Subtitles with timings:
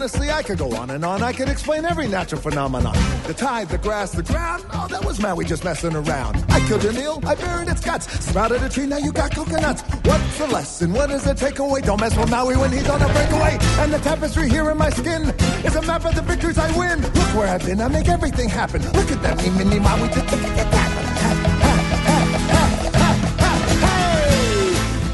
[0.00, 1.22] Honestly, I could go on and on.
[1.22, 2.94] I could explain every natural phenomenon.
[3.26, 4.64] The tide, the grass, the ground.
[4.72, 6.42] Oh, that was Maui just messing around.
[6.48, 8.10] I killed an eel, I buried its guts.
[8.24, 9.82] Sprouted a tree, now you got coconuts.
[9.82, 10.94] What's the lesson?
[10.94, 11.84] What is the takeaway?
[11.84, 13.58] Don't mess with Maui when he's on a breakaway.
[13.80, 15.34] And the tapestry here in my skin
[15.66, 17.02] is a map of the victories I win.
[17.02, 18.80] Look where I've been, I make everything happen.
[18.92, 20.08] Look at that, me, mini Maui.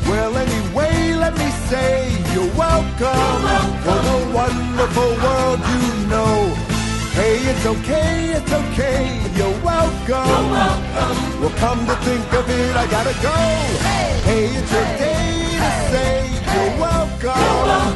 [0.08, 2.05] Well, anyway, let me say
[2.56, 6.54] you're welcome, for the wonderful world you know.
[7.12, 10.50] Hey, it's okay, it's okay, you're welcome.
[11.40, 13.36] Well, come to think of it, I gotta go.
[13.84, 16.12] Hey, hey it's your day to say
[16.52, 17.92] you're welcome.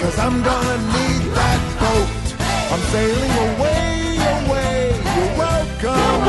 [0.00, 2.08] Cause I'm gonna need that boat.
[2.72, 6.24] I'm sailing away, away, you're welcome.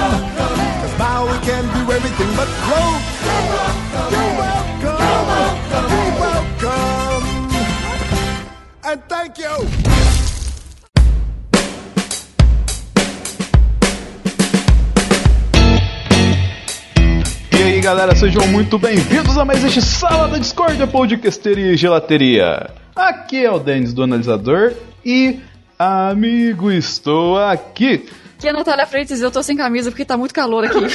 [0.82, 3.02] Cause now we can do everything but float.
[3.26, 4.12] You're welcome.
[4.12, 4.75] You're
[8.88, 9.50] And thank you.
[17.52, 22.70] E aí galera, sejam muito bem-vindos a mais este Sala da Discordia Podcasteria e Gelateria.
[22.96, 25.40] Aqui é o Denis do Analisador e,
[25.80, 28.08] amigo, estou aqui.
[28.38, 30.78] Aqui é a Natália Freitas e eu tô sem camisa porque tá muito calor aqui.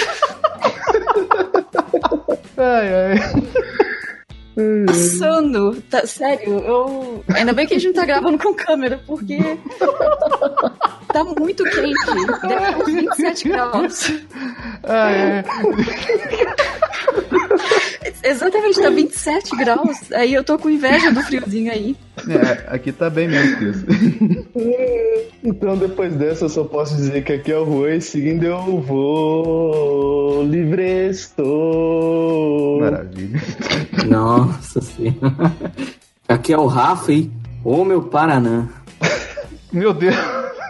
[2.57, 3.70] Ai, ai.
[4.87, 5.83] Passando.
[5.83, 7.25] Tá, sério, eu.
[7.35, 9.39] Ainda bem que a gente tá gravando com câmera, porque.
[11.13, 12.07] Tá muito quente.
[12.15, 14.13] Deve ter uns 27 graus.
[14.85, 15.45] ai, ai.
[18.23, 20.13] Exatamente, tá 27 graus.
[20.13, 21.97] Aí eu tô com inveja do friozinho aí.
[22.29, 23.87] É, aqui tá bem menos que isso.
[25.43, 30.43] Então, depois dessa, eu só posso dizer que aqui é o Rui, seguindo eu vou.
[30.45, 32.79] Livre estou.
[32.81, 33.41] Maravilha.
[34.07, 35.55] Nossa senhora.
[36.29, 37.33] Aqui é o Rafa, hein?
[37.65, 38.69] Ô meu Paraná.
[39.73, 40.15] Meu Deus.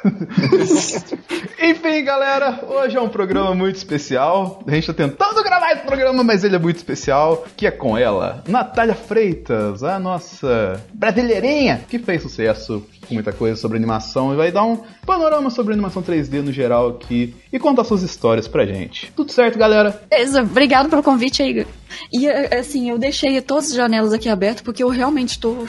[1.61, 4.63] Enfim, galera, hoje é um programa muito especial.
[4.67, 7.45] A gente tá tentando gravar esse programa, mas ele é muito especial.
[7.57, 13.57] Que é com ela, Natália Freitas, a nossa brasileirinha, que fez sucesso com muita coisa
[13.57, 17.85] sobre animação e vai dar um panorama sobre animação 3D no geral aqui e contar
[17.85, 19.13] suas histórias pra gente.
[19.17, 20.03] Tudo certo, galera?
[20.09, 21.67] Beleza, obrigado pelo convite aí.
[22.13, 25.67] E assim, eu deixei todas as janelas aqui abertas porque eu realmente tô.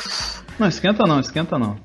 [0.62, 1.76] Não, esquenta não, esquenta não.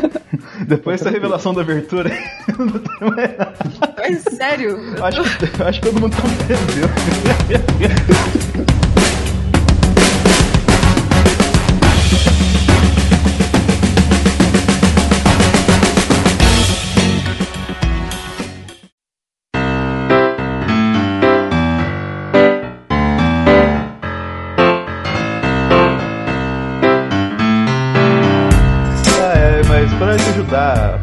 [0.66, 2.08] Depois dessa revelação da abertura.
[2.58, 3.54] não tem mais nada.
[3.98, 4.78] Mas sério.
[5.04, 6.88] acho, que- acho que todo mundo compreendeu.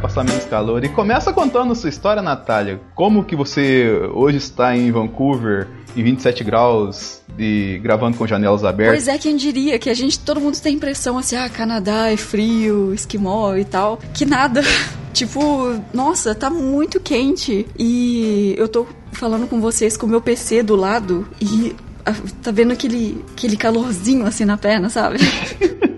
[0.02, 2.80] passar menos calor, e começa contando sua história, Natália.
[2.96, 9.04] Como que você hoje está em Vancouver, em 27 graus, e gravando com janelas abertas?
[9.04, 12.12] Pois é, quem diria que a gente, todo mundo tem a impressão assim, ah, Canadá
[12.12, 14.62] é frio, esquimó e tal, que nada.
[15.14, 17.68] Tipo, nossa, tá muito quente.
[17.78, 22.50] E eu tô falando com vocês com o meu PC do lado e ah, tá
[22.50, 25.18] vendo aquele, aquele calorzinho assim na perna, sabe?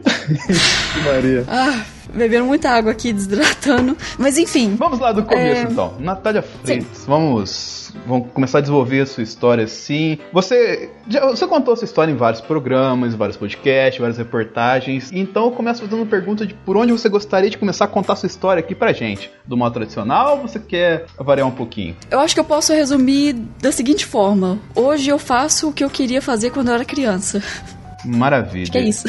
[1.06, 1.46] Maria.
[1.48, 3.98] Ah, bebendo muita água aqui, desidratando.
[4.18, 4.76] Mas enfim.
[4.78, 5.94] Vamos lá do começo, É, então.
[6.00, 10.18] Natália Freitas, vamos, vamos começar a desenvolver a sua história assim.
[10.32, 15.10] Você, já- você contou essa história em vários programas, vários podcasts, várias reportagens.
[15.12, 18.14] Então eu começo fazendo uma pergunta de por onde você gostaria de começar a contar
[18.14, 19.32] a sua história aqui pra gente.
[19.46, 21.96] Do modo tradicional ou você quer variar um pouquinho?
[22.10, 25.90] Eu acho que eu posso resumir da seguinte forma: hoje eu faço o que eu
[25.90, 27.42] queria fazer quando eu era criança.
[28.06, 28.64] Maravilha.
[28.64, 29.08] Acho que é isso.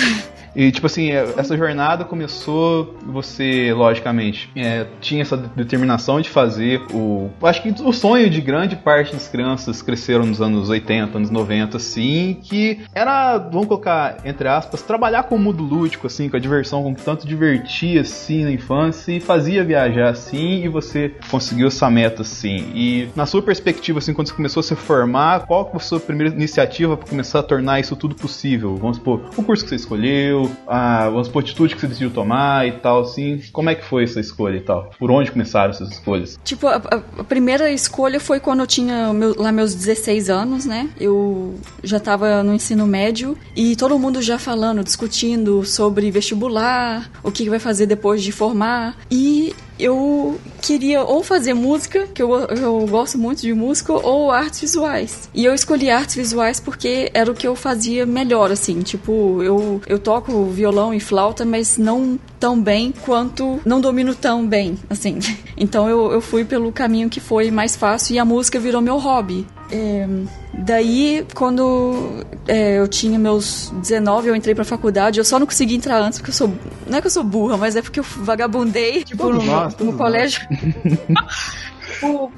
[0.55, 6.83] E, tipo assim, é, essa jornada começou, você, logicamente, é, tinha essa determinação de fazer
[6.93, 7.31] o.
[7.43, 11.77] Acho que o sonho de grande parte das crianças cresceram nos anos 80, anos 90,
[11.77, 16.41] assim, que era, vamos colocar, entre aspas, trabalhar com o mundo lúdico, assim, com a
[16.41, 21.69] diversão, com que tanto divertia, assim, na infância e fazia viajar, assim, e você conseguiu
[21.69, 22.71] essa meta, assim.
[22.75, 26.01] E, na sua perspectiva, assim, quando você começou a se formar, qual foi a sua
[26.01, 28.77] primeira iniciativa para começar a tornar isso tudo possível?
[28.77, 32.73] Vamos supor, o curso que você escolheu, a, as atitudes que você decidiu tomar e
[32.73, 33.41] tal, assim?
[33.52, 34.91] Como é que foi essa escolha e tal?
[34.99, 36.38] Por onde começaram essas escolhas?
[36.44, 40.88] Tipo, a, a- primeira escolha foi quando eu tinha meu- lá meus 16 anos, né?
[41.00, 47.31] Eu já tava no ensino médio e todo mundo já falando, discutindo sobre vestibular, o
[47.31, 48.96] que vai fazer depois de formar.
[49.11, 54.61] E eu queria ou fazer música, que eu, eu gosto muito de música, ou artes
[54.61, 55.29] visuais.
[55.35, 58.81] E eu escolhi artes visuais porque era o que eu fazia melhor, assim.
[58.81, 63.58] Tipo, eu, eu toco violão e flauta, mas não tão bem quanto.
[63.64, 65.19] Não domino tão bem, assim.
[65.56, 68.99] Então eu, eu fui pelo caminho que foi mais fácil e a música virou meu
[68.99, 69.46] hobby.
[69.70, 70.05] É,
[70.52, 75.20] daí, quando é, eu tinha meus 19, eu entrei pra faculdade.
[75.20, 76.52] Eu só não consegui entrar antes porque eu sou.
[76.88, 79.94] Não é que eu sou burra, mas é porque eu vagabundei, tipo, no, no todos
[79.94, 80.41] colégio.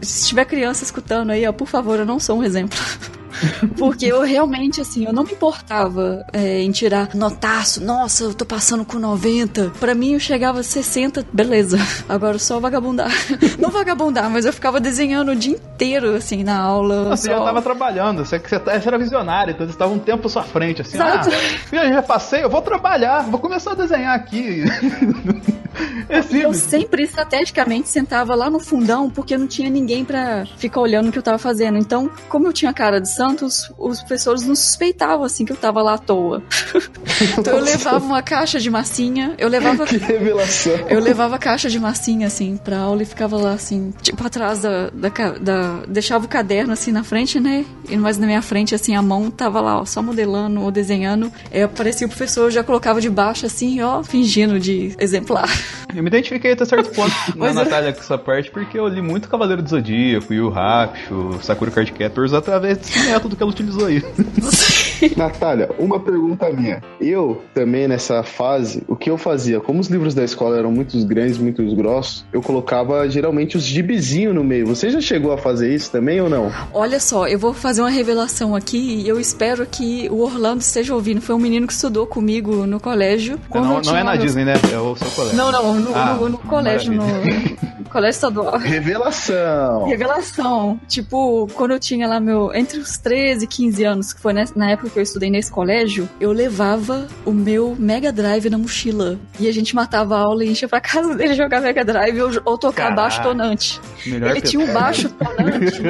[0.02, 2.78] Se tiver criança escutando aí, ó, por favor, eu não sou um exemplo.
[3.76, 7.84] Porque eu realmente, assim, eu não me importava é, em tirar notaço.
[7.84, 9.72] Nossa, eu tô passando com 90.
[9.78, 11.78] Pra mim, eu chegava a 60, beleza.
[12.08, 13.10] Agora só vagabundar.
[13.58, 17.10] Não vagabundar, mas eu ficava desenhando o dia inteiro, assim, na aula.
[17.16, 20.26] Você já só- tava trabalhando, você, você, você era visionário, então você estava um tempo
[20.26, 21.28] à sua frente, assim, Exato.
[21.72, 24.64] ah, eu já passei, eu vou trabalhar, vou começar a desenhar aqui.
[26.08, 31.09] é Eu sempre estrategicamente sentava lá no fundão porque não tinha ninguém pra ficar olhando
[31.09, 31.79] o que eu tava fazendo.
[31.79, 35.83] Então, como eu tinha cara de Santos, os professores não suspeitavam assim que eu tava
[35.83, 36.43] lá à toa.
[37.38, 40.73] então eu levava uma caixa de massinha, eu levava Que revelação.
[40.88, 44.91] eu levava caixa de massinha, assim, pra aula e ficava lá, assim, tipo, atrás da,
[44.91, 45.09] da,
[45.41, 47.65] da- Deixava o caderno, assim, na frente, né?
[47.89, 51.32] E mais na minha frente, assim, a mão tava lá, ó, só modelando ou desenhando.
[51.53, 55.49] Aí aparecia o professor, eu já colocava de baixo, assim, ó, fingindo de exemplar.
[55.94, 57.53] Eu me identifiquei até certo ponto na é.
[57.53, 61.93] Natália com essa parte, porque eu li muito Cavaleiro do Zodíaco, Yu Hakusho, Sakura Card
[61.93, 64.03] Captors através desse método que ela utilizou aí.
[65.16, 66.82] Natália, uma pergunta minha.
[67.00, 69.60] Eu também nessa fase, o que eu fazia?
[69.60, 74.34] Como os livros da escola eram muito grandes, muito grossos, eu colocava geralmente os gibizinhos
[74.34, 74.66] no meio.
[74.66, 76.50] Você já chegou a fazer isso também ou não?
[76.72, 80.94] Olha só, eu vou fazer uma revelação aqui e eu espero que o Orlando esteja
[80.94, 81.20] ouvindo.
[81.20, 83.38] Foi um menino que estudou comigo no colégio.
[83.54, 84.54] Não, não tinha é na Disney, né?
[84.72, 85.37] É o seu colégio.
[85.37, 87.02] Não, não, no, Ah, no- no colégio, no
[87.88, 88.59] colégio estadual.
[88.59, 89.85] Revelação!
[89.87, 90.81] Revelação.
[90.88, 92.53] Tipo, quando eu tinha lá meu.
[92.55, 95.50] Entre os 13 e 15 anos, que foi nessa- na época que eu estudei nesse
[95.50, 99.19] colégio, eu levava o meu Mega Drive na mochila.
[99.38, 102.31] E a gente matava a aula e enchia pra casa dele jogar Mega Drive ou,
[102.44, 102.97] ou tocar Caraca.
[103.03, 103.81] baixo tonante.
[104.06, 105.82] Melhor Ele tinha um baixo tonante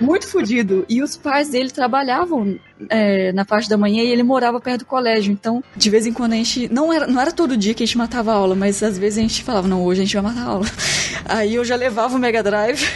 [0.00, 0.84] muito fodido.
[0.88, 2.56] E os pais dele trabalhavam
[2.88, 5.32] é, na parte da manhã e ele morava perto do colégio.
[5.32, 6.72] Então, de vez em quando a gente.
[6.72, 9.18] Não era, não era todo dia que a gente matava a aula, mas às vezes
[9.18, 10.66] a gente falava, não, hoje a gente vai matar a aula.
[11.26, 12.82] Aí eu já levava o Mega Drive.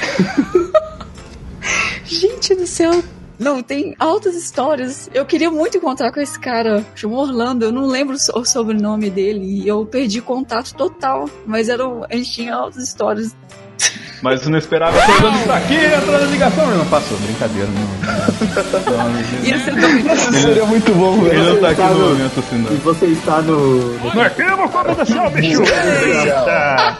[2.04, 3.02] gente do céu.
[3.38, 5.08] Não, tem altas histórias.
[5.14, 8.44] Eu queria muito encontrar com esse cara, chamou Orlando, eu não lembro o so- o
[8.44, 11.30] sobrenome dele, e eu perdi contato total.
[11.46, 13.36] Mas era, a gente tinha altas histórias.
[14.20, 17.86] Mas não esperava que eu estar aqui entrando na ligação, mas não passou, brincadeira, não.
[18.98, 19.20] não,
[20.14, 21.44] Isso seria muito bom, ele velho.
[21.54, 22.76] não tá aqui Tá no momento assim, E não.
[22.78, 23.94] você está no.
[23.98, 25.62] no- No arquivo confidencial, bicho!
[25.62, 26.96] Eita!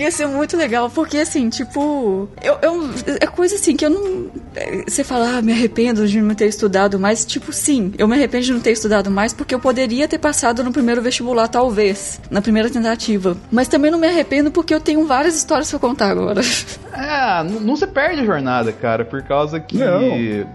[0.00, 4.30] Ia ser muito legal, porque assim, tipo, eu, eu- é coisa assim que eu não.
[4.56, 7.24] é, Você fala, ah, me arrependo de não ter estudado mais.
[7.24, 10.64] Tipo, sim, eu me arrependo de não ter estudado mais porque eu poderia ter passado
[10.64, 13.36] no primeiro vestibular, talvez, na primeira tentativa.
[13.52, 16.40] Mas também não me arrependo porque eu tenho várias histórias pra contar agora.
[16.92, 19.78] É, não, se perde a jornada, cara, por causa que.
[19.78, 20.10] Não.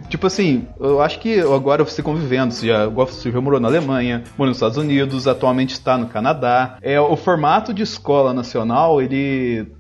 [0.10, 4.22] Tipo assim, eu acho que agora você convivendo, você já, você já morou na Alemanha,
[4.38, 6.78] morou nos Estados Unidos, atualmente está no Canadá.
[6.82, 9.16] É, o formato de escola nacional, ele.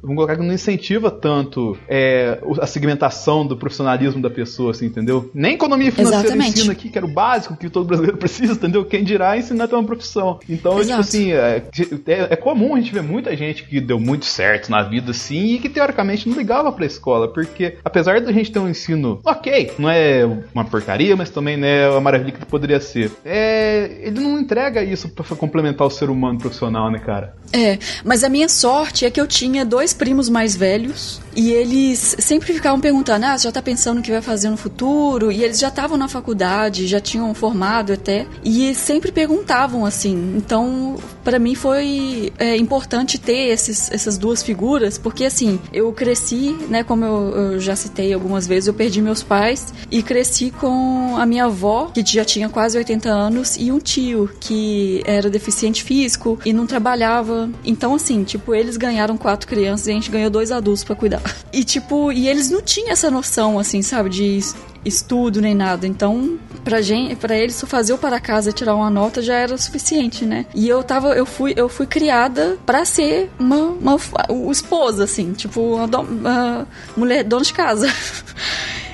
[0.01, 5.29] Vamos colocar que não incentiva tanto é, a segmentação do profissionalismo da pessoa, assim, entendeu?
[5.33, 6.59] Nem economia financeira Exatamente.
[6.59, 8.85] ensina aqui, que era o básico que todo brasileiro precisa, entendeu?
[8.85, 10.39] Quem dirá ensinar a ter uma profissão.
[10.49, 10.99] Então, tipo Exato.
[11.01, 11.63] assim, é,
[12.07, 15.55] é, é comum a gente ver muita gente que deu muito certo na vida, assim,
[15.55, 19.71] e que teoricamente não ligava pra escola, porque apesar da gente ter um ensino ok,
[19.77, 24.19] não é uma porcaria, mas também não é uma maravilha que poderia ser, é, ele
[24.19, 27.35] não entrega isso pra complementar o ser humano profissional, né, cara?
[27.51, 32.15] É, mas a minha sorte é que eu tinha dois primos mais velhos e eles
[32.19, 35.31] sempre ficavam perguntando: ah, você já tá pensando o que vai fazer no futuro?
[35.31, 40.33] E eles já estavam na faculdade, já tinham formado até, e sempre perguntavam assim.
[40.37, 46.55] Então, pra mim foi é, importante ter esses, essas duas figuras, porque assim, eu cresci,
[46.69, 51.15] né, como eu, eu já citei algumas vezes, eu perdi meus pais e cresci com
[51.17, 55.83] a minha avó, que já tinha quase 80 anos, e um tio que era deficiente
[55.83, 57.49] físico e não trabalhava.
[57.63, 61.24] Então, assim, tipo, eles ganharam quatro crianças e a gente ganhou dois adultos pra cuidar.
[61.51, 64.39] E, tipo, e eles não tinham essa noção, assim, sabe, de
[64.85, 65.87] estudo nem nada.
[65.87, 69.35] Então, pra gente, para eles só fazer o para casa e tirar uma nota já
[69.35, 70.45] era suficiente, né?
[70.53, 73.97] E eu tava, eu fui, eu fui criada para ser uma, uma,
[74.29, 77.87] uma esposa assim, tipo uma, uma mulher dona de casa.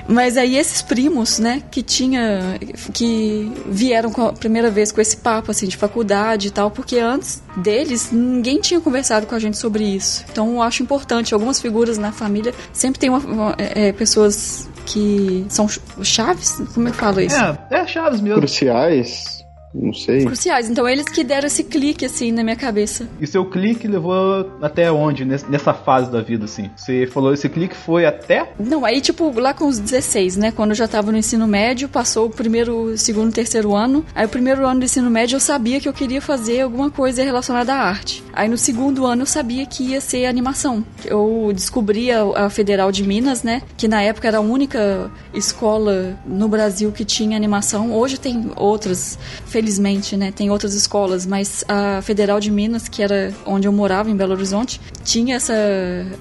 [0.08, 2.58] Mas aí esses primos, né, que tinha
[2.92, 7.42] que vieram a primeira vez com esse papo assim de faculdade e tal, porque antes
[7.56, 10.24] deles ninguém tinha conversado com a gente sobre isso.
[10.30, 15.46] Então eu acho importante algumas figuras na família sempre tem uma, uma, é, pessoas que
[15.48, 15.68] são
[16.02, 17.36] chaves, como eu falo isso?
[17.36, 18.38] É, é chaves mesmo.
[18.38, 19.41] Cruciais.
[19.74, 20.24] Não sei.
[20.24, 20.68] Cruciais.
[20.68, 23.08] Então eles que deram esse clique assim na minha cabeça.
[23.20, 26.70] E seu clique levou até onde nessa fase da vida assim?
[26.76, 28.52] Você falou esse clique foi até?
[28.58, 31.88] Não, aí tipo lá com os 16, né, quando eu já tava no ensino médio,
[31.88, 34.04] passou o primeiro, segundo, terceiro ano.
[34.14, 37.22] Aí o primeiro ano do ensino médio eu sabia que eu queria fazer alguma coisa
[37.22, 38.22] relacionada à arte.
[38.32, 40.84] Aí no segundo ano eu sabia que ia ser animação.
[41.04, 46.18] Eu descobri a, a Federal de Minas, né, que na época era a única escola
[46.26, 47.92] no Brasil que tinha animação.
[47.92, 49.18] Hoje tem outras
[49.62, 50.32] felizmente, né?
[50.32, 54.32] Tem outras escolas, mas a Federal de Minas, que era onde eu morava, em Belo
[54.32, 55.54] Horizonte, tinha essa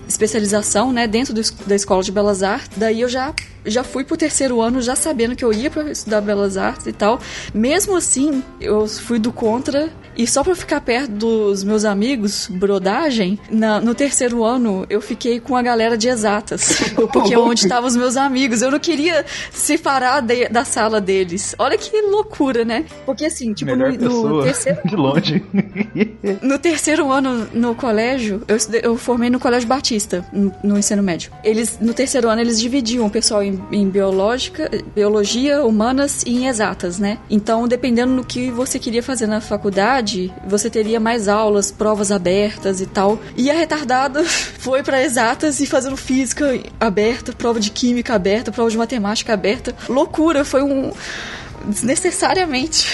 [0.07, 1.07] especialização, né?
[1.07, 2.77] Dentro do, da Escola de Belas Artes.
[2.77, 3.33] Daí eu já
[3.65, 6.93] já fui pro terceiro ano já sabendo que eu ia para estudar belas artes e
[6.93, 7.19] tal.
[7.53, 13.39] Mesmo assim, eu fui do contra e só pra ficar perto dos meus amigos, brodagem,
[13.49, 16.79] na, no terceiro ano eu fiquei com a galera de exatas.
[17.11, 18.61] Porque é onde estavam os meus amigos.
[18.61, 21.55] Eu não queria separar de, da sala deles.
[21.57, 22.85] Olha que loucura, né?
[23.05, 24.79] Porque assim, tipo, Melhor no, no terceiro.
[24.85, 25.43] De longe.
[26.41, 31.31] no terceiro ano no colégio, eu, eu formei no Colégio Batista, no, no, ensino médio.
[31.43, 36.47] Eles, no terceiro ano, eles dividiam o pessoal em, em biológica, biologia, humanas e em
[36.47, 37.17] exatas, né?
[37.29, 40.00] Então, dependendo do que você queria fazer na faculdade,
[40.47, 43.19] você teria mais aulas, provas abertas e tal.
[43.35, 48.69] E a retardada foi para exatas e fazendo física aberta, prova de química aberta, prova
[48.69, 49.75] de matemática aberta.
[49.87, 50.91] Loucura, foi um
[51.67, 52.87] desnecessariamente.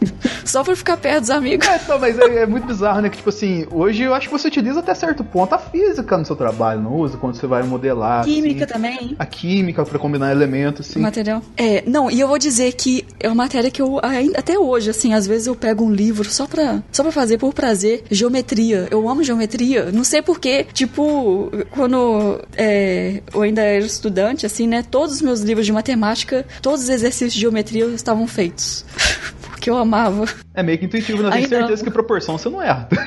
[0.44, 1.66] Só pra ficar perto dos amigos.
[1.66, 3.08] É, não, mas é, é, muito bizarro, né?
[3.08, 6.24] Que, tipo assim, hoje eu acho que você utiliza até certo ponto a física no
[6.24, 7.16] seu trabalho, não usa?
[7.16, 8.24] Quando você vai modelar.
[8.24, 9.16] Química assim, também.
[9.18, 11.00] A química pra combinar elementos, assim.
[11.00, 11.42] Material.
[11.56, 14.90] É, não, e eu vou dizer que é uma matéria que eu, ainda, até hoje,
[14.90, 18.02] assim, às vezes eu pego um livro só pra, só pra fazer por prazer.
[18.10, 18.88] Geometria.
[18.90, 19.90] Eu amo geometria.
[19.92, 20.66] Não sei porquê.
[20.72, 24.84] Tipo, quando é, eu ainda era estudante, assim, né?
[24.88, 28.84] Todos os meus livros de matemática, todos os exercícios de geometria estavam feitos.
[29.50, 30.24] Porque eu amava.
[30.54, 31.30] É meio que intuitivo, né?
[31.32, 32.88] Tenho certeza que proporção você não erra.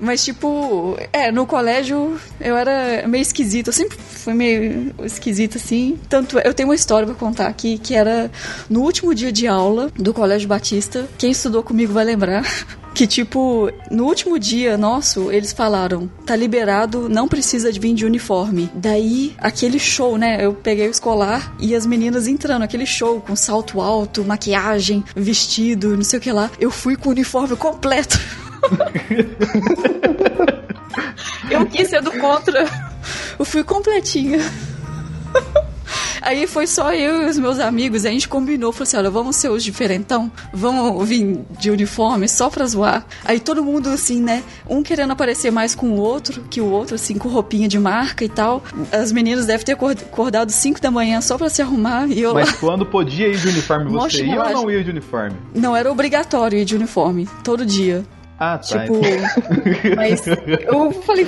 [0.00, 3.70] Mas, tipo, é, no colégio eu era meio esquisita.
[3.70, 5.98] Eu sempre fui meio esquisita, assim.
[6.08, 8.30] Tanto eu tenho uma história pra contar aqui, que era
[8.68, 11.06] no último dia de aula do Colégio Batista.
[11.18, 12.44] Quem estudou comigo vai lembrar.
[12.96, 18.06] Que, tipo, no último dia nosso, eles falaram: tá liberado, não precisa de vir de
[18.06, 18.70] uniforme.
[18.72, 20.42] Daí, aquele show, né?
[20.42, 25.94] Eu peguei o escolar e as meninas entrando, aquele show com salto alto, maquiagem, vestido,
[25.94, 26.50] não sei o que lá.
[26.58, 28.18] Eu fui com o uniforme completo.
[31.50, 32.64] eu quis ser do contra.
[33.38, 34.38] Eu fui completinha.
[36.20, 39.36] Aí foi só eu e os meus amigos, a gente combinou, falou assim, olha, vamos
[39.36, 43.06] ser os diferentão, vamos vir de uniforme só pra zoar.
[43.24, 46.94] Aí todo mundo assim, né, um querendo aparecer mais com o outro, que o outro
[46.94, 48.62] assim, com roupinha de marca e tal.
[48.92, 52.48] As meninas devem ter acordado 5 da manhã só pra se arrumar e eu Mas
[52.48, 52.58] lá...
[52.58, 55.36] quando podia ir de uniforme, você ia ou não ia de uniforme?
[55.54, 58.04] Não, era obrigatório ir de uniforme, todo dia.
[58.38, 58.80] Ah, tá.
[58.80, 59.00] Tipo,
[59.96, 61.26] mas eu falei,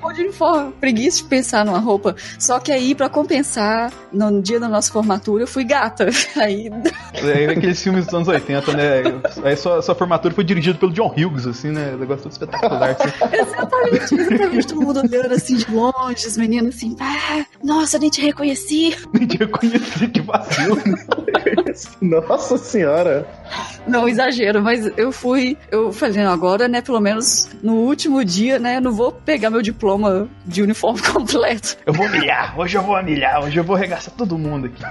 [0.00, 2.16] pô, de uniforme, preguiça de pensar numa roupa.
[2.38, 6.08] Só que aí, pra compensar, no dia da nossa formatura, eu fui gata.
[6.36, 6.70] Aí.
[7.14, 9.02] É, aqueles filmes dos anos 80, né?
[9.44, 11.94] Aí sua, sua formatura foi dirigida pelo John Hughes, assim, né?
[11.98, 12.96] Negócio todo espetacular.
[12.98, 13.08] Assim.
[13.36, 14.66] exatamente, exatamente.
[14.68, 18.96] Todo mundo olhando assim de longe, as meninas assim, ah, nossa, nem te reconheci.
[19.12, 20.78] Nem te reconheci, que vacilo.
[22.00, 23.26] nossa senhora.
[23.86, 28.58] Não, exagero, mas eu fui, eu falei, não, agora, né, pelo menos no último dia,
[28.58, 31.76] né, não vou pegar meu diploma de uniforme completo.
[31.84, 34.82] Eu vou humilhar, hoje eu vou humilhar, hoje eu vou arregaçar todo mundo aqui.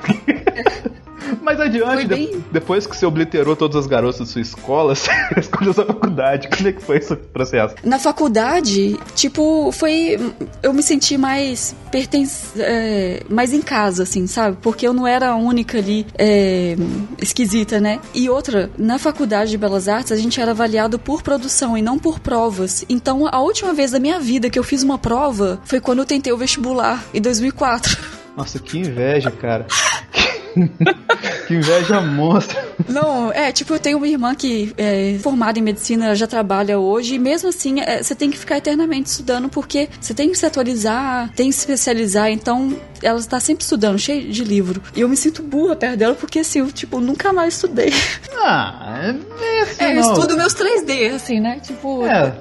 [1.41, 2.43] Mas adiante, bem...
[2.51, 6.47] depois que você obliterou todas as garotas da sua escola, você escolheu sua faculdade.
[6.49, 7.75] Como é que foi esse processo?
[7.83, 10.17] Na faculdade, tipo, foi.
[10.61, 14.57] Eu me senti mais pertence, é, mais em casa, assim, sabe?
[14.61, 16.75] Porque eu não era a única ali é,
[17.21, 17.99] esquisita, né?
[18.13, 21.97] E outra, na faculdade de Belas Artes, a gente era avaliado por produção e não
[21.97, 22.85] por provas.
[22.89, 26.05] Então, a última vez da minha vida que eu fiz uma prova foi quando eu
[26.05, 27.97] tentei o vestibular, em 2004.
[28.35, 29.67] Nossa, que inveja, cara.
[31.47, 32.67] que inveja monstra.
[32.87, 36.79] Não, é, tipo, eu tenho uma irmã que é formada em medicina, ela já trabalha
[36.79, 40.37] hoje, e mesmo assim, é, você tem que ficar eternamente estudando, porque você tem que
[40.37, 44.81] se atualizar, tem que se especializar, então ela está sempre estudando, cheia de livro.
[44.95, 47.93] E eu me sinto burra perto dela, porque assim, eu, tipo, nunca mais estudei.
[48.41, 51.59] Ah, é assim, É, eu estudo meus 3D, assim, né?
[51.61, 52.33] Tipo, É,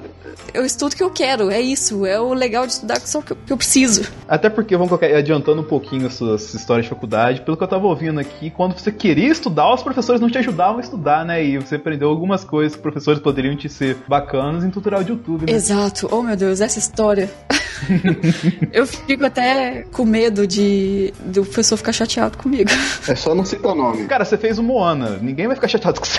[0.55, 2.07] eu estudo o que eu quero, é isso.
[2.07, 4.11] É o legal de estudar só o que eu, que eu preciso.
[4.29, 7.63] Até porque, vamos colocar, adiantando um pouquinho a sua essa história de faculdade, pelo que
[7.63, 11.25] eu tava ouvindo aqui, quando você queria estudar, os professores não te ajudavam a estudar,
[11.25, 11.45] né?
[11.45, 15.47] E você aprendeu algumas coisas que professores poderiam te ser bacanas em tutorial de YouTube,
[15.47, 15.53] né?
[15.53, 16.09] Exato.
[16.11, 17.31] Oh, meu Deus, essa história.
[18.73, 22.71] eu fico até com medo de do professor ficar chateado comigo.
[23.07, 24.05] É só não citar nome.
[24.07, 26.19] Cara, você fez o Moana, ninguém vai ficar chateado com você.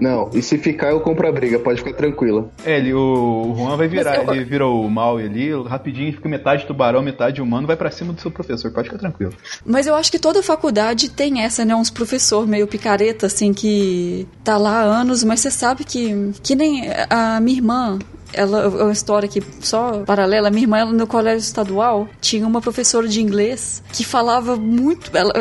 [0.00, 2.50] Não, e se ficar, eu compro a briga, pode ficar tranquila.
[2.64, 6.66] É, ele, o Juan vai virar, eu- ele vira o mal ali, rapidinho, fica metade
[6.66, 9.32] tubarão, metade humano, vai pra cima do seu professor, pode ficar tranquilo.
[9.64, 11.74] Mas eu acho que toda faculdade tem essa, né?
[11.76, 16.32] Uns professor meio picareta, assim, que tá lá há anos, mas você sabe que.
[16.42, 17.98] Que nem a minha irmã.
[18.32, 20.50] Ela, é uma história aqui só paralela.
[20.50, 25.16] Minha irmã, ela, no colégio estadual, tinha uma professora de inglês que falava muito.
[25.16, 25.32] Ela,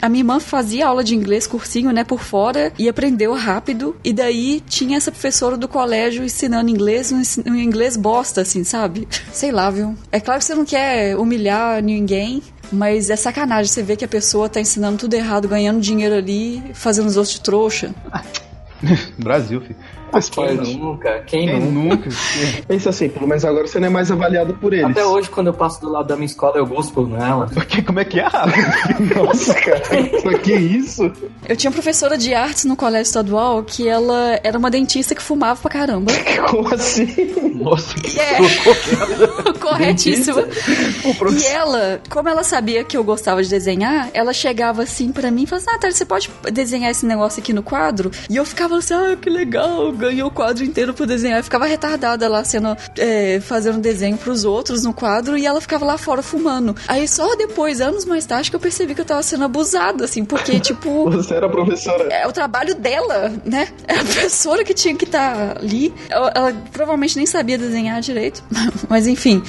[0.00, 3.96] a minha irmã fazia aula de inglês, cursinho, né, por fora, e aprendeu rápido.
[4.04, 9.06] E daí tinha essa professora do colégio ensinando inglês, um inglês bosta, assim, sabe?
[9.32, 9.96] Sei lá, viu?
[10.10, 14.08] É claro que você não quer humilhar ninguém, mas é sacanagem você ver que a
[14.08, 17.94] pessoa tá ensinando tudo errado, ganhando dinheiro ali, fazendo os outros de trouxa.
[19.18, 19.76] Brasil, filho.
[20.10, 20.76] Faz Quem parte.
[20.76, 21.22] nunca?
[21.26, 21.96] Quem, Quem nunca?
[22.06, 22.10] nunca?
[22.68, 24.86] Pensa assim, pelo menos agora você não é mais avaliado por eles.
[24.90, 27.46] Até hoje, quando eu passo do lado da minha escola, eu gosto por ela.
[27.68, 28.24] Que- Como é que é?
[29.16, 29.80] Nossa, cara,
[30.42, 31.10] que isso?
[31.48, 35.22] Eu tinha uma professora de artes no colégio estadual que ela era uma dentista que
[35.22, 36.10] fumava pra caramba.
[36.50, 37.06] Como assim?
[37.54, 40.38] Nossa, É, corretíssimo.
[41.40, 45.42] E ela, como ela sabia que eu gostava de desenhar, ela chegava assim pra mim
[45.42, 48.10] e falava assim: Natália, você pode desenhar esse negócio aqui no quadro?
[48.28, 51.38] E eu ficava assim: ah, que legal, ganhei o quadro inteiro pra desenhar.
[51.40, 55.84] Eu ficava retardada lá, sendo, é, fazendo desenho pros outros no quadro e ela ficava
[55.84, 56.74] lá fora fumando.
[56.86, 60.24] Aí só depois, anos mais tarde, que eu percebi que eu tava sendo abusada, assim,
[60.24, 61.10] porque, tipo.
[61.10, 62.04] Você era professora.
[62.12, 63.68] é o trabalho dela, né?
[63.86, 65.92] É a professora que tinha que estar ali.
[66.08, 68.42] Ela, ela provavelmente nem sabia desenhar direito.
[68.88, 69.42] Mas enfim,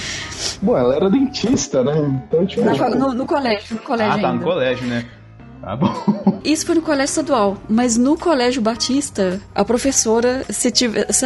[0.62, 2.22] Bom, ela era dentista, né?
[2.28, 2.64] Então, tipo.
[2.66, 5.06] na fa- no, no colégio, no colégio Ah, tá no colégio, né?
[5.62, 5.94] Tá bom.
[6.44, 11.26] Isso foi no colégio estadual, mas no colégio batista, a professora, se, tiver, se,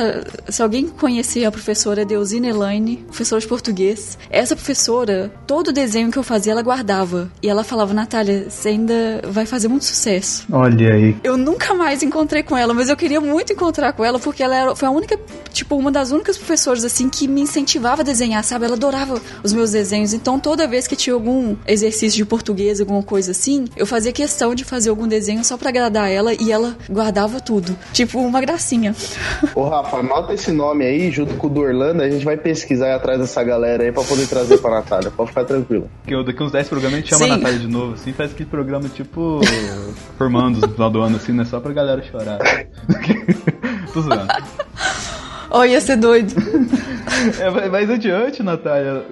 [0.50, 6.18] se alguém conhecer a professora Deusina Elaine, professora de português, essa professora, todo desenho que
[6.18, 7.32] eu fazia, ela guardava.
[7.42, 10.46] E ela falava, Natália, você ainda vai fazer muito sucesso.
[10.52, 11.16] Olha aí.
[11.24, 14.56] Eu nunca mais encontrei com ela, mas eu queria muito encontrar com ela porque ela
[14.56, 15.20] era, foi a única,
[15.52, 18.66] tipo, uma das únicas professoras assim que me incentivava a desenhar, sabe?
[18.66, 20.14] Ela adorava os meus desenhos.
[20.14, 24.56] Então, toda vez que tinha algum exercício de português, alguma coisa assim, eu fazia questão
[24.56, 27.76] de fazer algum desenho só pra agradar ela e ela guardava tudo.
[27.92, 28.96] Tipo, uma gracinha.
[29.54, 32.86] Ô, Rafa, anota esse nome aí, junto com o do Orlando, a gente vai pesquisar
[32.86, 35.12] aí atrás dessa galera aí pra poder trazer pra Natália.
[35.12, 35.90] Pode ficar tranquilo.
[36.08, 37.32] Que eu- daqui uns 10 programas a gente chama Sim.
[37.32, 39.42] a Natália de novo, assim, faz aquele programa tipo
[40.18, 41.44] formandos no final do ano, assim, né?
[41.44, 42.40] Só pra galera chorar.
[43.94, 44.28] Tô zoando.
[45.56, 46.34] Oh, ia ser doido.
[47.40, 49.04] É, mas adiante, Natália,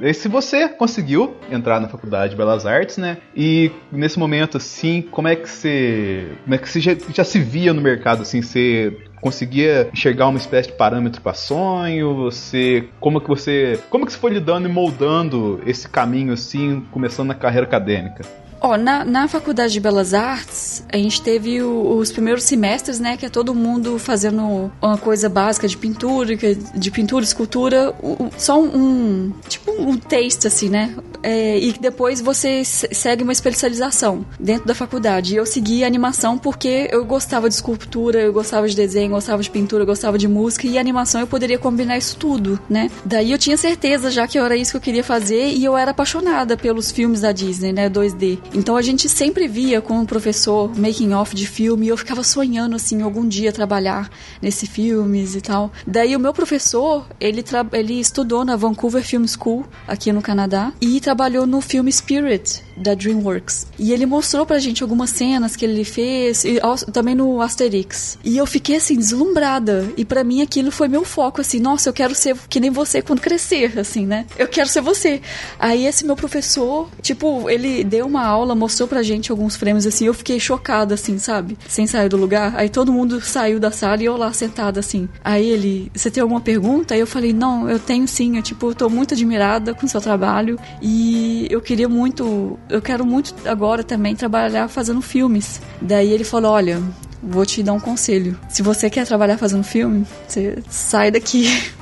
[0.00, 3.18] é, se você conseguiu entrar na faculdade de Belas Artes, né?
[3.36, 6.28] E nesse momento, assim, como é que você.
[6.44, 10.38] Como é que você já, já se via no mercado, assim, você conseguia enxergar uma
[10.38, 12.14] espécie de parâmetro para sonho?
[12.16, 12.88] Você.
[12.98, 13.78] Como que você.
[13.90, 18.24] Como que você foi lidando e moldando esse caminho, assim, começando na carreira acadêmica?
[18.66, 23.16] Ó, na, na Faculdade de Belas Artes, a gente teve o- os primeiros semestres, né,
[23.16, 27.94] que é todo mundo fazendo uma coisa básica de pintura, que- de pintura, escultura,
[28.36, 34.24] só um, tipo um taste, assim, né, É, e depois você se- segue uma especialização
[34.38, 35.34] dentro da faculdade.
[35.34, 39.50] E eu segui animação porque eu gostava de escultura, eu gostava de desenho, gostava de
[39.50, 42.88] pintura, gostava de música, e animação eu poderia combinar isso tudo, né.
[43.04, 45.90] Daí eu tinha certeza já que era isso que eu queria fazer, e eu era
[45.90, 48.38] apaixonada pelos filmes da Disney, né, 2D.
[48.56, 52.24] Então a gente sempre via com o professor making off de filme e eu ficava
[52.24, 55.70] sonhando assim algum dia trabalhar nesse filmes e tal.
[55.86, 60.98] Daí o meu professor, ele ele estudou na Vancouver Film School aqui no Canadá e
[61.00, 63.66] trabalhou no filme Spirit da DreamWorks.
[63.78, 66.58] E ele mostrou pra gente algumas cenas que ele fez e
[66.92, 68.18] também no Asterix.
[68.24, 71.92] E eu fiquei assim deslumbrada e pra mim aquilo foi meu foco assim, nossa, eu
[71.92, 74.24] quero ser que nem você quando crescer, assim, né?
[74.38, 75.20] Eu quero ser você.
[75.58, 80.06] Aí esse meu professor, tipo, ele deu uma aula, mostrou pra gente alguns frames assim,
[80.06, 81.56] eu fiquei chocada assim, sabe?
[81.68, 82.54] Sem sair do lugar.
[82.56, 85.08] Aí todo mundo saiu da sala e eu lá sentada assim.
[85.24, 86.94] Aí ele, você tem alguma pergunta?
[86.94, 90.00] Aí eu falei, não, eu tenho sim, eu tipo, tô muito admirada com o seu
[90.00, 95.60] trabalho e eu queria muito, eu quero muito agora também trabalhar fazendo filmes.
[95.80, 96.82] Daí ele falou: Olha,
[97.22, 98.38] vou te dar um conselho.
[98.48, 101.48] Se você quer trabalhar fazendo filme, você sai daqui.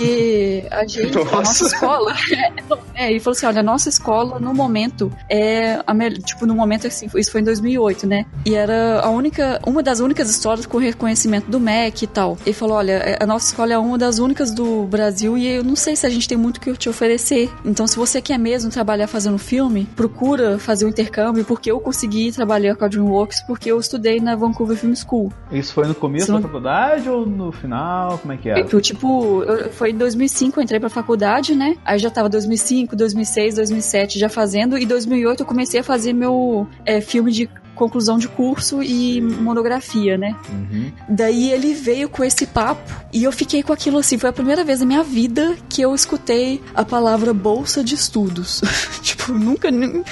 [0.00, 1.64] E a gente, a nossa Nossa.
[1.66, 2.14] escola.
[2.94, 5.80] É, ele falou assim: olha, a nossa escola, no momento, é.
[5.86, 8.26] A me- tipo, no momento, assim, isso foi em 2008, né?
[8.44, 9.60] E era a única.
[9.64, 12.36] Uma das únicas escolas com reconhecimento do MEC e tal.
[12.44, 15.62] Ele falou: olha, é- a nossa escola é uma das únicas do Brasil e eu
[15.62, 17.48] não sei se a gente tem muito o que te oferecer.
[17.64, 22.32] Então, se você quer mesmo trabalhar fazendo filme, procura fazer o intercâmbio, porque eu consegui
[22.32, 25.32] trabalhar com a Dreamworks porque eu estudei na Vancouver Film School.
[25.52, 28.18] Isso foi no começo Isso da não- faculdade ou no final?
[28.18, 28.60] Como é que é?
[28.60, 31.76] Eu, tipo, eu- foi em 2005 eu entrei pra faculdade, né?
[31.84, 34.78] Aí já tava 2005, 2006, 2007 já fazendo.
[34.78, 40.18] E 2008 eu comecei a fazer meu é, filme de conclusão de curso e monografia,
[40.18, 40.34] né?
[40.50, 40.92] Uhum.
[41.08, 44.18] Daí ele veio com esse papo e eu fiquei com aquilo assim.
[44.18, 48.60] Foi a primeira vez na minha vida que eu escutei a palavra bolsa de estudos.
[49.02, 50.02] tipo, nunca nem-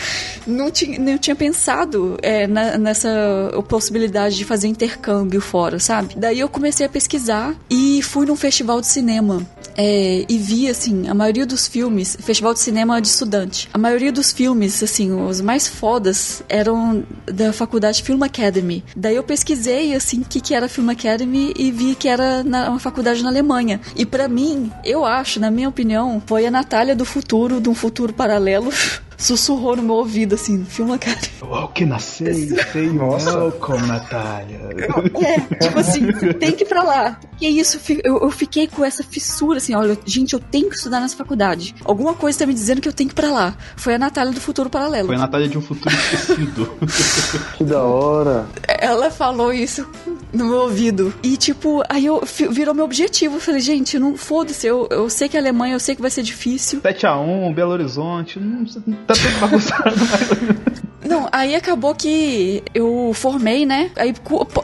[0.47, 3.09] não tinha, não tinha pensado é, na- nessa
[3.69, 6.15] possibilidade de fazer intercâmbio fora, sabe?
[6.17, 9.45] Daí eu comecei a pesquisar e fui num festival de cinema.
[9.79, 14.11] é, e vi, assim, a maioria dos filmes, festival de cinema de estudante, a maioria
[14.11, 18.85] dos filmes, assim, os mais fodas eram da faculdade Film Academy.
[18.97, 22.71] Daí eu pesquisei, assim, o que, que era Film Academy e vi que era na,
[22.71, 23.81] uma faculdade na Alemanha.
[23.97, 27.75] E pra mim, eu acho, na minha opinião, foi a Natália do futuro, de um
[27.75, 28.71] futuro paralelo,
[29.17, 31.33] sussurrou no meu ouvido, assim, Film Academy.
[31.43, 33.39] Welcome na sei, sei, Nossa.
[33.39, 34.61] welcome, Natália.
[35.27, 37.19] É, tipo assim, tem que ir pra lá.
[37.39, 41.01] Que isso, eu, eu fiquei com essa fissura, assim, olha, gente, eu tenho que estudar
[41.01, 41.75] nessa faculdade.
[41.85, 43.55] Alguma coisa tá me dizendo que eu tenho que ir pra lá.
[43.77, 45.07] Foi a Natália do Futuro Paralelo.
[45.07, 46.71] Foi a Natália de um futuro esquecido.
[47.57, 48.47] Que da hora.
[48.67, 49.87] Ela falou isso
[50.33, 51.13] no meu ouvido.
[51.23, 53.37] E, tipo, aí eu virou meu objetivo.
[53.37, 56.11] Eu falei, gente, não foda-se, eu, eu sei que a Alemanha, eu sei que vai
[56.11, 56.81] ser difícil.
[56.81, 58.65] 7x1, Belo Horizonte, não,
[59.07, 59.95] tá tudo bagunçado.
[61.07, 63.93] Não, aí acabou que eu formei, né?
[63.95, 64.13] Aí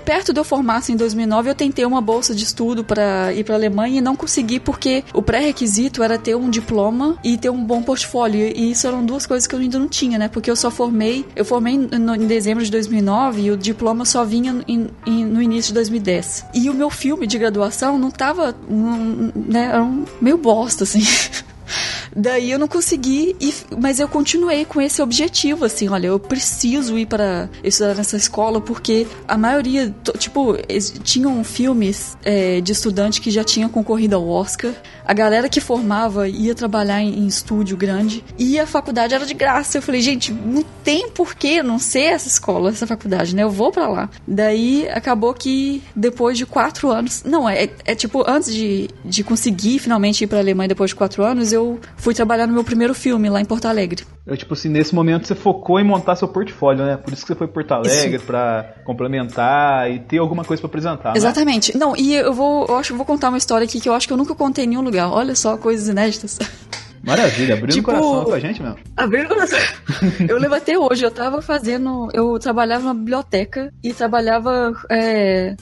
[0.04, 3.44] perto de eu formar, assim, em 2009, eu tentei uma bolsa de estudo pra ir
[3.44, 7.62] pra Alemanha e não consegui porque o pré-requisito era ter um diploma e ter um
[7.64, 8.40] bom portfólio.
[8.56, 10.26] E isso eram duas coisas que eu ainda não tinha, né?
[10.26, 14.04] Porque eu só formei, eu formei em, no- em dezembro de 2009 e o diploma
[14.04, 16.44] só vinha em- em- no início de 2010.
[16.52, 19.66] E o meu filme de graduação não tava, hum, né?
[19.72, 21.02] Era um meio bosta, assim.
[22.14, 26.98] Daí eu não consegui, e- mas eu continuei com esse objetivo, assim, olha, eu preciso
[26.98, 30.56] ir para estudar nessa escola porque a maioria, tipo,
[31.02, 34.72] tinham filmes é, de estudante que já tinham concorrido ao Oscar,
[35.04, 39.34] a galera que formava ia trabalhar em, em estúdio grande e a faculdade era de
[39.34, 39.78] graça.
[39.78, 43.42] Eu falei, gente, não tem porquê não ser essa escola, essa faculdade, né?
[43.42, 44.08] Eu vou pra lá.
[44.26, 49.78] Daí acabou que depois de quatro anos, não, é, é tipo, antes de, de conseguir
[49.78, 53.30] finalmente ir pra Alemanha depois de quatro anos, eu fui trabalhar no meu primeiro filme
[53.30, 54.04] lá em Porto Alegre.
[54.26, 56.96] Eu, tipo assim, nesse momento você focou em montar seu portfólio, né?
[56.96, 60.66] Por isso que você foi pra Porto Alegre, pra complementar e ter alguma coisa pra
[60.66, 61.16] apresentar, né?
[61.16, 61.78] Exatamente.
[61.78, 64.12] Não, e eu vou, eu acho vou contar uma história aqui que eu acho que
[64.12, 65.08] eu nunca contei em nenhum lugar.
[65.12, 66.38] Olha só, coisas inéditas.
[67.06, 68.78] Maravilha, abriu Tipo- o coração com a gente mesmo.
[68.96, 69.58] Abriu o coração.
[70.28, 72.08] Eu lembro até hoje, eu tava fazendo.
[72.12, 74.72] Eu trabalhava na biblioteca e trabalhava.
[74.90, 75.56] é,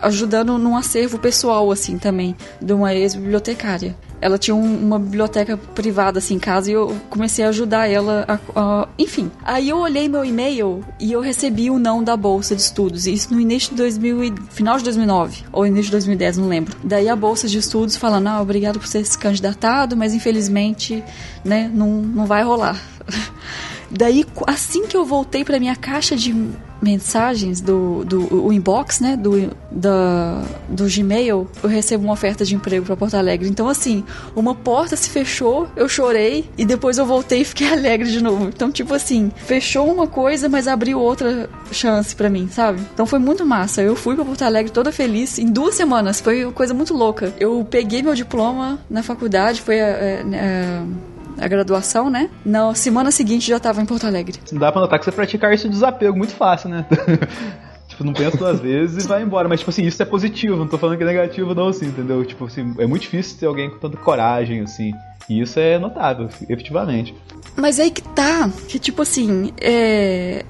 [0.00, 3.94] ajudando num acervo pessoal, assim, também, de uma ex-bibliotecária.
[4.22, 8.24] Ela tinha um- uma biblioteca privada, assim, em casa, e eu comecei a ajudar ela
[8.28, 8.38] a,
[8.82, 9.30] a- Enfim.
[9.44, 13.06] Aí eu olhei meu e-mail e eu recebi o não da bolsa de estudos.
[13.06, 16.76] Isso no início de 2000 e- final de 2009, ou início de 2010, não lembro.
[16.84, 21.02] Daí a bolsa de estudos falando, ah, obrigado por ter se candidatado, mas infelizmente,
[21.44, 22.80] né, não, não vai rolar.
[23.90, 26.32] Daí, assim que eu voltei pra minha caixa de
[26.82, 32.54] mensagens do, do o inbox, né, do, da, do Gmail, eu recebo uma oferta de
[32.54, 33.48] emprego pra Porto Alegre.
[33.48, 38.10] Então, assim, uma porta se fechou, eu chorei e depois eu voltei e fiquei alegre
[38.10, 38.48] de novo.
[38.48, 42.80] Então, tipo assim, fechou uma coisa, mas abriu outra chance pra mim, sabe?
[42.92, 43.80] Então foi muito massa.
[43.82, 46.20] Eu fui pra Porto Alegre toda feliz em duas semanas.
[46.20, 47.32] Foi uma coisa muito louca.
[47.38, 50.84] Eu peguei meu diploma na faculdade, foi a, a- a
[51.48, 52.30] graduação, né?
[52.44, 54.38] Na semana seguinte já tava em Porto Alegre.
[54.50, 56.86] Não dá pra notar que você pratica esse desapego muito fácil, né?
[57.88, 59.48] tipo, não pensa duas vezes e vai embora.
[59.48, 62.24] Mas, tipo assim, isso é positivo, não tô falando que é negativo, não, assim, entendeu?
[62.24, 64.92] Tipo assim, é muito difícil ter alguém com tanta coragem, assim.
[65.28, 67.14] E isso é notável, efetivamente.
[67.56, 70.44] Mas aí que tá, que tipo assim, é.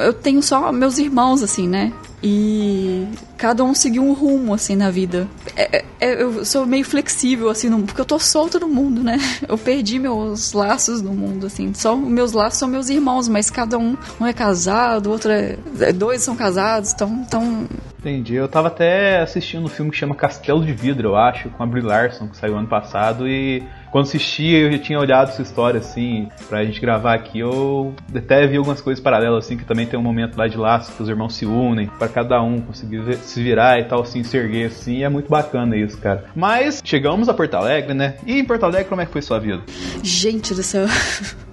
[0.00, 1.92] Eu tenho só meus irmãos, assim, né?
[2.22, 5.26] E cada um seguiu um rumo, assim, na vida.
[5.56, 9.02] É- é- é- eu sou meio flexível, assim, no- porque eu tô solta no mundo,
[9.02, 9.18] né?
[9.48, 11.72] Eu perdi meus laços no mundo, assim.
[11.72, 15.56] Só meus laços são meus irmãos, mas cada um, um é casado, outro é.
[15.80, 17.24] é- Dois são casados, então.
[17.26, 17.64] então
[17.98, 18.34] Entendi.
[18.34, 21.66] Eu tava até assistindo um filme que chama Castelo de Vidro, eu acho, com a
[21.66, 25.80] Brie Larson, que saiu ano passado, e quando assisti eu já tinha olhado essa história,
[25.80, 29.98] assim, pra gente gravar aqui, eu até vi algumas coisas paralelas, assim, que também tem
[29.98, 33.42] um momento lá de laço que os irmãos se unem, para cada um conseguir se
[33.42, 36.24] virar e tal, assim, se erguer, assim, e é muito bacana isso, cara.
[36.34, 38.16] Mas chegamos a Porto Alegre, né?
[38.26, 39.62] E em Porto Alegre, como é que foi sua vida?
[40.02, 40.86] Gente do céu.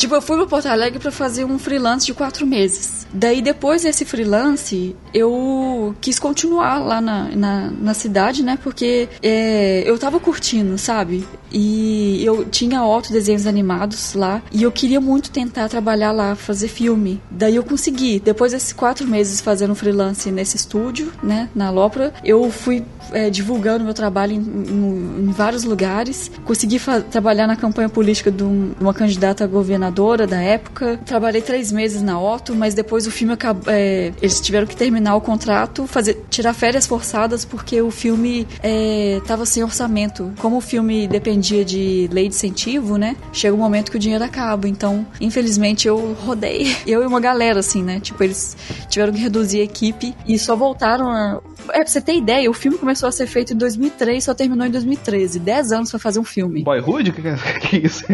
[0.00, 3.06] Tipo, eu fui pra Porto Alegre pra fazer um freelance de quatro meses.
[3.12, 8.58] Daí, depois desse freelance, eu quis continuar lá na, na, na cidade, né?
[8.62, 11.26] Porque é, eu tava curtindo, sabe?
[11.52, 14.40] E eu tinha autodesenhos animados lá.
[14.50, 17.20] E eu queria muito tentar trabalhar lá, fazer filme.
[17.30, 18.20] Daí eu consegui.
[18.20, 21.50] Depois desses quatro meses fazendo freelance nesse estúdio, né?
[21.54, 26.30] Na Lopra, eu fui é, divulgando meu trabalho em, em- em vários lugares.
[26.44, 29.46] Consegui trabalhar na campanha política de um- uma candidata a
[29.90, 30.98] da época.
[31.04, 33.64] Trabalhei três meses na Otto, mas depois o filme acabou.
[33.72, 39.44] é, eles tiveram que terminar o contrato, fazer tirar férias forçadas porque o filme estava
[39.46, 40.32] sem orçamento.
[40.38, 43.16] Como o filme dependia de lei de incentivo, né?
[43.32, 44.68] Chega um momento que o dinheiro acaba.
[44.68, 46.74] Então, infelizmente, eu rodei.
[46.86, 48.00] Eu e uma galera, assim, né?
[48.00, 48.56] Tipo, eles
[48.88, 51.40] tiveram que reduzir a equipe e só voltaram a.
[51.68, 54.66] É, pra você ter ideia, o filme começou a ser feito em 2003, só terminou
[54.66, 55.38] em 2013.
[55.38, 56.62] 10 anos pra fazer um filme.
[56.64, 57.10] Boyhood?
[57.10, 57.22] O que,
[57.60, 58.04] que, que é isso?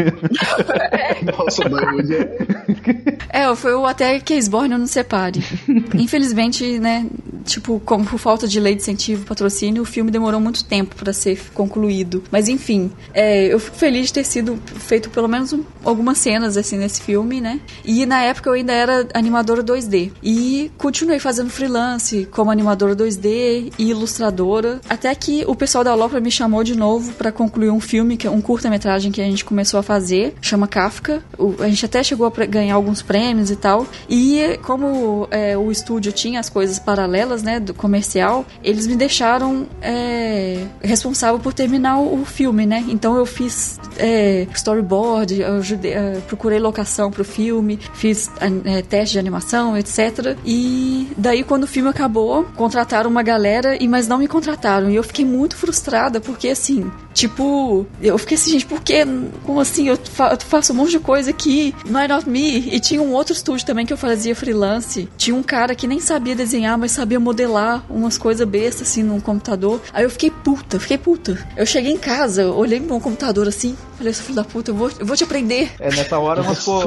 [1.39, 1.66] Nossa,
[3.33, 3.41] É...
[3.47, 5.43] É, foi o até que Esborne não separe.
[5.95, 7.07] Infelizmente, né,
[7.45, 11.13] tipo, como por falta de lei de incentivo patrocínio, o filme demorou muito tempo pra
[11.13, 12.23] ser concluído.
[12.31, 16.57] Mas enfim, é, eu fico feliz de ter sido feito pelo menos um- algumas cenas
[16.57, 17.61] assim nesse filme, né?
[17.85, 20.13] E na época eu ainda era animadora 2D.
[20.23, 26.21] E continuei fazendo freelance como animadora 2D e ilustradora, até que o pessoal da Lopra
[26.21, 29.45] me chamou de novo pra concluir um filme, que é um curta-metragem que a gente
[29.45, 31.23] começou a fazer, chama Kafka.
[31.39, 33.87] O- a gente até chegou a ganhar alguns prêmios e tal.
[34.09, 39.67] E como é, o estúdio tinha as coisas paralelas, né, do comercial, eles me deixaram
[39.81, 42.85] é, responsável por terminar o, o filme, né?
[42.89, 48.31] Então eu fiz é, storyboard, eu ajudei, é, procurei locação pro filme, fiz
[48.65, 50.37] é, teste de animação, etc.
[50.45, 54.91] E daí quando o filme acabou, contrataram uma galera, e mas não me contrataram.
[54.91, 59.05] E eu fiquei muito frustrada, porque assim, tipo, eu fiquei assim, gente, por que?
[59.45, 59.89] Como assim?
[59.89, 62.59] Eu, fa- eu faço um monte de coisa aqui, not not me.
[62.69, 65.09] E tinha um outro estúdio também que eu fazia freelance.
[65.17, 69.21] Tinha um cara que nem sabia desenhar, mas sabia modelar umas coisas bestas assim no
[69.21, 69.81] computador.
[69.95, 71.39] Aí eu fiquei puta, fiquei puta.
[71.57, 74.75] Eu cheguei em casa, olhei pro meu computador assim, falei, seu filho da puta, eu
[74.75, 75.73] vou, eu vou te aprender.
[75.81, 76.83] É, nessa hora, mas, pô.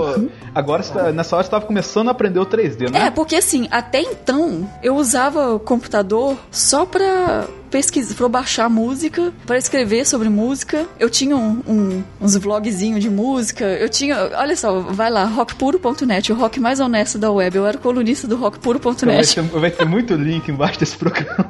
[0.54, 3.08] Agora, tá- nessa hora você tava começando a aprender o 3D, né?
[3.08, 8.70] É, porque assim, até então eu usava o computador só pra pesquisar, pra eu baixar
[8.70, 10.86] música, pra escrever sobre música.
[11.00, 13.66] Eu tinha um, um- uns vlogzinhos de música.
[13.66, 17.56] Eu tinha, olha só, vai lá, rockpuro.net, o rock mais honesto da web.
[17.58, 19.36] Eu era colunista do Vai rockpuro.net.
[19.36, 21.48] ter, vai ter muito link embaixo desse programa.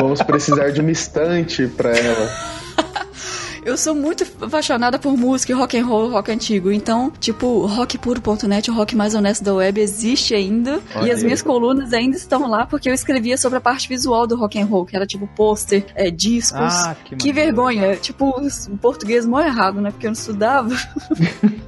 [0.00, 2.30] Vamos precisar de uma estante pra ela.
[3.66, 6.70] Eu sou muito apaixonada por música rock and roll, rock antigo.
[6.70, 10.78] Então, tipo, rockpuro.net, o rock mais honesto da web, existe ainda.
[10.94, 14.24] Olha e as minhas colunas ainda estão lá porque eu escrevia sobre a parte visual
[14.24, 16.60] do rock and roll, que era tipo pôster, é, discos.
[16.60, 17.96] Ah, que que vergonha.
[17.96, 19.90] Tipo, o português mó errado, né?
[19.90, 20.70] Porque eu não estudava.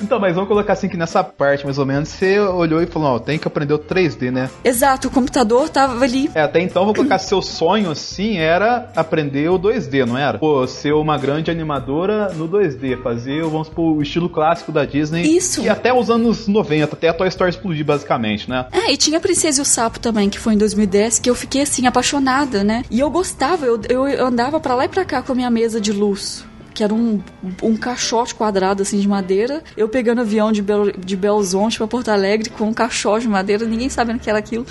[0.00, 3.16] Então, mas vamos colocar assim que nessa parte, mais ou menos, você olhou e falou,
[3.16, 4.50] ó, tem que aprender o 3D, né?
[4.64, 6.30] Exato, o computador tava ali.
[6.34, 10.38] É, até então, vou colocar seu sonho, assim, era aprender o 2D, não era?
[10.38, 15.22] Pô, ser uma grande animadora no 2D, fazer, vamos supor, o estilo clássico da Disney.
[15.22, 15.62] Isso.
[15.62, 18.66] E até os anos 90, até a Toy Story explodir, basicamente, né?
[18.72, 21.34] É, e tinha a Princesa e o Sapo também, que foi em 2010, que eu
[21.34, 22.84] fiquei assim, apaixonada, né?
[22.90, 25.80] E eu gostava, eu, eu andava pra lá e pra cá com a minha mesa
[25.80, 26.44] de luz.
[26.74, 27.20] Que era um,
[27.62, 29.62] um caixote quadrado assim de madeira.
[29.76, 33.28] Eu pegando avião de, Belo, de Belo Horizonte pra Porto Alegre com um caixote de
[33.28, 34.66] madeira, ninguém sabendo que era aquilo.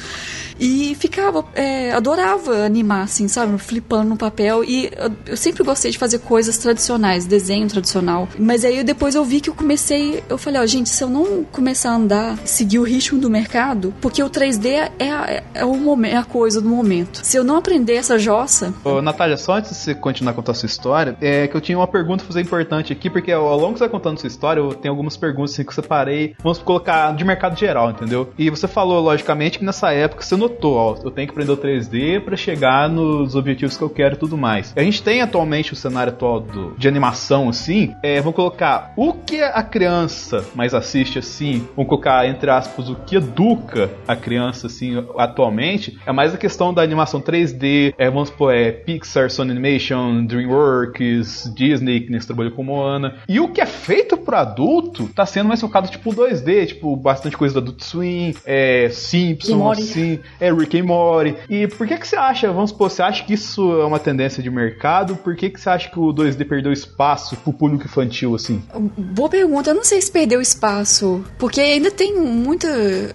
[0.59, 3.57] E ficava, é, adorava animar, assim, sabe?
[3.57, 4.63] Flipando no papel.
[4.63, 4.91] E
[5.25, 8.27] eu, sempre gostei de fazer coisas tradicionais, desenho tradicional.
[8.37, 10.23] Mas aí depois eu vi que eu comecei.
[10.29, 13.93] Eu falei, ó, gente, se eu não começar a andar, seguir o ritmo do mercado,
[13.99, 17.21] porque o 3D é a, é o momento, é a coisa do momento.
[17.23, 20.51] Se eu não aprender essa jossa, Ô, Natália, só antes de você continuar a contar
[20.51, 23.73] a sua história, é que eu tinha uma pergunta fazer importante aqui, porque ao longo
[23.73, 26.59] que você vai contando sua história, eu tenho algumas perguntas assim, que eu separei, vamos
[26.59, 28.31] colocar de mercado geral, entendeu?
[28.37, 31.57] E você falou, logicamente, que nessa época você notou, ó, eu tenho que aprender o
[31.57, 34.73] 3D pra chegar nos objetivos que eu quero e tudo mais.
[34.75, 39.13] A gente tem atualmente o cenário atual do- de animação, assim, é, vamos colocar o
[39.13, 44.67] que a criança mais assiste, assim, vamos colocar, entre aspas, o que educa a criança,
[44.67, 49.51] assim, atualmente, é mais a questão da animação 3D, é, vamos supor, é Pixar, Sony
[49.51, 53.17] Animation, DreamWorks, Disney, Que nem você trabalhou com Moana.
[53.27, 57.37] E o que é feito pro adulto tá sendo mais focado tipo 2D, tipo bastante
[57.37, 61.35] coisa do Adult Swim, é, Simpsons, sim, é Rick and Morty.
[61.49, 64.41] E por que que você acha, vamos supor, você acha que isso é uma tendência
[64.41, 65.15] de mercado?
[65.15, 68.61] Por que que você acha que o 2D perdeu espaço pro público infantil, assim?
[68.97, 69.71] Boa pergunta.
[69.71, 71.23] Eu não sei se perdeu espaço.
[71.37, 72.67] Porque ainda tem muita.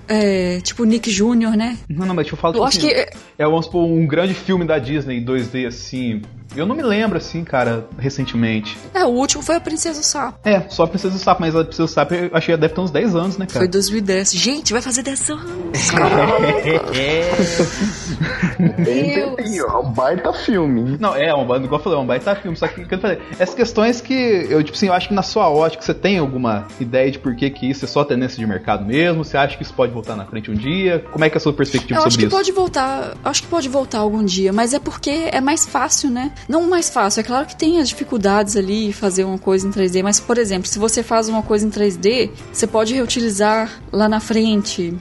[0.08, 1.78] é, tipo, Nick Jr., né?
[1.88, 2.94] Não, não, mas eu falo Eu acho assim, que.
[2.94, 6.22] é, vamos supor, um grande filme da Disney 2D, assim.
[6.56, 8.76] Eu não me lembro, assim, cara, recentemente.
[8.94, 10.38] É, o último foi a Princesa Sapo.
[10.44, 12.74] É, só a Princesa do Sapo, mas a Princesa do Sapo eu achei que deve
[12.74, 13.60] ter uns 10 anos, né, cara?
[13.60, 14.32] Foi 2010.
[14.32, 15.46] Gente, vai fazer 10 anos.
[18.58, 19.26] Bem é
[19.76, 20.96] um baita filme.
[20.98, 23.18] Não, é, um, igual eu falei, é um baita filme, só que, que eu falei,
[23.38, 24.14] essas questões que
[24.48, 27.34] eu, tipo assim, eu acho que na sua ótica você tem alguma ideia de por
[27.34, 29.24] que que isso é só tendência de mercado mesmo?
[29.24, 31.04] Você acha que isso pode voltar na frente um dia?
[31.12, 32.36] Como é que é a sua perspectiva Eu acho sobre que isso?
[32.36, 36.32] pode voltar, acho que pode voltar algum dia, mas é porque é mais fácil, né?
[36.48, 40.02] Não mais fácil, é claro que tem as dificuldades ali fazer uma coisa em 3D,
[40.02, 44.20] mas por exemplo, se você faz uma coisa em 3D, você pode reutilizar lá na
[44.20, 44.94] frente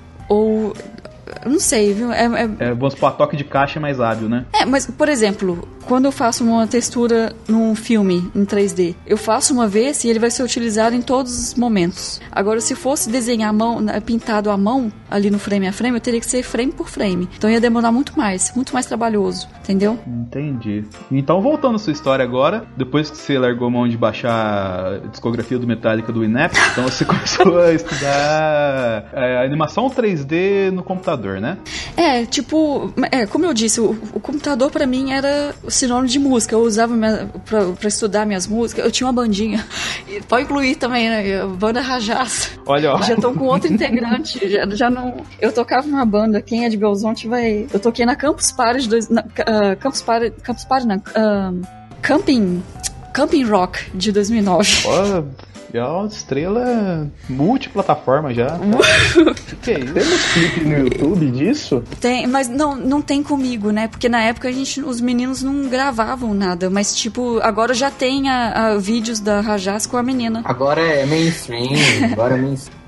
[1.45, 2.11] eu não sei, viu?
[2.11, 4.45] É, é- É, vamos supor, a toque de caixa é mais hábil, né?
[4.53, 9.53] é, mas por exemplo, quando eu faço uma textura num filme em 3D, eu faço
[9.53, 12.19] uma vez e ele vai ser utilizado em todos os momentos.
[12.31, 15.95] Agora, se fosse desenhar a mão, né, pintado à mão ali no frame a frame,
[15.97, 17.29] eu teria que ser frame por frame.
[17.37, 19.99] Então ia demorar muito mais, muito mais trabalhoso, entendeu?
[20.07, 20.83] Entendi.
[21.11, 25.07] Então, voltando à sua história agora, depois que você largou a mão de baixar a
[25.11, 31.34] discografia do Metallica do Inept, então você começou a estudar é, animação 3D no computador,
[31.39, 31.57] né?
[31.95, 36.19] É, tipo, é, como eu disse, o, o computador pra mim era o sinônimo de
[36.19, 36.55] música.
[36.55, 36.93] Eu usava
[37.45, 38.85] pra estudar minhas músicas.
[38.85, 39.65] Eu tinha uma bandinha.
[40.07, 41.41] E pode incluir também, né?
[41.41, 42.51] a Banda Rajás.
[42.65, 43.01] Olha, ó.
[43.03, 44.47] Já tô com outro integrante.
[44.47, 45.17] Já, já não.
[45.41, 47.67] Eu tocava numa banda, quem é de Belzonte vai.
[47.73, 49.09] Eu toquei na Campus Party dois.
[49.09, 50.31] Na, ah, Campus Party.
[50.43, 51.01] Campus Party, não.
[51.15, 51.51] ah,
[52.01, 52.61] Camping.
[53.13, 54.83] Camping Rock de 2009.
[55.73, 58.57] Ó, é uma estrela multiplataforma já.
[59.61, 59.93] que é isso?
[59.93, 61.83] Temos clipe no YouTube disso?
[61.99, 63.87] Tem, mas não, não tem comigo, né?
[63.87, 66.69] Porque na época a gente, os meninos não gravavam nada.
[66.69, 70.41] Mas, tipo, agora já tem a, a vídeos da Rajás com a menina.
[70.45, 71.69] Agora é mainstream,
[72.11, 72.79] agora é mainstream.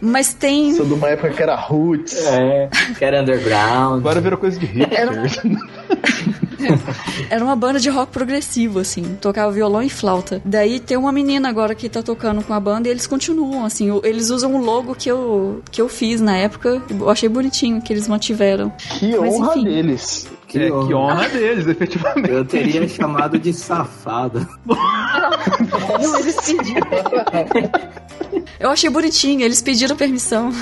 [0.00, 0.74] Mas tem.
[0.74, 2.24] Sou de uma época que era Roots.
[2.26, 3.98] É, que era underground.
[4.00, 4.98] Agora virou coisa de hipster.
[4.98, 5.12] Era-
[7.30, 9.16] Era uma banda de rock progressivo, assim.
[9.20, 10.40] Tocava violão e flauta.
[10.44, 13.88] Daí tem uma menina agora que tá tocando com a banda e eles continuam, assim.
[14.02, 16.82] Eles usam o logo que eu, que eu fiz na época.
[16.90, 18.70] Eu achei bonitinho que eles mantiveram.
[18.98, 19.64] Que Mas, honra enfim.
[19.64, 20.28] deles.
[20.48, 21.14] Que é, que honra.
[21.14, 22.30] honra deles, efetivamente.
[22.30, 24.46] Eu teria chamado de safada.
[24.66, 26.88] Não, eles pediram.
[28.60, 30.52] Eu achei bonitinho, eles pediram permissão.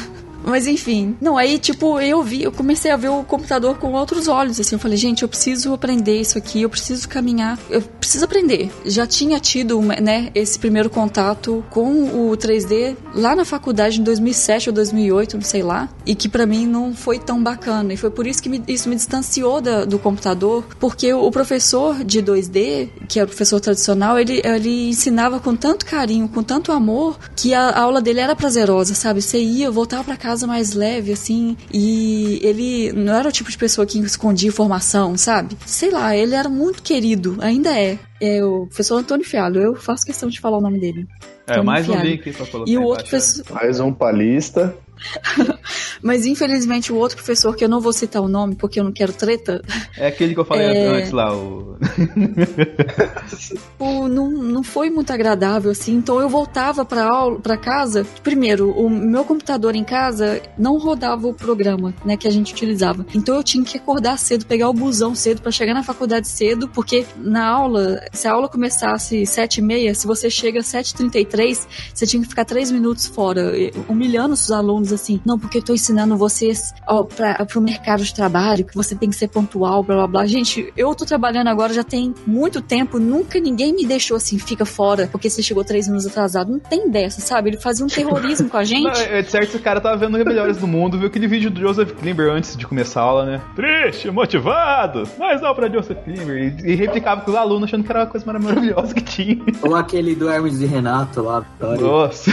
[0.45, 1.17] Mas enfim.
[1.21, 4.75] Não, aí, tipo, eu vi, eu comecei a ver o computador com outros olhos, assim.
[4.75, 8.71] Eu falei, gente, eu preciso aprender isso aqui, eu preciso caminhar, eu preciso aprender.
[8.85, 14.71] Já tinha tido, né, esse primeiro contato com o 3D lá na faculdade em 2007
[14.71, 15.89] ou 2008, não sei lá.
[16.07, 17.93] E que pra mim não foi tão bacana.
[17.93, 22.03] E foi por isso que me- isso me distanciou da- do computador, porque o professor
[22.05, 26.73] de 2D, que era o professor tradicional, ele, ele ensinava com tanto carinho, com tanto
[26.73, 29.21] amor, que a, a aula dele era prazerosa, sabe?
[29.23, 33.59] Você ia, voltava pra casa mais leve, assim, e ele não era o tipo de
[33.59, 35.57] pessoa que escondia informação, sabe?
[35.67, 37.99] Sei lá, ele era muito querido, ainda é.
[38.21, 41.07] É o professor Antônio Fialho, eu faço questão de falar o nome dele.
[41.47, 42.11] É, Antônio mais um Fialho.
[42.11, 43.45] link aí pra colocar E o outro professor.
[43.55, 44.77] Mais um palista.
[46.03, 48.93] Mas infelizmente o outro professor, que eu não vou citar o nome porque eu não
[48.93, 49.63] quero treta,
[49.97, 50.87] É aquele que eu falei É.
[50.89, 51.77] antes lá, o...
[53.39, 55.95] tipo, não, não foi muito agradável, assim.
[55.95, 58.07] Então eu voltava pra aula, para casa.
[58.23, 63.05] Primeiro, o meu computador em casa não rodava o programa, né, que a gente utilizava.
[63.15, 66.69] Então eu tinha que acordar cedo, pegar o busão cedo pra chegar na faculdade cedo,
[66.69, 71.67] porque na aula, se a aula começasse sete e meia, se você chega às 7h33,
[71.95, 73.53] você tinha que ficar três minutos fora,
[73.89, 75.21] humilhando os alunos assim.
[75.25, 79.11] Não, porque eu tô ensinando vocês ó, pra, pro mercado de trabalho, que você tem
[79.11, 80.27] que ser pontual, blá blá blá.
[80.27, 84.65] Gente, eu tô trabalhando agora já tem muito tempo, nunca ninguém me deixou assim, fica
[84.65, 86.51] fora, porque você chegou três minutos atrasado.
[86.51, 87.51] Não tem dessa, sabe?
[87.51, 88.85] Ele fazia um terrorismo com a gente.
[88.85, 91.61] Não, é de certo, esse cara tava vendo Rebelhores do Mundo, viu aquele vídeo do
[91.61, 93.41] Joseph Klimber antes de começar a aula, né?
[93.55, 96.57] Triste, motivado, mas não pra Joseph Klimber.
[96.65, 99.39] E, e replicava com os alunos, achando que era a coisa mais maravilhosa que tinha.
[99.63, 101.81] Ou aquele do Hermes e Renato lá, Vitória.
[101.81, 102.31] Nossa.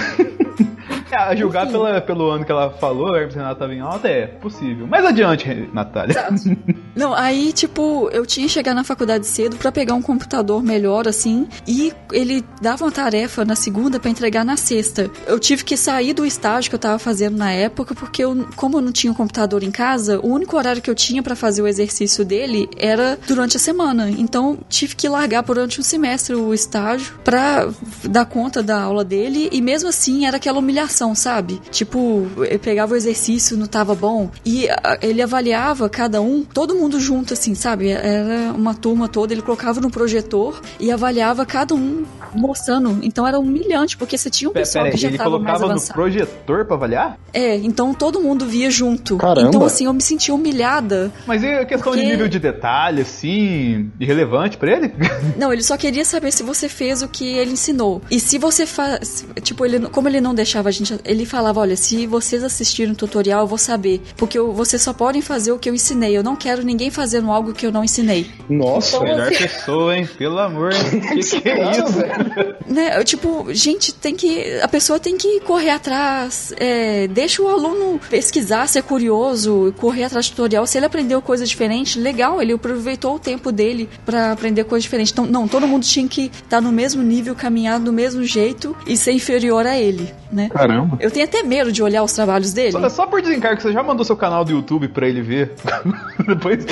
[1.12, 4.08] É, a julgar pela, pelo ano que ela falou, a Hermes Renato tava em alta,
[4.08, 4.88] é possível.
[4.88, 6.15] Mas adiante, Natália.
[6.97, 11.07] Não, aí, tipo, eu tinha que chegar na faculdade cedo pra pegar um computador melhor,
[11.07, 15.10] assim, e ele dava uma tarefa na segunda pra entregar na sexta.
[15.27, 18.77] Eu tive que sair do estágio que eu tava fazendo na época, porque eu, como
[18.77, 21.62] eu não tinha um computador em casa, o único horário que eu tinha pra fazer
[21.62, 24.10] o exercício dele era durante a semana.
[24.10, 27.69] Então, tive que largar durante um semestre o estágio pra
[28.04, 31.62] dar conta da aula dele, e mesmo assim era aquela humilhação, sabe?
[31.69, 34.67] Tipo, eu pegava o exercício, não tava bom, e
[35.02, 37.90] ele avaliava cada um, todo mundo junto, assim, sabe?
[37.90, 43.00] Era uma turma toda, ele colocava no projetor e avaliava cada um mostrando.
[43.02, 45.42] Então era humilhante, porque você tinha um Pera, pessoal pera, que já ele tava mais
[45.44, 45.94] colocava no avançado.
[45.94, 47.19] projetor pra avaliar?
[47.33, 49.17] É, então todo mundo via junto.
[49.17, 49.48] Caramba.
[49.48, 51.12] Então, assim, eu me senti humilhada.
[51.25, 54.94] Mas e a questão de Porque- nível de detalhe, assim, irrelevante pra ele?
[55.38, 58.02] Não, ele só queria saber se você fez o que ele ensinou.
[58.10, 59.25] E se você faz.
[59.42, 60.98] Tipo, ele, como ele não deixava a gente.
[61.06, 64.02] Ele falava: olha, se vocês assistirem o tutorial, eu vou saber.
[64.15, 66.15] Porque eu- vocês só podem fazer o que eu ensinei.
[66.17, 68.30] Eu não quero ninguém fazendo algo que eu não ensinei.
[68.50, 70.10] Nossa, Então, Melhor assim- pessoa, hein?
[70.17, 70.69] Pelo amor.
[71.08, 71.86] Que que é isso?
[71.94, 72.56] velho.
[72.67, 72.98] Né?
[73.00, 74.60] eu, Tipo, gente, tem que.
[74.62, 76.54] A pessoa tem que correr atrás.
[76.60, 80.65] é, deixa o aluno pesquisar, ser curioso, correr atrás do tutorial.
[80.67, 85.12] Se ele aprendeu coisa diferente, legal, ele aproveitou o tempo dele pra aprender coisa diferente.
[85.12, 88.96] Então, não, todo mundo tinha que estar no mesmo nível, caminhar do mesmo jeito e
[88.98, 90.50] ser inferior a ele, né?
[90.50, 90.98] Caramba.
[91.00, 92.71] Eu tenho até medo de olhar os trabalhos dele.
[92.73, 95.54] Só, só por desencargo, você já mandou seu canal do YouTube pra ele ver?
[96.28, 96.65] Depois.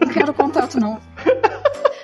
[0.00, 0.98] Não quero contato, não.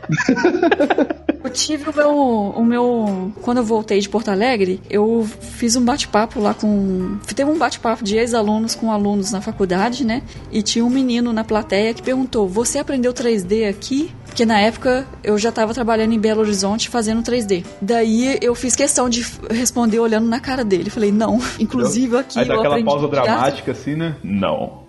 [1.45, 3.33] Eu tive o meu, o meu.
[3.43, 7.19] Quando eu voltei de Porto Alegre, eu fiz um bate-papo lá com.
[7.35, 10.23] Teve um bate-papo de ex-alunos com alunos na faculdade, né?
[10.53, 14.13] E tinha um menino na plateia que perguntou: Você aprendeu 3D aqui?
[14.25, 17.65] Porque na época eu já estava trabalhando em Belo Horizonte fazendo 3D.
[17.83, 20.89] Daí eu fiz questão de responder olhando na cara dele.
[20.89, 21.39] Falei, não.
[21.61, 24.17] Inclusive aqui Aí dá eu aquela aprendi pausa dramática, assim, né?
[24.25, 24.82] Não.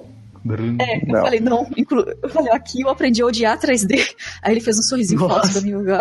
[0.80, 1.22] É, eu Não.
[1.22, 2.06] falei, não, inclu...
[2.22, 4.14] eu falei, aqui eu aprendi a odiar 3D.
[4.42, 5.72] Aí ele fez um sorrisinho falso pra mim.
[5.72, 5.84] eu-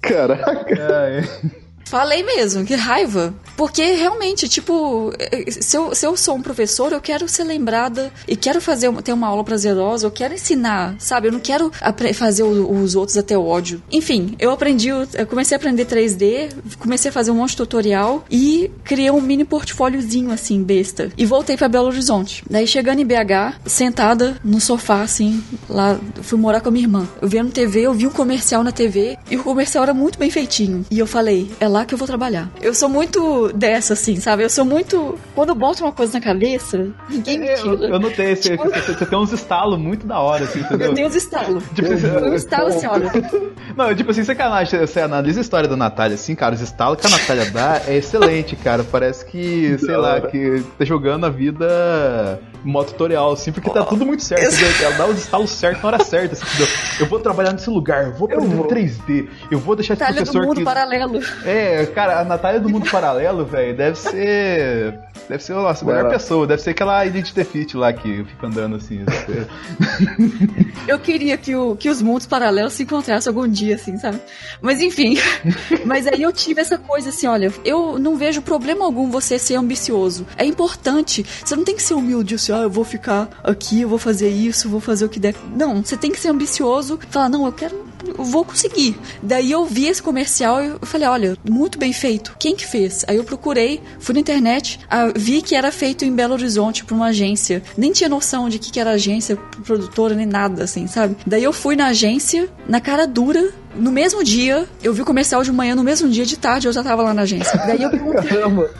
[0.00, 0.74] Caraca.
[0.74, 1.67] É, é.
[1.88, 3.34] Falei mesmo, que raiva.
[3.56, 5.12] Porque realmente, tipo,
[5.48, 9.12] se eu, se eu sou um professor, eu quero ser lembrada e quero fazer ter
[9.12, 11.28] uma aula prazerosa, eu quero ensinar, sabe?
[11.28, 11.72] Eu não quero
[12.14, 13.82] fazer os outros até o ódio.
[13.90, 18.24] Enfim, eu aprendi, eu comecei a aprender 3D, comecei a fazer um monte de tutorial
[18.30, 21.10] e criei um mini portfóliozinho assim, besta.
[21.16, 22.44] E voltei pra Belo Horizonte.
[22.48, 27.08] Daí chegando em BH, sentada no sofá, assim, lá, fui morar com a minha irmã.
[27.20, 30.30] Eu vendo TV, eu vi um comercial na TV e o comercial era muito bem
[30.30, 30.84] feitinho.
[30.90, 32.48] E eu falei, é lá que eu vou trabalhar.
[32.60, 34.42] Eu sou muito dessa, assim, sabe?
[34.42, 35.18] Eu sou muito.
[35.34, 37.88] Quando eu boto uma coisa na cabeça, ninguém me É, eu, tira.
[37.94, 40.88] eu notei, você, Tipo- você, você tem uns estalos muito da hora, assim, entendeu?
[40.88, 41.64] Eu tenho os estalos.
[41.74, 43.10] Tipo, você- Eu estalo assim, olha.
[43.76, 47.06] Não, tipo assim, sacanagem, você analisa a história da Natália, assim, cara, os estalos que
[47.06, 48.82] a Natália dá é excelente, cara.
[48.84, 53.84] Parece que, sei lá, que tá jogando a vida em modo tutorial, assim, porque tá
[53.84, 54.86] tudo muito certo, entendeu?
[54.88, 56.66] Ela dá os estalos certos na hora certa, assim, entendeu?
[57.00, 58.66] Eu vou trabalhar nesse lugar, eu vou aprender vou.
[58.66, 60.64] 3D, eu vou deixar esse Itália do professor mundo que...
[60.64, 61.20] paralelo.
[61.44, 64.98] É, cara, a Natália do Mundo Paralelo, velho, deve ser.
[65.28, 68.76] Deve ser nossa, a melhor pessoa, deve ser aquela Identity Fit lá que fica andando
[68.76, 69.04] assim.
[70.88, 74.18] Eu queria que, o, que os mundos paralelos se encontrassem algum dia, assim, sabe?
[74.62, 75.18] Mas enfim.
[75.84, 79.56] Mas aí eu tive essa coisa assim, olha, eu não vejo problema algum você ser
[79.56, 80.26] ambicioso.
[80.36, 81.26] É importante.
[81.44, 84.30] Você não tem que ser humilde assim, ah, eu vou ficar aqui, eu vou fazer
[84.30, 85.34] isso, vou fazer o que der.
[85.54, 86.98] Não, você tem que ser ambicioso.
[87.10, 87.87] Falar, não, eu quero.
[88.16, 88.96] Vou conseguir.
[89.22, 92.36] Daí eu vi esse comercial e eu falei, olha, muito bem feito.
[92.38, 93.04] Quem que fez?
[93.08, 96.94] Aí eu procurei, fui na internet, ah, vi que era feito em Belo Horizonte por
[96.94, 97.62] uma agência.
[97.76, 101.16] Nem tinha noção de que, que era agência, produtora, nem nada, assim, sabe?
[101.26, 105.42] Daí eu fui na agência, na cara dura, no mesmo dia, eu vi o comercial
[105.42, 107.56] de manhã, no mesmo dia de tarde eu já tava lá na agência.
[107.66, 108.22] Daí eu perguntei.
[108.28, 108.70] Caramba.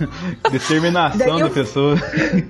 [0.51, 1.97] Determinação eu- da pessoa.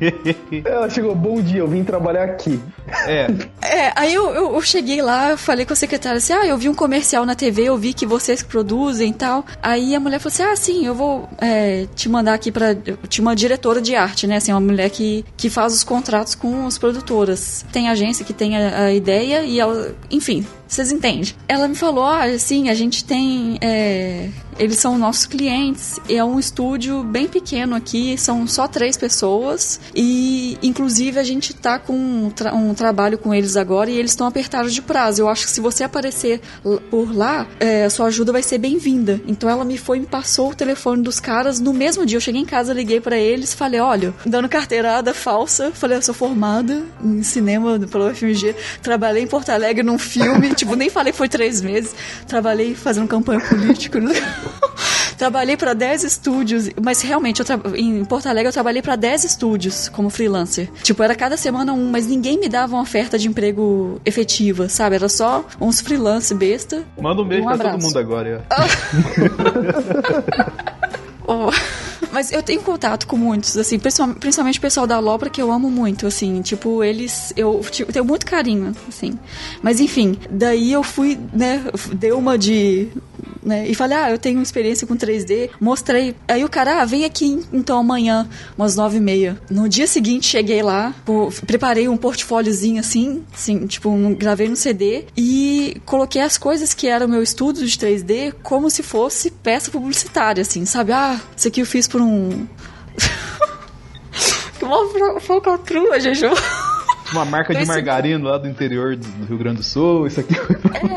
[0.64, 2.58] Ela chegou, bom dia, eu vim trabalhar aqui.
[3.06, 3.28] é.
[3.62, 6.56] É, aí eu, eu, eu cheguei lá, eu falei com a secretária assim: ah, eu
[6.56, 9.44] vi um comercial na TV, eu vi que vocês produzem e tal.
[9.62, 12.74] Aí a mulher falou assim: ah, sim, eu vou é, te mandar aqui pra.
[13.08, 14.36] Tinha uma diretora de arte, né?
[14.36, 17.64] Assim, uma mulher que, que faz os contratos com as produtoras.
[17.70, 19.94] Tem agência que tem a, a ideia e ela.
[20.10, 21.32] Enfim, vocês entendem.
[21.48, 23.58] Ela me falou: assim, a gente tem.
[23.60, 24.28] é,
[24.58, 25.98] eles são nossos clientes.
[26.08, 29.80] É um estúdio bem pequeno aqui, são só três pessoas.
[29.94, 34.12] E, inclusive, a gente tá com um, tra- um trabalho com eles agora e eles
[34.12, 35.22] estão apertados de prazo.
[35.22, 36.40] Eu acho que se você aparecer
[36.90, 39.20] por lá, é, sua ajuda vai ser bem-vinda.
[39.26, 41.60] Então ela me foi e me passou o telefone dos caras.
[41.60, 45.70] No mesmo dia, eu cheguei em casa, liguei pra eles, falei: olha, dando carteirada falsa.
[45.72, 50.74] Falei: eu sou formada em cinema pela UFMG, trabalhei em Porto Alegre num filme, tipo,
[50.74, 51.94] nem falei foi três meses.
[52.26, 53.98] Trabalhei fazendo campanha política.
[55.18, 59.88] trabalhei pra 10 estúdios, mas realmente tra- em Porto Alegre eu trabalhei pra 10 estúdios
[59.88, 60.68] como freelancer.
[60.82, 64.96] Tipo, era cada semana um, mas ninguém me dava uma oferta de emprego efetiva, sabe?
[64.96, 66.84] Era só uns freelance besta.
[67.00, 68.44] Manda um beijo Um pra todo mundo agora.
[71.30, 71.50] Oh,
[72.18, 75.52] Mas eu tenho contato com muitos, assim, principal- principalmente o pessoal da Lopra, que eu
[75.52, 79.16] amo muito, assim, tipo, eles, eu tipo, tenho muito carinho, assim.
[79.62, 81.62] Mas enfim, daí eu fui, né,
[81.94, 82.88] dei uma de,
[83.40, 86.16] né, e falei, ah, eu tenho experiência com 3D, mostrei.
[86.26, 89.40] Aí o cara, ah, vem aqui então amanhã, umas nove e meia.
[89.48, 94.56] No dia seguinte, cheguei lá, pô, preparei um portfóliozinho assim, assim, tipo, um- gravei no
[94.56, 99.30] CD e coloquei as coisas que era o meu estudo de 3D como se fosse
[99.30, 100.90] peça publicitária, assim, sabe?
[100.90, 102.07] Ah, isso aqui eu fiz por um.
[104.58, 106.30] que uma falcatrua, Juju.
[107.12, 110.34] Uma marca de margarina lá do interior do Rio Grande do Sul, isso aqui.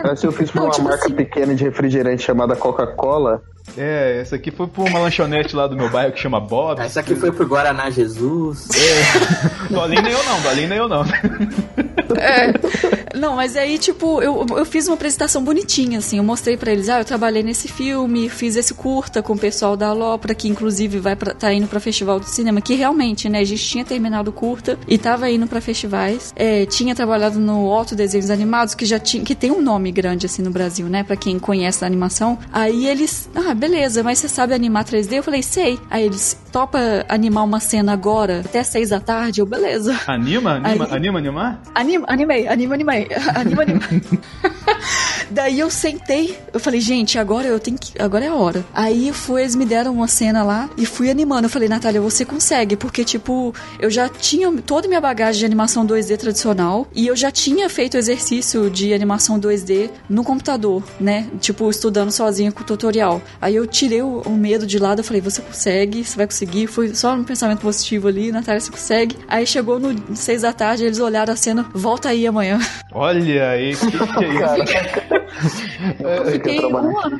[0.04, 3.42] Essa eu fiz pra Não, uma tipo marca assim- pequena de refrigerante chamada Coca-Cola.
[3.78, 6.80] É, essa aqui foi pra uma lanchonete lá do meu bairro que chama Bob.
[6.82, 8.68] Essa aqui foi pro Guaraná Jesus.
[9.70, 11.04] Do Aline nem eu não, do Aline nem eu não.
[12.20, 13.18] É.
[13.18, 16.18] Não, mas aí, tipo, eu, eu fiz uma apresentação bonitinha, assim.
[16.18, 19.78] Eu mostrei pra eles, ah, eu trabalhei nesse filme, fiz esse curta com o pessoal
[19.78, 23.40] da Alopra, que inclusive vai pra, tá indo pra festival do cinema, que realmente, né,
[23.40, 26.34] a gente tinha terminado o curta e tava indo pra festivais.
[26.36, 30.26] É, tinha trabalhado no Auto Desenhos Animados, que já tinha, que tem um nome grande,
[30.26, 32.38] assim, no Brasil, né, pra quem conhece a animação.
[32.52, 35.14] Aí eles, ah, beleza, mas você sabe animar 3D?
[35.18, 35.80] Eu falei, sei.
[35.90, 39.40] Aí eles, topa animar uma cena agora, até seis da tarde?
[39.40, 39.98] Eu, beleza.
[40.08, 40.54] Anima?
[40.56, 41.62] Anima, Aí- anima animar?
[41.76, 43.08] Anima, animei, anima, animei.
[43.36, 44.02] Anima, animei.
[45.32, 48.00] Daí eu sentei, eu falei, gente, agora eu tenho que.
[48.02, 48.66] Agora é a hora.
[48.74, 51.46] Aí foi, eles me deram uma cena lá e fui animando.
[51.46, 55.46] Eu falei, Natália, você consegue, porque, tipo, eu já tinha toda a minha bagagem de
[55.46, 61.28] animação 2D tradicional e eu já tinha feito exercício de animação 2D no computador, né?
[61.40, 63.22] Tipo, estudando sozinha com o tutorial.
[63.40, 66.68] Aí eu tirei o, o medo de lado, eu falei, você consegue, você vai conseguir.
[66.68, 69.18] Foi só um pensamento positivo ali, Natália, você consegue.
[69.30, 72.60] Aí chegou no seis da tarde, eles olharam a cena, volta aí amanhã.
[72.92, 75.12] Olha aí, que que é isso?
[76.00, 77.20] Eu fiquei um ano.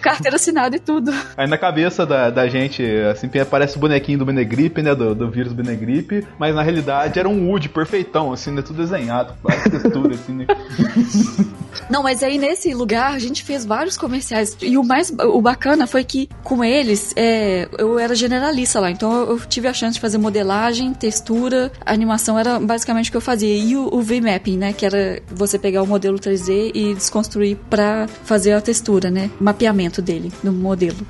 [0.00, 1.12] Carteira assinada e tudo.
[1.36, 4.94] Aí na cabeça da, da gente, assim, parece o bonequinho do Benegripe, né?
[4.94, 8.62] Do, do vírus Benegripe, mas na realidade era um Wood perfeitão, assim, né?
[8.62, 10.46] Tudo desenhado, várias texturas, assim, né?
[11.90, 14.56] Não, mas aí nesse lugar a gente fez vários comerciais.
[14.60, 18.90] E o mais o bacana foi que com eles é, eu era generalista lá.
[18.90, 23.20] Então eu, tive a chance de fazer modelagem, textura, animação era basicamente o que eu
[23.20, 23.54] fazia.
[23.54, 24.72] E o, o V-mapping, né?
[24.72, 29.30] Que era você pegar o modelo 3D e desconstruir pra fazer a textura, né?
[29.38, 31.06] Mapeamento dele, no modelo.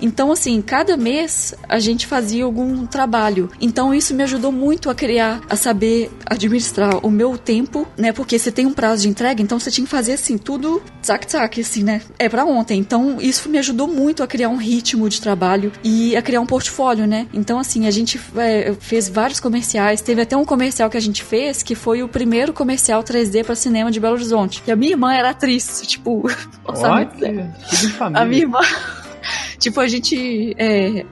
[0.00, 3.50] Então, assim, cada mês a gente fazia algum trabalho.
[3.60, 8.12] Então isso me ajudou muito a criar, a saber administrar o meu tempo, né?
[8.12, 11.60] Porque você tem um prazo de entrega, então você tinha que fazer assim, tudo tsac-tsac,
[11.60, 12.02] assim, né?
[12.18, 12.78] É pra ontem.
[12.78, 16.46] Então isso me ajudou muito a criar um ritmo de trabalho e a criar um
[16.46, 17.26] portfólio, né?
[17.32, 20.00] Então, assim, a gente é, fez vários comerciais.
[20.00, 23.54] Teve até um comercial que a gente fez que foi o primeiro comercial 3D pra
[23.54, 24.62] cinema de Belo Horizonte.
[24.62, 26.28] Que a minha irmã era atriz, tipo,
[26.64, 28.19] orçamento que, em família.
[28.22, 28.60] A minha irmã.
[29.58, 30.54] tipo, a gente.
[30.58, 31.04] é,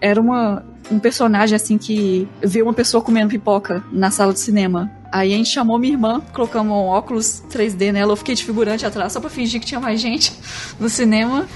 [0.00, 4.90] era uma, um personagem assim que vê uma pessoa comendo pipoca na sala de cinema.
[5.12, 8.84] Aí a gente chamou minha irmã, colocamos um óculos 3D nela, eu fiquei de figurante
[8.84, 10.32] atrás só pra fingir que tinha mais gente
[10.78, 11.46] no cinema.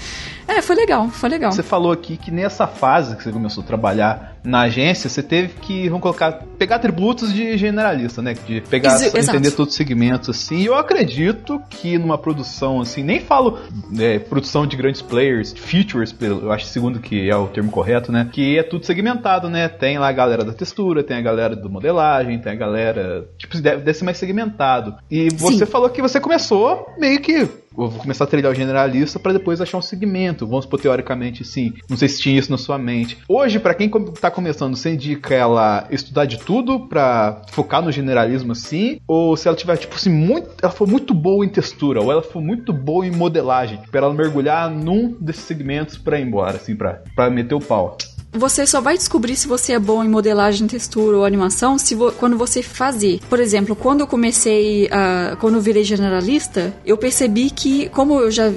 [0.49, 1.51] É, foi legal, foi legal.
[1.51, 5.49] Você falou aqui que nessa fase que você começou a trabalhar na agência, você teve
[5.61, 8.33] que, vamos colocar, pegar atributos de generalista, né?
[8.47, 9.37] De pegar, Ex- exato.
[9.37, 10.57] entender todos os segmentos, assim.
[10.57, 13.59] E eu acredito que numa produção, assim, nem falo
[13.99, 18.27] é, produção de grandes players, features, eu acho segundo que é o termo correto, né?
[18.31, 19.67] Que é tudo segmentado, né?
[19.67, 23.27] Tem lá a galera da textura, tem a galera do modelagem, tem a galera.
[23.37, 24.95] Tipo, deve, deve ser mais segmentado.
[25.11, 25.71] E você Sim.
[25.71, 27.47] falou que você começou meio que
[27.77, 30.45] eu vou começar a trilhar o generalista para depois achar um segmento.
[30.45, 31.73] Vamos supor, teoricamente, sim.
[31.89, 33.17] Não sei se tinha isso na sua mente.
[33.27, 33.89] Hoje, para quem
[34.19, 38.99] tá começando, você indica ela estudar de tudo para focar no generalismo assim?
[39.07, 42.21] Ou se ela tiver, tipo assim, muito, ela for muito boa em textura, ou ela
[42.21, 46.75] for muito boa em modelagem, para ela mergulhar num desses segmentos para ir embora, assim,
[46.75, 47.97] pra meter o pau?
[48.31, 52.11] Você só vai descobrir se você é bom em modelagem, textura ou animação se vo-
[52.11, 53.19] quando você fazer.
[53.27, 55.35] Por exemplo, quando eu comecei a.
[55.39, 58.51] Quando eu virei generalista, eu percebi que, como eu já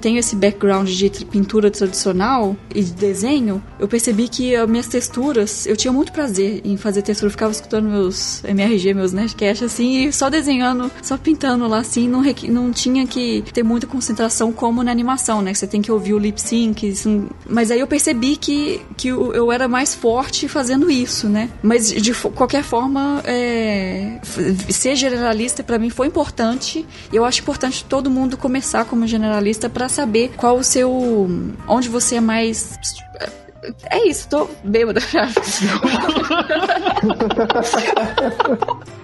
[0.00, 5.64] tenho, esse background de pintura tradicional e de desenho, eu percebi que as minhas texturas,
[5.66, 7.28] eu tinha muito prazer em fazer textura.
[7.28, 12.06] Eu ficava escutando meus MRG, meus Nerdcast, assim, e só desenhando, só pintando lá, assim,
[12.08, 15.52] não, não tinha que ter muita concentração como na animação, né?
[15.52, 16.94] Que você tem que ouvir o lip sync.
[17.06, 21.48] não- Mas aí eu percebi que que eu, eu era mais forte fazendo isso, né?
[21.62, 24.18] Mas de qualquer forma, é,
[24.68, 26.84] ser generalista pra mim foi importante.
[27.12, 30.90] E eu acho importante todo mundo começar como generalista pra saber qual o seu.
[31.68, 32.76] onde você é mais.
[33.88, 35.28] É isso, tô bêbada já.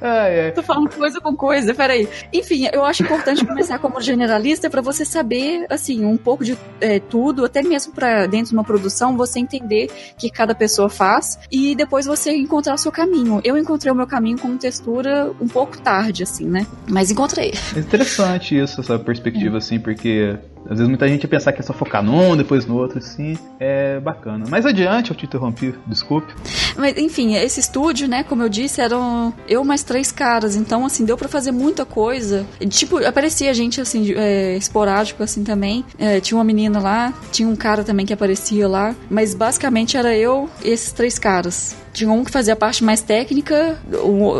[0.00, 0.52] Ai, ai.
[0.52, 2.08] Tô falando coisa com coisa, peraí.
[2.32, 7.00] Enfim, eu acho importante começar como generalista pra você saber, assim, um pouco de é,
[7.00, 11.74] tudo, até mesmo pra dentro de uma produção, você entender que cada pessoa faz e
[11.74, 13.40] depois você encontrar o seu caminho.
[13.44, 16.66] Eu encontrei o meu caminho com textura um pouco tarde, assim, né?
[16.88, 17.52] Mas encontrei.
[17.74, 20.36] É interessante isso, essa perspectiva, assim, porque
[20.68, 23.38] às vezes muita gente ia pensar que é só focar num, depois no outro, assim.
[23.58, 24.46] É bacana.
[24.48, 26.32] Mais adiante, eu te interrompi, desculpe.
[26.76, 30.56] Mas, enfim, esse estúdio, né, como eu disse, eram eu mais três caras.
[30.56, 32.46] Então, assim, deu pra fazer muita coisa.
[32.68, 35.84] Tipo, aparecia gente, assim, é, esporádico, assim, também.
[35.98, 38.94] É, tinha uma menina lá, tinha um cara também que aparecia lá.
[39.08, 41.76] Mas, basicamente, era eu e esses três caras.
[41.92, 43.78] Tinha um que fazia a parte mais técnica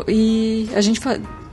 [0.08, 1.00] e a gente...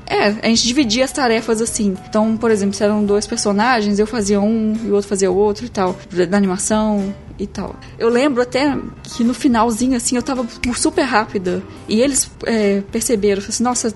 [0.05, 1.95] É, a gente dividia as tarefas assim.
[2.07, 5.35] Então, por exemplo, se eram dois personagens, eu fazia um e o outro fazia o
[5.35, 5.95] outro e tal.
[6.29, 7.75] Da animação e tal.
[7.97, 11.61] Eu lembro até que no finalzinho, assim, eu tava super rápida.
[11.87, 13.93] E eles é, perceberam, assim, nossa,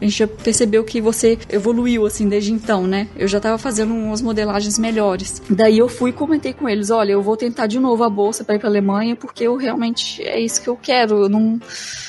[0.00, 3.08] a gente já percebeu que você evoluiu, assim, desde então, né?
[3.16, 5.42] Eu já tava fazendo umas modelagens melhores.
[5.50, 8.42] Daí eu fui e comentei com eles, olha, eu vou tentar de novo a bolsa
[8.44, 11.22] pra ir pra Alemanha, porque eu realmente, é isso que eu quero.
[11.24, 11.60] Eu não...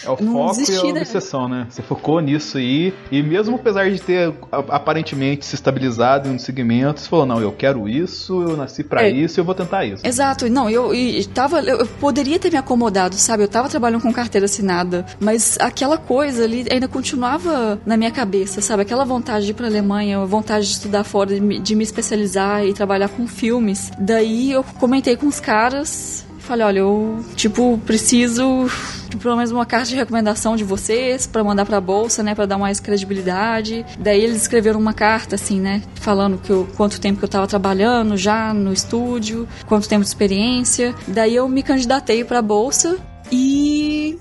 [0.04, 1.68] É o Não foco e desisti a da- obsessão, né?
[1.70, 6.40] Você focou nisso aí, e mesmo apesar de ter a- aparentemente se estabilizado em um
[6.40, 9.10] segmento, você falou, não, eu quero isso, eu nasci pra É.
[9.12, 10.06] isso, eu vou tentar isso.
[10.08, 13.44] Exato, não, eu, e tava, eu, eu poderia ter me acomodado, sabe?
[13.44, 18.62] Eu tava trabalhando com carteira assinada, mas aquela coisa ali ainda continuava na minha cabeça,
[18.62, 18.84] sabe?
[18.84, 22.66] Aquela vontade de ir pra Alemanha, vontade de estudar fora, de me, de me especializar
[22.66, 23.92] e trabalhar com filmes.
[24.00, 26.26] Daí eu comentei com os caras.
[26.50, 28.68] Falei, olha, eu, tipo, preciso
[29.08, 32.48] de pelo menos uma carta de recomendação de vocês pra mandar pra bolsa, né, Pra
[32.48, 33.86] dar mais credibilidade.
[34.00, 37.46] Daí eles escreveram uma carta assim, né, falando que eu, quanto tempo que eu tava
[37.46, 40.96] trabalhando já no estúdio, quanto tempo de experiência.
[41.08, 42.98] Daí eu me candidatei pra bolsa
[43.32, 44.18] e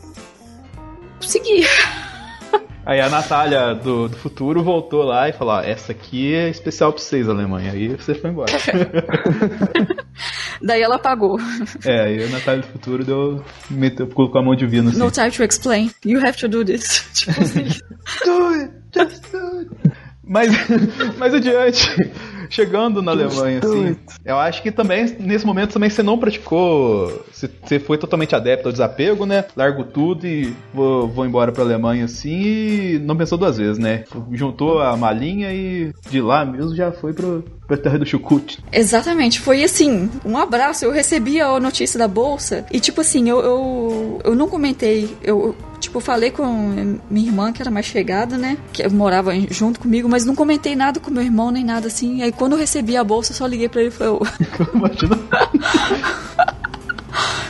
[1.22, 1.64] segui.
[2.88, 6.90] Aí a Natália do, do futuro voltou lá e falou: ó, essa aqui é especial
[6.90, 7.72] pra vocês, Alemanha.
[7.72, 8.50] Aí você foi embora.
[10.62, 11.38] Daí ela pagou.
[11.84, 14.98] é, aí a Natália do futuro deu, meteu, colocou a mão divina assim.
[14.98, 15.90] No time to explain.
[16.02, 17.06] You have to do this.
[17.12, 17.64] Tipo assim.
[18.24, 19.70] Do it, just do it.
[20.24, 20.50] Mas,
[21.18, 21.86] mais adiante,
[22.48, 27.48] chegando na Alemanha, assim, eu acho que também, nesse momento, também você não praticou, você,
[27.62, 29.44] você foi totalmente adepto ao desapego, né?
[29.56, 34.04] Largo tudo e vou, vou embora pra Alemanha, assim, e não pensou duas vezes, né?
[34.32, 38.58] Juntou a malinha e de lá mesmo já foi pro, pra terra do chucute.
[38.72, 40.86] Exatamente, foi assim, um abraço.
[40.86, 45.14] Eu recebi a notícia da bolsa e, tipo assim, eu, eu, eu não comentei.
[45.22, 48.56] Eu, tipo, falei com minha irmã, que era mais chegada, né?
[48.72, 52.22] Que morava junto comigo, mas não comentei nada com meu irmão, nem nada assim.
[52.22, 54.20] Aí quando eu recebi a bolsa, eu só liguei pra ele e falei, "Ô,
[54.74, 55.18] Imagina.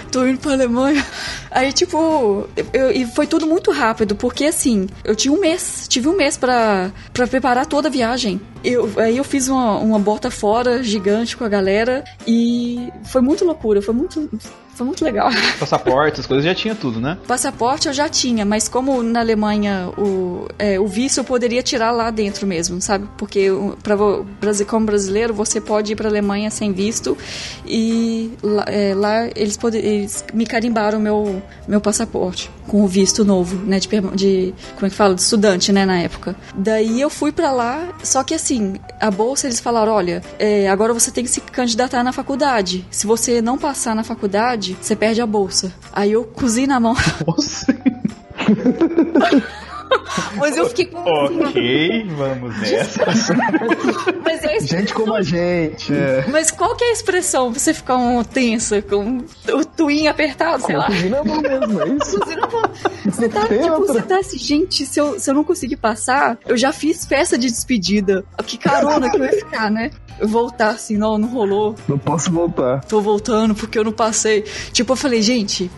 [0.09, 1.05] tô indo pra Alemanha.
[1.51, 6.09] Aí, tipo, eu- e foi tudo muito rápido, porque assim, eu tinha um mês, tive
[6.09, 8.41] um mês pra preparar toda a viagem.
[8.65, 13.45] Eu, aí eu fiz uma, uma bota fora gigante com a galera e foi muito
[13.45, 14.29] loucura, foi muito,
[14.79, 15.29] foi muito legal.
[15.59, 17.19] Passaporte, as coisas já tinha tudo, né?
[17.27, 21.91] Passaporte eu já tinha, mas como na Alemanha o, é, o visto eu poderia tirar
[21.91, 23.09] lá dentro mesmo, sabe?
[23.19, 23.49] Porque
[23.83, 23.97] pra,
[24.67, 27.19] como brasileiro você pode ir pra Alemanha sem visto
[27.67, 33.25] e lá, é, lá eles, pode, eles me carimbaram meu, meu passaporte com o visto
[33.25, 33.81] novo, né?
[33.81, 35.15] De, de como é que fala?
[35.15, 35.85] De estudante, né?
[35.85, 36.37] Na época.
[36.55, 40.93] Daí eu fui pra lá, só que assim, a bolsa eles falaram: olha, é, agora
[40.93, 42.87] você tem que se candidatar na faculdade.
[42.91, 45.73] Se você não passar na faculdade, você perde a bolsa.
[45.93, 46.95] Aí eu cozi na mão.
[47.27, 47.67] Nossa.
[50.37, 50.99] Mas eu fiquei com.
[50.99, 53.05] ok, vamos nessa.
[54.25, 55.93] Mas, é, Gente como a gente.
[56.31, 57.53] mas qual que é a expressão?
[57.53, 59.19] Você ficar um tensa, com
[59.53, 60.87] o twin apertado, sei lá.
[60.87, 62.19] Cozinha na mão mesmo, é isso?
[63.05, 63.95] Você, tá, Tem tipo, outra.
[63.95, 67.39] você tá assim, gente, se eu, se eu não conseguir passar, eu já fiz festa
[67.39, 68.25] de despedida.
[68.47, 69.91] Que carona que ia ficar, né?
[70.23, 71.75] Voltar assim, não, não rolou.
[71.87, 72.85] Não posso voltar.
[72.85, 74.45] tô voltando porque eu não passei.
[74.73, 75.71] Tipo, eu falei, gente.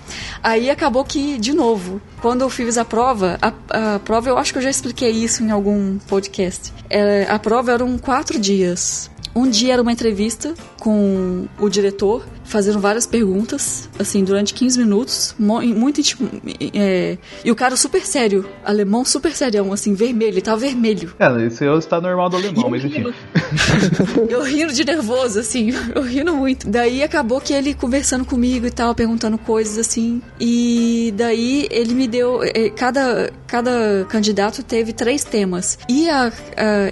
[0.42, 4.52] Aí acabou que, de novo, quando eu fiz a prova, a, a prova eu acho
[4.52, 6.72] que eu já expliquei isso em algum podcast.
[6.88, 9.10] É, a prova eram quatro dias.
[9.34, 15.34] Um dia era uma entrevista com o diretor, fazendo várias perguntas, assim, durante 15 minutos,
[15.38, 16.28] muito intim-
[16.74, 21.14] é, e o cara super sério, alemão super serião, assim, vermelho, ele tava vermelho.
[21.18, 23.04] É, esse é o estado normal do alemão, mas enfim.
[24.28, 26.68] Eu rindo de nervoso, assim, eu rindo muito.
[26.68, 30.22] Daí acabou que ele conversando comigo e tal, perguntando coisas assim.
[30.40, 32.40] E daí ele me deu.
[32.42, 35.78] eh, Cada, cada candidato teve três temas.
[35.88, 36.32] E a, a-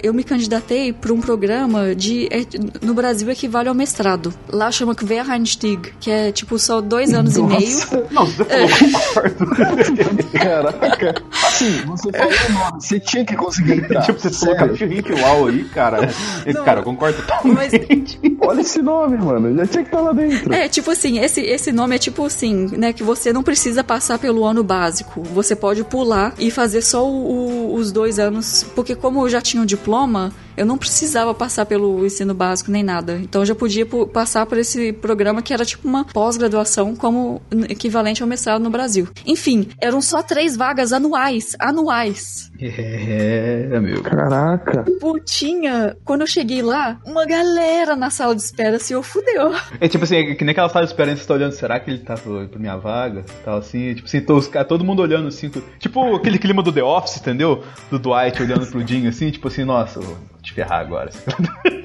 [0.03, 2.27] eu me candidatei para um programa de.
[2.31, 2.45] eh,
[2.83, 4.35] No Brasil equivale ao mestrado.
[4.53, 7.79] Lá chama Quereinstieg, que é tipo só dois anos e meio.
[8.11, 9.47] Não, você falou, concordo.
[10.39, 11.15] Caraca.
[11.47, 14.03] Assim, você falou o nome, você tinha que conseguir entrar.
[14.03, 14.71] tipo, você falou Sério.
[14.73, 16.09] cachorrinho Lau aí, cara.
[16.47, 16.65] Não.
[16.65, 18.21] Cara, eu concordo Mas totalmente.
[18.41, 19.57] Olha esse nome, mano.
[19.57, 20.53] Já tinha que estar lá dentro.
[20.53, 22.93] É, tipo assim, esse, esse nome é tipo assim, né?
[22.93, 25.23] Que você não precisa passar pelo ano básico.
[25.35, 28.65] Você pode pular e fazer só o- o- os dois anos.
[28.75, 32.83] Porque como eu já tinha um diploma, eu não precisava passar pelo ensino básico nem
[32.83, 33.17] nada.
[33.23, 38.23] Então eu já podia passar por esse programa que era tipo uma pós-graduação como equivalente
[38.23, 39.09] ao mestrado no Brasil.
[39.25, 41.55] Enfim, eram só três vagas anuais.
[41.61, 42.48] Anuais.
[42.61, 44.03] É, meu.
[44.03, 44.85] Caraca.
[45.01, 49.53] Pô, tinha, quando eu cheguei lá, uma galera na sala de espera, assim, eu fudeu.
[49.81, 51.91] É tipo assim, é que nem aquela sala de espera, você tá olhando, será que
[51.91, 53.25] ele tá pra minha vaga?
[53.45, 56.73] Tal assim, tipo assim, tô, os caras- todo mundo olhando assim, tipo aquele clima do
[56.73, 57.63] The Office, entendeu?
[57.91, 61.11] Do Dwight olhando pro Jim assim, tipo assim, nossa, eu vou te ferrar agora.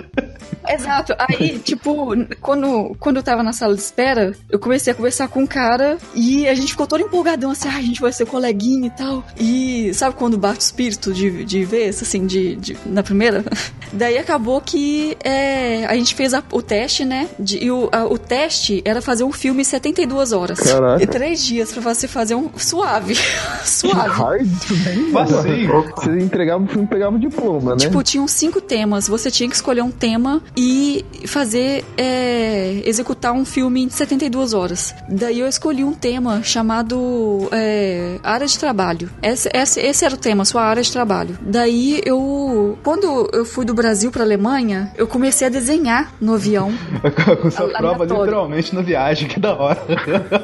[0.70, 1.14] Exato.
[1.20, 5.42] Aí, tipo, quando, quando eu tava na sala de espera, eu comecei a conversar com
[5.42, 8.88] um cara e a gente ficou todo empolgadão, assim, ah, a gente vai ser coleguinha
[8.88, 9.24] e tal.
[9.38, 13.44] E sabe quando bate espírito de, de vez, assim, de, de- na primeira?
[13.94, 17.30] Daí acabou que é, a gente fez a- o teste, né?
[17.40, 20.60] de- e o, a- o teste era fazer um filme em 72 horas.
[20.60, 21.04] Caraca.
[21.04, 23.16] E três dias pra você fazer um suave.
[23.64, 24.10] suave.
[24.10, 25.44] Hard também, Mas mano.
[25.44, 25.68] sim.
[25.68, 27.78] Você entregava o filme e pegava o diploma, né?
[27.78, 29.08] Tipo, tinham cinco temas.
[29.08, 34.94] Você tinha que escolher um tema e fazer, é, executar um filme em 72 horas.
[35.10, 39.10] Daí eu escolhi um tema chamado é, área de trabalho.
[39.22, 41.36] Esse, esse, esse era o tema, sua área de trabalho.
[41.42, 46.72] Daí eu, quando eu fui do Brasil pra Alemanha, eu comecei a desenhar no avião.
[47.42, 48.24] Com sua prova Aleatório.
[48.26, 49.80] literalmente na viagem, que da hora.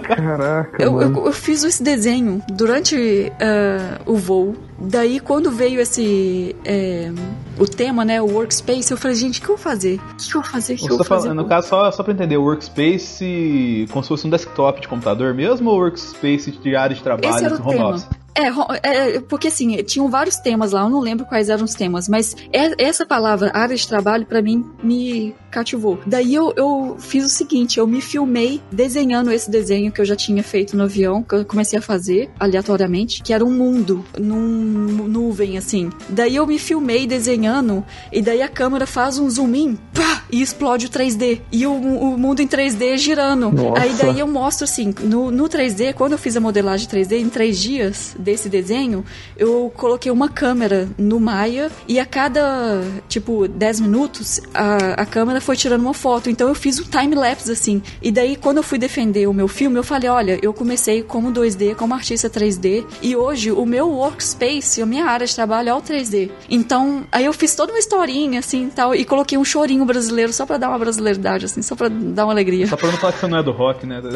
[0.03, 4.55] Caraca, Eu, eu, eu fiz esse desenho durante ah, o voo.
[4.81, 6.55] Daí, quando veio esse.
[6.65, 7.11] é,
[7.57, 8.21] o tema, né?
[8.21, 9.99] O workspace, eu falei, gente, o que eu vou fazer?
[10.13, 10.73] O que eu vou fazer?
[10.73, 11.21] O que eu tá vou fazer?
[11.23, 15.33] falando, no caso, só, só pra entender, workspace como se fosse um desktop de computador
[15.33, 17.89] mesmo ou workspace de área de trabalho Esse era de o home tema.
[17.89, 18.07] office?
[18.39, 22.07] É, é, porque assim, tinham vários temas lá, eu não lembro quais eram os temas,
[22.07, 25.99] mas é- essa palavra, área de trabalho, pra mim, me cativou.
[26.05, 30.15] Daí eu, eu fiz o seguinte, eu me filmei desenhando esse desenho que eu já
[30.15, 35.07] tinha feito no avião, que eu comecei a fazer aleatoriamente, que era um mundo, num
[35.07, 35.89] nuvem, assim.
[36.07, 40.41] Daí eu me filmei desenhando, e daí a câmera faz um zoom in, pá, e
[40.41, 41.41] explode o 3D.
[41.51, 43.51] E o, o mundo em 3D girando.
[43.51, 43.81] Nossa.
[43.81, 47.29] Aí daí eu mostro assim, no, no 3D, quando eu fiz a modelagem 3D, em
[47.29, 49.03] três dias desse desenho,
[49.35, 55.41] eu coloquei uma câmera no Maya e a cada, tipo, 10 minutos, a, a câmera
[55.41, 56.29] foi tirando uma foto.
[56.29, 57.81] Então eu fiz um time-lapse, assim.
[58.01, 61.31] E daí, quando eu fui defender o meu filme, eu falei, olha, eu comecei como
[61.31, 65.73] 2D, como artista 3D, e hoje o meu workspace, a minha área de trabalho é
[65.73, 66.29] o 3D.
[66.49, 70.45] Então, aí eu fiz toda uma historinha, assim, tal, e coloquei um chorinho brasileiro só
[70.45, 72.67] pra dar uma brasileiridade, assim, só pra dar uma alegria.
[72.67, 74.01] Só pra não falar que você não é do rock, né?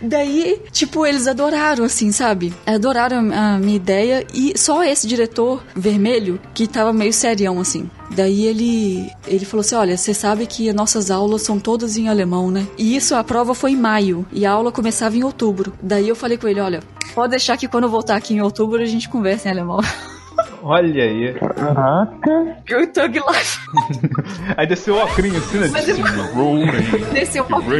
[0.00, 2.52] Daí, tipo, eles adoraram, assim, sabe?
[2.66, 7.90] Adoraram a minha ideia e só esse diretor vermelho que tava meio serião, assim.
[8.10, 12.08] Daí ele, ele falou assim: Olha, você sabe que as nossas aulas são todas em
[12.08, 12.66] alemão, né?
[12.78, 15.72] E isso, a prova foi em maio e a aula começava em outubro.
[15.82, 16.80] Daí eu falei com ele: Olha,
[17.14, 19.80] pode deixar que quando eu voltar aqui em outubro a gente conversa em alemão.
[20.62, 21.34] Olha aí.
[21.34, 22.56] Caraca.
[22.68, 23.58] Eu Tug Life
[24.56, 25.68] Aí desceu o ocrinho assim, né?
[25.70, 25.96] Mas eu-
[26.34, 26.66] Rolling,
[27.12, 27.78] desceu um pouquinho.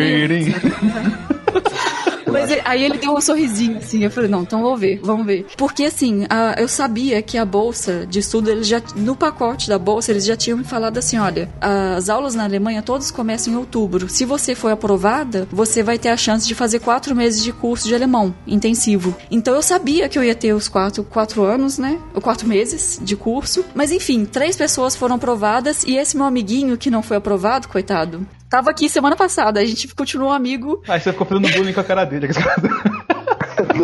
[2.32, 4.02] Mas aí ele deu um sorrisinho, assim.
[4.04, 5.46] Eu falei, não, então vou ver, vamos ver.
[5.56, 9.78] Porque, assim, a- eu sabia que a bolsa de estudo, eles já, no pacote da
[9.78, 13.56] bolsa, eles já tinham me falado assim: olha, as aulas na Alemanha todas começam em
[13.56, 14.08] outubro.
[14.08, 17.88] Se você for aprovada, você vai ter a chance de fazer quatro meses de curso
[17.88, 19.14] de alemão intensivo.
[19.30, 21.98] Então eu sabia que eu ia ter os quatro, quatro anos, né?
[22.14, 23.64] Ou quatro meses de curso.
[23.74, 28.26] Mas enfim, três pessoas foram aprovadas e esse meu amiguinho que não foi aprovado, coitado.
[28.48, 31.84] Tava aqui semana passada, a gente continuou amigo Aí você ficou fazendo bullying com a
[31.84, 32.28] cara dele.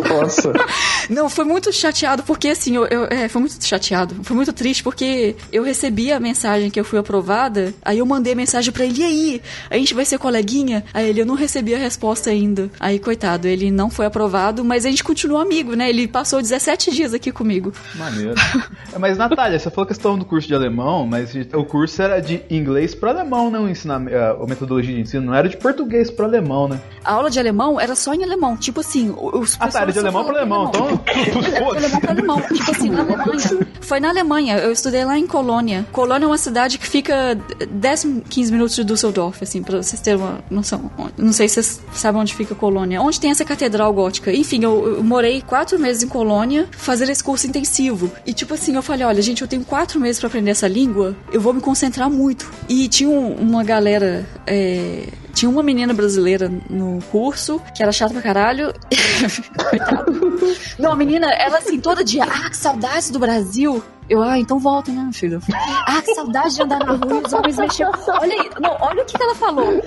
[0.09, 0.53] Nossa.
[1.09, 4.15] Não, foi muito chateado porque assim, eu, eu- é, foi muito chateado.
[4.23, 8.33] Foi muito triste porque eu recebi a mensagem que eu fui aprovada, aí eu mandei
[8.33, 9.41] a mensagem pra ele, e aí?
[9.69, 10.83] A gente vai ser coleguinha?
[10.93, 12.69] Aí ele, eu não recebi a resposta ainda.
[12.79, 15.89] Aí, coitado, ele não foi aprovado, mas a gente continuou amigo, né?
[15.89, 17.71] Ele passou 17 dias aqui comigo.
[17.95, 18.33] Maneiro.
[18.93, 22.41] É, Mas, Natália, você falou questão do curso de alemão, mas o curso era de
[22.49, 26.67] inglês para alemão, não ensinar a metodologia de ensino, não era de português para alemão,
[26.67, 26.79] né?
[27.03, 29.99] A aula de alemão era só em alemão, tipo assim, os Ah, tá, era de
[29.99, 31.01] alemão para falavam alemão, então.
[31.05, 33.67] Era de alemão pra alemão, tipo assim, na Alemanha.
[33.81, 35.85] Foi na Alemanha, eu estudei lá em Colônia.
[35.91, 37.37] Colônia é uma cidade que fica
[37.69, 40.89] 10, 15 minutos de Düsseldorf, assim, pra vocês terem uma noção.
[41.17, 43.01] Não sei se vocês sabem onde fica Colônia.
[43.01, 44.31] Onde tem essa catedral gótica.
[44.31, 48.11] Enfim, eu, eu morei quatro meses em Colônia, fazendo esse curso intensivo.
[48.25, 51.15] E tipo assim, eu falei, olha, gente, eu tenho quatro meses pra aprender essa língua,
[51.31, 52.51] eu vou me concentrar muito.
[52.67, 54.25] E tinha um- uma galera...
[54.47, 55.03] é,
[55.35, 58.73] tinha uma menina brasileira no curso, que era chata pra caralho.
[60.79, 63.83] Não, a menina, ela assim, todo dia, ah, que saudades do Brasil.
[64.09, 65.41] Eu, ah, então volta, né, meu filho?
[65.87, 67.91] Ah, que saudade de andar na rua e os homens mexeram.
[68.07, 69.81] Olha aí, não, olha o que, que ela falou.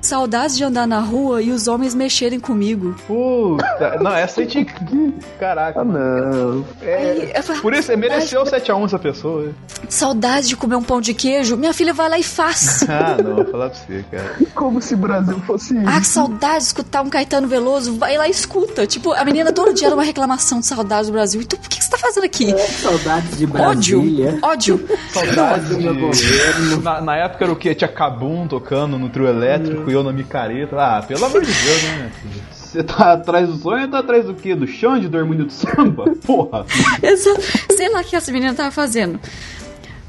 [0.00, 2.94] Saudades de andar na rua e os homens mexerem comigo.
[3.06, 5.14] Puta, não, essa aí tinha que.
[5.38, 5.80] Caraca.
[5.80, 6.64] Ah, não.
[6.82, 9.50] Aí, eu falei, Por isso, mereceu 7x1 essa pessoa.
[9.88, 11.56] Saudades de comer um pão de queijo.
[11.56, 12.86] Minha filha vai lá e faz.
[12.90, 14.34] Ah, não, vou falar pra você, cara.
[14.54, 15.88] Como se o Brasil fosse isso.
[15.88, 17.96] Ah, que saudade de escutar um Caetano Veloso.
[17.96, 18.86] Vai lá e escuta.
[18.86, 21.40] Tipo, a menina todo dia era uma reclamação de saudades do Brasil.
[21.40, 22.52] Então, por que que você tá fazendo aqui?
[22.58, 24.00] Saudades de Ódio.
[24.00, 24.38] Brasília.
[24.42, 24.88] Ódio.
[25.12, 26.82] Saudade do meu governo.
[26.82, 27.74] Na, na época era o quê?
[27.74, 30.76] Tinha Cabum tocando no trio elétrico e eu na micareta.
[30.80, 32.12] Ah, pelo amor de Deus, né?
[32.50, 34.54] Você tá atrás do sonho, tá atrás do quê?
[34.54, 36.04] Do chão de dormindo de samba?
[36.24, 36.64] Porra!
[37.02, 37.40] Exato.
[37.76, 39.20] Sei lá o que essa menina tava fazendo.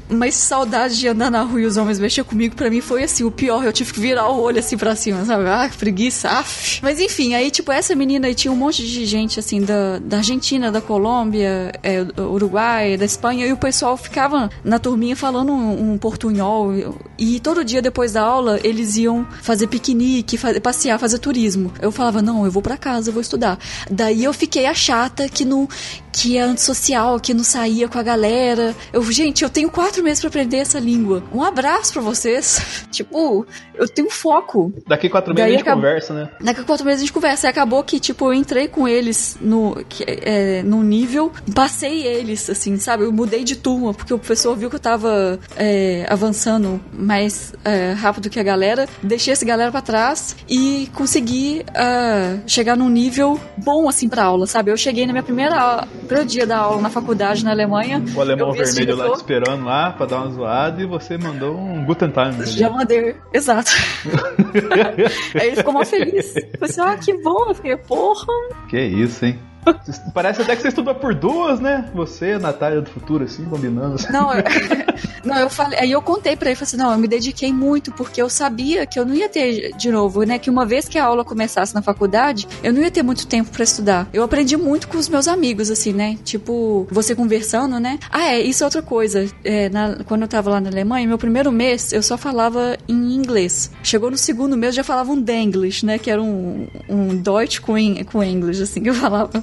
[0.08, 3.24] Mas saudade de andar na rua e os homens mexer comigo, pra mim foi assim,
[3.24, 3.64] o pior.
[3.64, 5.44] Eu tive que virar o olho assim pra cima, sabe?
[5.48, 6.80] Ah, preguiça, af.
[6.82, 10.18] Mas enfim, aí, tipo, essa menina aí tinha um monte de gente, assim, da, da
[10.18, 15.92] Argentina, da Colômbia, é, Uruguai, da Espanha, e o pessoal ficava na turminha falando um,
[15.92, 16.72] um portunhol.
[17.18, 21.72] E todo dia depois da aula, eles iam fazer piquenique, fazer, passear, fazer turismo.
[21.80, 23.58] Eu falava, não, eu vou pra casa, eu vou estudar.
[23.90, 25.68] Daí eu fiquei a chata que não.
[26.12, 28.74] Que é antissocial, que não saía com a galera.
[28.92, 31.22] Eu, gente, eu tenho quatro meses pra aprender essa língua.
[31.32, 32.84] Um abraço pra vocês.
[32.92, 34.72] tipo, eu tenho foco.
[34.86, 36.28] Daqui quatro meses Daí a gente acab- conversa, né?
[36.40, 37.46] Daqui quatro meses a gente conversa.
[37.46, 42.76] E acabou que, tipo, eu entrei com eles no, é, no nível, passei eles, assim,
[42.78, 43.04] sabe?
[43.04, 47.92] Eu mudei de turma, porque o professor viu que eu tava é, avançando mais é,
[47.92, 48.86] rápido que a galera.
[49.02, 54.46] Deixei essa galera pra trás e consegui ah, chegar num nível bom, assim, pra aula,
[54.46, 54.70] sabe?
[54.70, 58.02] Eu cheguei na minha primeira aula, primeiro dia da aula na faculdade, na Alemanha.
[58.14, 61.84] O alemão vermelho lá te esperando lá pra dar uma zoada e você mandou um
[61.84, 62.44] Guten Tag.
[62.46, 63.70] Já mandei, exato.
[65.40, 66.36] Aí ele ficou mó feliz.
[66.36, 67.46] Eu falei assim, ah, que bom.
[67.48, 68.26] Eu fiquei, porra.
[68.68, 69.38] Que isso, hein?
[70.14, 71.88] Parece até que você estuda por duas, né?
[71.94, 73.96] Você, Natália do futuro, assim, combinando.
[74.10, 74.42] Não, eu,
[75.24, 77.92] não, eu falei, aí eu contei pra ele, falei assim, não, eu me dediquei muito,
[77.92, 80.38] porque eu sabia que eu não ia ter de novo, né?
[80.38, 83.50] Que uma vez que a aula começasse na faculdade, eu não ia ter muito tempo
[83.50, 84.08] pra estudar.
[84.12, 86.18] Eu aprendi muito com os meus amigos, assim, né?
[86.24, 87.98] Tipo, você conversando, né?
[88.10, 89.26] Ah, é, isso é outra coisa.
[89.44, 93.14] É, na- quando eu tava lá na Alemanha, meu primeiro mês eu só falava em
[93.14, 93.70] inglês.
[93.82, 95.98] Chegou no segundo mês, eu já falava um Denglish, né?
[95.98, 97.74] Que era um, um Deutsch com,
[98.10, 99.42] com English, assim, que eu falava.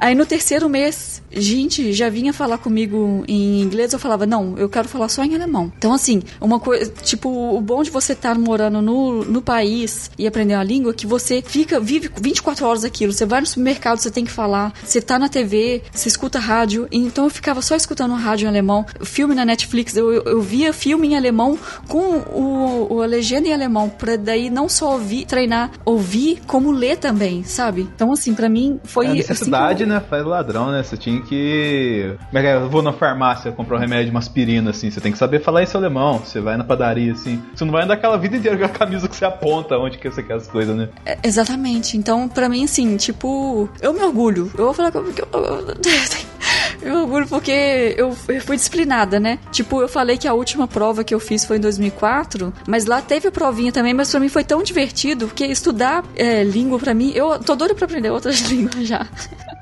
[0.00, 4.68] Aí no terceiro mês, gente já vinha falar comigo em inglês, eu falava, não, eu
[4.68, 5.70] quero falar só em alemão.
[5.76, 10.26] Então, assim, uma coisa, tipo, o bom de você estar morando no, no país e
[10.26, 13.12] aprender uma língua é que você fica, vive 24 horas aquilo.
[13.12, 16.88] Você vai no supermercado, você tem que falar, você tá na TV, você escuta rádio.
[16.90, 18.86] Então eu ficava só escutando rádio em alemão.
[19.02, 23.48] Filme na Netflix, eu, eu, eu via filme em alemão com o, o- a legenda
[23.48, 27.82] em alemão, pra daí não só ouvir, treinar, ouvir, como ler também, sabe?
[27.94, 29.06] Então, assim, pra mim foi.
[29.06, 30.00] É a necessidade, assim, né?
[30.00, 30.82] Faz ladrão, né?
[30.82, 32.14] Você tinha que.
[32.26, 32.54] Como é que é?
[32.54, 34.90] Eu vou na farmácia comprar um remédio, uma aspirina, assim.
[34.90, 36.18] Você tem que saber falar esse alemão.
[36.18, 37.42] Você vai na padaria, assim.
[37.54, 40.08] Você não vai andar aquela vida inteira com a camisa que você aponta onde que
[40.08, 40.88] você quer as coisas, né?
[41.04, 41.96] É, Exatamente.
[41.96, 44.50] Então, pra mim, assim, tipo, eu me orgulho.
[44.56, 45.04] Eu vou falar que eu,
[46.82, 49.38] eu, me orgulho porque eu, eu fui disciplinada, né?
[49.50, 53.00] Tipo, eu falei que a última prova que eu fiz foi em 2004, mas lá
[53.00, 56.94] teve a provinha também, mas pra mim foi tão divertido, porque estudar é, língua pra
[56.94, 59.06] mim, eu tô doida pra aprender outras línguas já.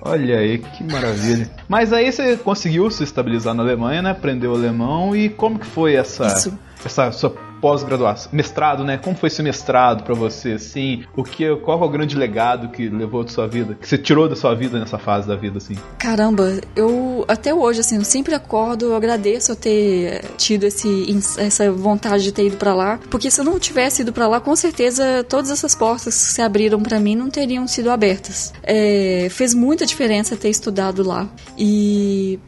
[0.08, 1.50] Olha aí, que maravilha.
[1.68, 4.10] Mas aí você conseguiu se estabilizar na Alemanha, né?
[4.10, 6.58] Aprendeu alemão e como que foi essa Isso.
[6.84, 8.96] Essa sua pós-graduação, mestrado, né?
[8.96, 11.04] Como foi esse mestrado pra você, assim?
[11.16, 14.28] O que, qual é o grande legado que levou da sua vida, que você tirou
[14.28, 15.76] da sua vida nessa fase da vida, assim?
[15.98, 21.70] Caramba, eu até hoje, assim, eu sempre acordo, eu agradeço eu ter tido esse, essa
[21.72, 24.54] vontade de ter ido pra lá, porque se eu não tivesse ido pra lá, com
[24.54, 28.52] certeza todas essas portas que se abriram pra mim não teriam sido abertas.
[28.62, 31.28] É, fez muita diferença ter estudado lá.
[31.56, 32.38] E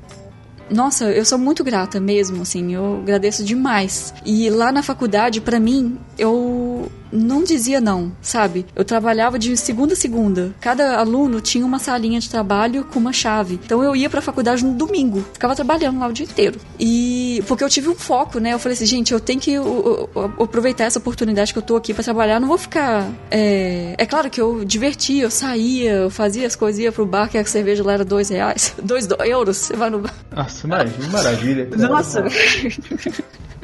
[0.70, 4.14] nossa, eu sou muito grata mesmo, assim, eu agradeço demais.
[4.24, 8.66] E lá na faculdade, para mim, eu não dizia não, sabe?
[8.74, 10.54] Eu trabalhava de segunda a segunda.
[10.60, 13.58] Cada aluno tinha uma salinha de trabalho com uma chave.
[13.64, 16.58] Então eu ia pra faculdade no domingo, ficava trabalhando lá o dia inteiro.
[16.78, 18.52] E porque eu tive um foco, né?
[18.52, 21.76] Eu falei assim, gente, eu tenho que eu, eu, aproveitar essa oportunidade que eu tô
[21.76, 22.40] aqui para trabalhar.
[22.40, 23.08] Não vou ficar.
[23.30, 23.94] É...
[23.96, 27.38] é claro que eu divertia, eu saía, eu fazia as coisas, ia pro bar, que
[27.38, 29.56] a cerveja lá era dois reais, dois euros.
[29.56, 30.14] Você vai no bar.
[30.34, 31.08] Nossa, maravilha.
[31.08, 31.68] maravilha.
[31.76, 32.24] Nossa.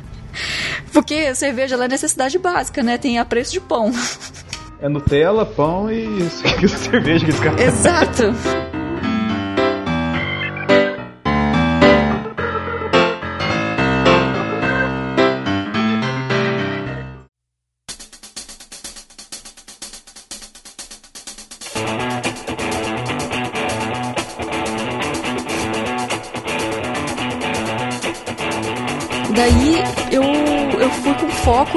[0.93, 2.99] Porque cerveja é necessidade básica, né?
[2.99, 3.93] Tem a preço de pão.
[4.81, 6.29] É Nutella, pão e
[6.69, 8.35] cerveja que esse cara Exato.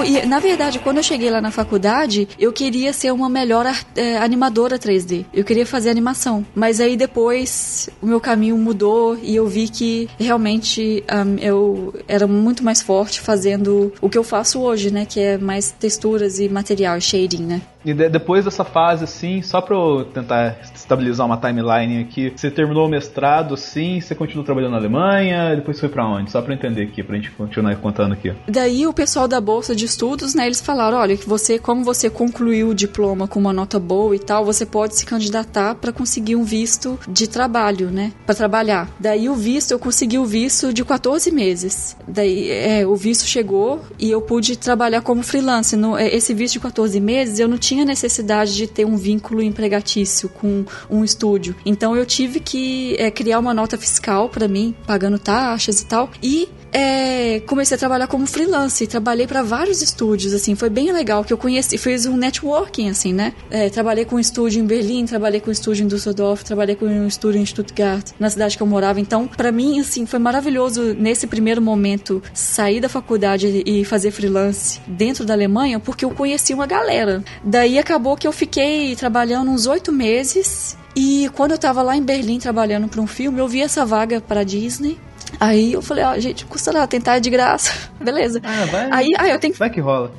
[0.03, 4.17] E, na verdade, quando eu cheguei lá na faculdade, eu queria ser uma melhor é,
[4.17, 5.25] animadora 3D.
[5.33, 6.45] Eu queria fazer animação.
[6.53, 12.27] Mas aí depois o meu caminho mudou e eu vi que realmente um, eu era
[12.27, 15.05] muito mais forte fazendo o que eu faço hoje, né?
[15.05, 17.61] Que é mais texturas e material, shading, né?
[17.83, 22.51] E de, depois dessa fase, assim, só pra eu tentar estabilizar uma timeline aqui, você
[22.51, 26.31] terminou o mestrado, sim, você continuou trabalhando na Alemanha, depois foi para onde?
[26.31, 28.33] Só pra entender aqui, pra gente continuar contando aqui.
[28.47, 32.09] Daí o pessoal da Bolsa de Estudos, né, eles falaram, olha, que você, como você
[32.09, 36.35] concluiu o diploma com uma nota boa e tal, você pode se candidatar para conseguir
[36.35, 38.89] um visto de trabalho, né, para trabalhar.
[38.99, 41.95] Daí o visto, eu consegui o visto de 14 meses.
[42.07, 45.75] Daí, é, o visto chegou e eu pude trabalhar como freelance.
[45.75, 49.41] No, é, esse visto de 14 meses, eu não tinha necessidade de ter um vínculo
[49.41, 51.55] empregatício com um estúdio.
[51.65, 56.09] Então eu tive que é, criar uma nota fiscal para mim, pagando taxas e tal.
[56.21, 58.85] E é, comecei a trabalhar como freelance.
[58.87, 63.13] Trabalhei para vários estúdios, assim, foi bem legal que eu conheci, fiz um networking, assim,
[63.13, 63.33] né?
[63.49, 66.85] É, trabalhei com um estúdio em Berlim, trabalhei com um estúdio em Düsseldorf, trabalhei com
[66.85, 68.99] um estúdio em Stuttgart, na cidade que eu morava.
[68.99, 74.79] Então, para mim, assim, foi maravilhoso nesse primeiro momento sair da faculdade e fazer freelance
[74.87, 77.23] dentro da Alemanha, porque eu conheci uma galera.
[77.43, 82.01] Daí acabou que eu fiquei trabalhando uns oito meses e quando eu tava lá em
[82.01, 84.97] Berlim trabalhando para um filme, eu vi essa vaga para Disney
[85.39, 87.71] Aí eu falei, ó, oh, gente, custa nada, tentar de graça.
[87.99, 88.41] Beleza.
[88.43, 88.89] Ah, vai.
[88.91, 89.59] Aí, aí eu tenho que...
[89.59, 90.11] Vai que rola.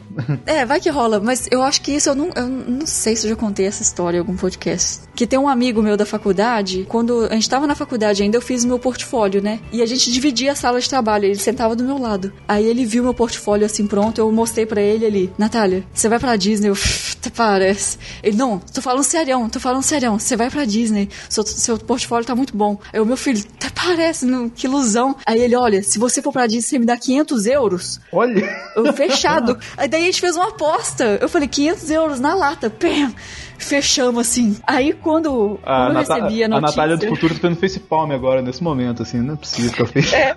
[0.47, 1.21] é, vai que rola.
[1.21, 3.83] Mas eu acho que isso eu não, eu não sei se eu já contei essa
[3.83, 5.01] história em algum podcast.
[5.15, 8.43] Que tem um amigo meu da faculdade, quando a gente tava na faculdade ainda, eu
[8.43, 9.61] fiz meu portfólio, né?
[9.73, 12.33] E a gente dividia a sala de trabalho, ele sentava do meu lado.
[12.49, 16.19] Aí ele viu meu portfólio assim pronto, eu mostrei para ele ali, Natália, você vai
[16.19, 16.69] pra Disney?
[16.69, 16.75] Eu,
[17.21, 17.99] até parece.
[18.23, 22.27] Ele, não, tô falando serião, tô falando serião, você vai pra Disney, seu, seu portfólio
[22.27, 22.79] tá muito bom.
[22.93, 25.14] Aí o meu filho, até parece, não, que ilusão.
[25.27, 28.01] Aí ele, olha, se você for pra Disney, você me dá 500 euros.
[28.11, 28.49] Olha!
[28.75, 29.59] Eu, fechado.
[29.77, 31.18] Aí daí a gente fez uma aposta.
[31.21, 32.71] Eu falei, 500 euros na lata.
[32.71, 33.12] Pam!
[33.59, 34.57] Fechamos assim.
[34.66, 36.57] Aí quando, a quando eu recebi a notícia...
[36.57, 39.18] A Natália do Futuro tá fazendo facepalm agora, nesse momento, assim.
[39.18, 40.12] Não é possível que eu fiz.
[40.14, 40.33] É.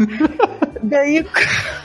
[0.83, 1.25] Daí,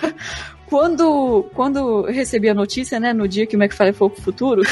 [0.68, 4.62] quando, quando eu recebi a notícia, né, no dia que o McFly foi pro futuro.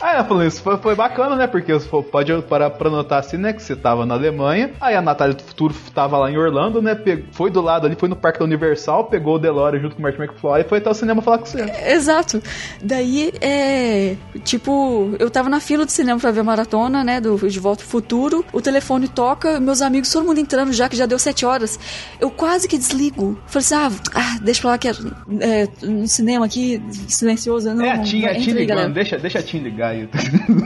[0.00, 1.46] ah, é, falando isso foi, foi bacana, né?
[1.46, 1.72] Porque
[2.10, 3.52] pode parar pra notar assim, né?
[3.52, 6.96] Que você tava na Alemanha, aí a Natália do Futuro tava lá em Orlando, né?
[7.32, 10.02] Foi do lado ali, foi no Parque da Universal, pegou o DeLorean junto com o
[10.02, 11.60] Martin McFly e foi até o cinema falar com você.
[11.86, 12.42] exato.
[12.82, 14.16] Daí, é.
[14.44, 17.20] Tipo, eu tava na fila do cinema pra ver a maratona, né?
[17.20, 18.44] Do De Volta ao Futuro.
[18.52, 21.78] O telefone toca, meus amigos, todo mundo entrando já, que já deu sete horas.
[22.20, 23.38] Eu quase que desligo.
[23.46, 24.92] Falei assim, ah, ah deixa pra lá que é
[25.40, 27.72] é, no cinema aqui, silencioso.
[27.74, 30.08] Não, é a Tim, a Tim ligando, deixa, deixa a Tim ligar aí.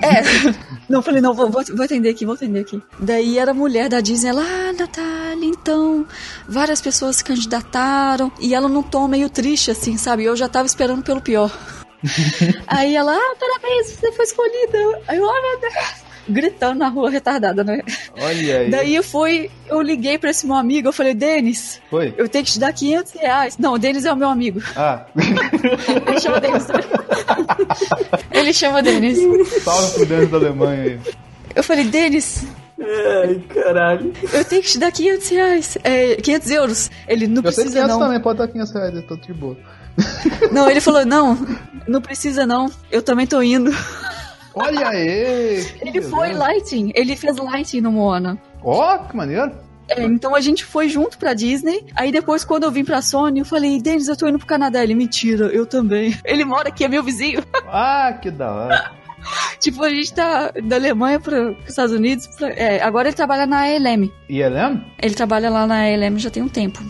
[0.02, 0.54] É,
[0.88, 2.80] não, falei, não, vou, vou, vou, atender aqui, vou atender aqui.
[2.98, 6.06] Daí era a mulher da Disney, ela, ah, Natália, então,
[6.48, 10.24] várias pessoas se candidataram, e ela num tom meio triste, assim, sabe?
[10.24, 11.50] Eu já tava esperando pelo pior.
[12.66, 14.78] aí ela, ah, parabéns, você foi escolhida.
[15.08, 17.82] Aí eu, oh, meu Deus gritando na rua retardada, né?
[18.18, 18.70] Olha aí.
[18.70, 22.14] Daí eu fui, eu liguei pra esse meu amigo, eu falei, Denis, Foi?
[22.16, 23.58] eu tenho que te dar 500 reais.
[23.58, 24.60] Não, o Denis é o meu amigo.
[24.76, 25.06] Ah.
[26.06, 26.66] Ele chama Denis.
[28.30, 29.18] Ele chama Denis.
[29.62, 31.00] Salve pro Denis da Alemanha aí.
[31.54, 32.44] Eu falei, Denis,
[32.78, 34.12] Ai, caralho.
[34.32, 35.78] Eu tenho que te dar 500 reais.
[35.82, 36.90] É, 500 euros.
[37.08, 37.98] Ele não eu precisa, sei 500 não.
[38.06, 39.56] também, pode dar 500 reais, eu tô de boa.
[40.52, 41.38] Não, ele falou, não,
[41.88, 43.70] não precisa não, eu também tô indo.
[44.56, 45.66] Olha aí!
[45.82, 46.38] Ele foi beleza.
[46.46, 48.38] lighting, ele fez lighting no Moana.
[48.64, 49.52] Ó, que maneiro.
[49.88, 51.84] É, então a gente foi junto pra Disney.
[51.94, 54.82] Aí depois, quando eu vim pra Sony, eu falei, Denis, eu tô indo pro Canadá.
[54.82, 56.18] Ele, mentira, eu também.
[56.24, 57.44] Ele mora aqui, é meu vizinho.
[57.68, 58.92] Ah, que da hora.
[59.60, 62.26] tipo, a gente tá da Alemanha para os Estados Unidos.
[62.38, 64.10] pra- é, agora ele trabalha na ALM.
[64.28, 64.84] E Helena?
[65.02, 66.80] Ele trabalha lá na ALM já tem um tempo.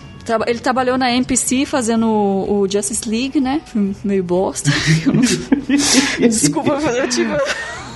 [0.49, 3.61] Ele trabalhou na NPC fazendo o o Justice League, né?
[3.65, 4.71] Filme Meio bosta.
[5.07, 5.21] Não-
[6.29, 7.37] Desculpa, mas eu tive.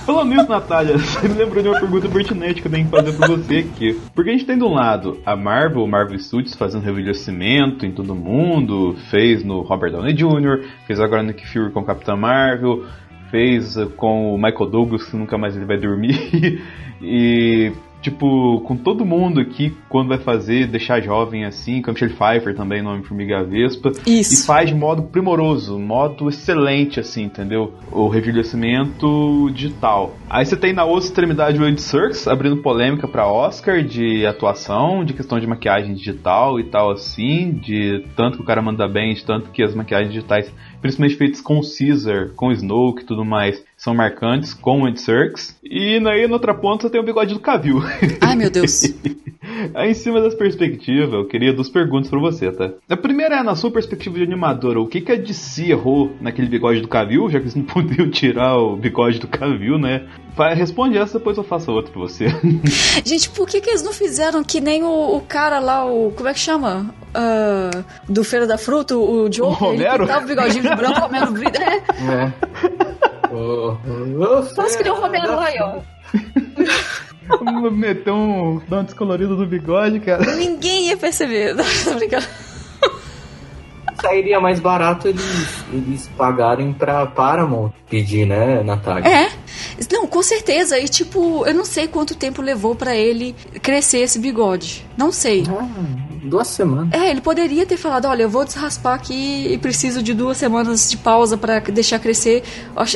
[0.05, 3.13] Falando nisso, Natália, você me lembrou de uma pergunta pertinente que eu tenho que fazer
[3.13, 3.99] pra você aqui.
[4.15, 8.15] Porque a gente tem de um lado a Marvel, Marvel Studios fazendo rejuvenescimento em todo
[8.15, 12.83] mundo, fez no Robert Downey Jr., fez agora no Nick Fury com Capitã Marvel,
[13.31, 16.61] fez com o Michael Douglas, que nunca mais ele vai dormir,
[17.01, 17.71] e
[18.01, 22.55] tipo, com todo mundo aqui, quando vai fazer, deixar jovem assim, com a Michelle Pfeiffer
[22.55, 24.45] também, nome Formiga Vespa, e Isso.
[24.45, 27.73] faz de modo primoroso, modo excelente, assim, entendeu?
[27.91, 30.15] O rejuvenescimento digital.
[30.29, 35.05] Aí você tem na outra extremidade o Andy Serkis abrindo polêmica pra Oscar de atuação,
[35.05, 39.13] de questão de maquiagem digital e tal, assim, de tanto que o cara manda bem,
[39.13, 40.51] de tanto que as maquiagens digitais,
[40.81, 44.85] principalmente feitas com o Caesar, com o Snoke e tudo mais, são marcantes, com o
[44.85, 45.57] Andy Serkis.
[45.63, 47.81] E aí, na outra ponta, você tem o bigode do Cavill.
[48.21, 48.83] Ai, meu Deus.
[49.73, 52.71] Aí, em cima das perspectivas, eu queria duas perguntas pra você, tá?
[52.89, 56.47] A primeira é, na sua perspectiva de animadora, o que, que a DC errou naquele
[56.47, 60.07] bigode do Cavill, já que eles não podiam tirar o bigode do Cavill, né?
[60.55, 62.27] Responde essa, depois eu faço outra pra você.
[63.05, 66.11] Gente, por que, que eles não fizeram que nem o, o cara lá, o.
[66.11, 66.93] Como é que chama?
[67.13, 69.47] Ah, do Feira da Fruta, o Joe.
[69.47, 70.03] O Romero?
[70.03, 71.33] Ele o bigodinho de branco, o Romero.
[71.43, 71.83] É,
[72.13, 73.33] É.
[73.33, 75.79] Ô, ô, posso criar o Romero lá, aí, ó.
[77.71, 80.35] Meteu um, um descolorido do bigode, cara.
[80.35, 81.55] Ninguém ia perceber.
[81.83, 82.25] Tô brincando.
[84.01, 85.23] Sairia mais barato eles,
[85.71, 89.07] eles pagarem pra Paramount pedir, né, Natália?
[89.07, 89.29] É.
[89.91, 90.79] Não, com certeza.
[90.79, 94.85] E tipo, eu não sei quanto tempo levou pra ele crescer esse bigode.
[94.97, 95.43] Não sei.
[95.47, 95.67] Ah,
[96.23, 96.89] duas semanas.
[96.93, 100.89] É, ele poderia ter falado, olha, eu vou desraspar aqui e preciso de duas semanas
[100.89, 102.43] de pausa pra deixar crescer.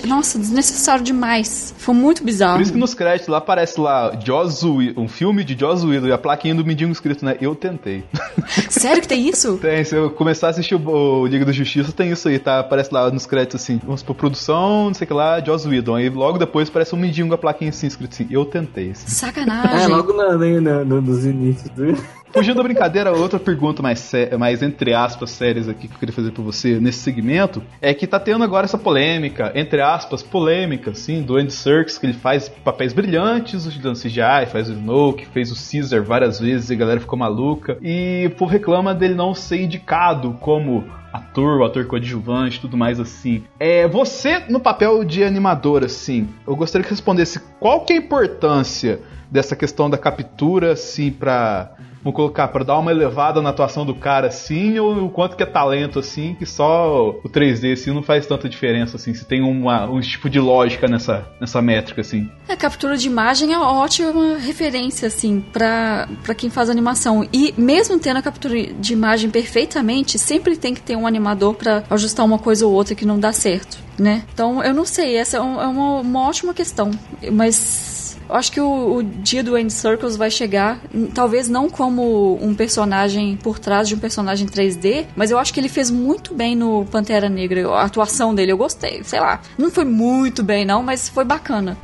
[0.08, 1.74] Nossa, desnecessário demais.
[1.78, 2.56] Foi muito bizarro.
[2.58, 6.08] Por isso que nos créditos lá aparece lá Joss Whedon, um filme de Joss Whedon
[6.08, 7.36] e a plaquinha do mendigo escrito, né?
[7.42, 8.04] Eu tentei.
[8.70, 9.58] Sério que tem isso?
[9.66, 10.88] Tem, se eu começar a assistir o,
[11.22, 12.60] o Liga da Justiça, tem isso aí, tá?
[12.60, 15.96] Aparece lá nos créditos assim, vamos por produção, não sei o que lá, Joss Whedon.
[15.96, 18.92] Aí logo depois parece um mendigo com a plaquinha assim, escrito assim, eu tentei.
[18.92, 19.08] assim.
[19.08, 19.84] Sacanagem.
[19.84, 21.96] É, logo na, na, na- no- nos inícios do.
[22.36, 26.32] Fugindo da brincadeira, outra pergunta mais, mais entre aspas sérias aqui que eu queria fazer
[26.32, 31.22] pra você nesse segmento é que tá tendo agora essa polêmica, entre aspas, polêmica, assim,
[31.22, 35.56] do Andy Serkis, que ele faz papéis brilhantes, o CGI, faz o Snoke, fez o
[35.56, 37.78] Caesar várias vezes e a galera ficou maluca.
[37.82, 40.84] E povo reclama dele não ser indicado como
[41.14, 43.46] ator, ator coadjuvante, tudo mais assim.
[43.58, 48.00] É, você no papel de animador, assim, eu gostaria que respondesse qual que é a
[48.00, 49.00] importância
[49.32, 51.72] dessa questão da captura, assim, pra.
[52.06, 55.42] Vamos colocar, pra dar uma elevada na atuação do cara, assim, ou o quanto que
[55.42, 59.42] é talento, assim, que só o 3D, assim, não faz tanta diferença, assim, se tem
[59.42, 62.30] uma, um tipo de lógica nessa, nessa métrica, assim.
[62.48, 67.28] A captura de imagem é ótima referência, assim, pra quem faz animação.
[67.34, 71.84] E mesmo tendo a captura de imagem perfeitamente, sempre tem que ter um animador pra
[71.90, 74.24] ajustar uma coisa ou outra que não dá certo, né?
[74.32, 76.92] Então, eu não sei, essa é, é uma, uma ótima questão.
[77.32, 80.80] Mas eu acho que o, o dia do End Circles vai chegar,
[81.14, 85.60] talvez não como um personagem por trás de um personagem 3D, mas eu acho que
[85.60, 87.68] ele fez muito bem no Pantera Negra.
[87.70, 89.42] A atuação dele eu gostei, sei lá.
[89.58, 91.78] Não foi muito bem, não, mas foi bacana.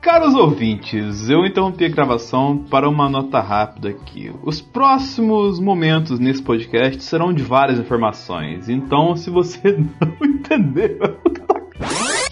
[0.00, 4.32] Caros ouvintes, eu interrompi a gravação para uma nota rápida aqui.
[4.42, 10.98] Os próximos momentos nesse podcast serão de várias informações, então se você não entendeu.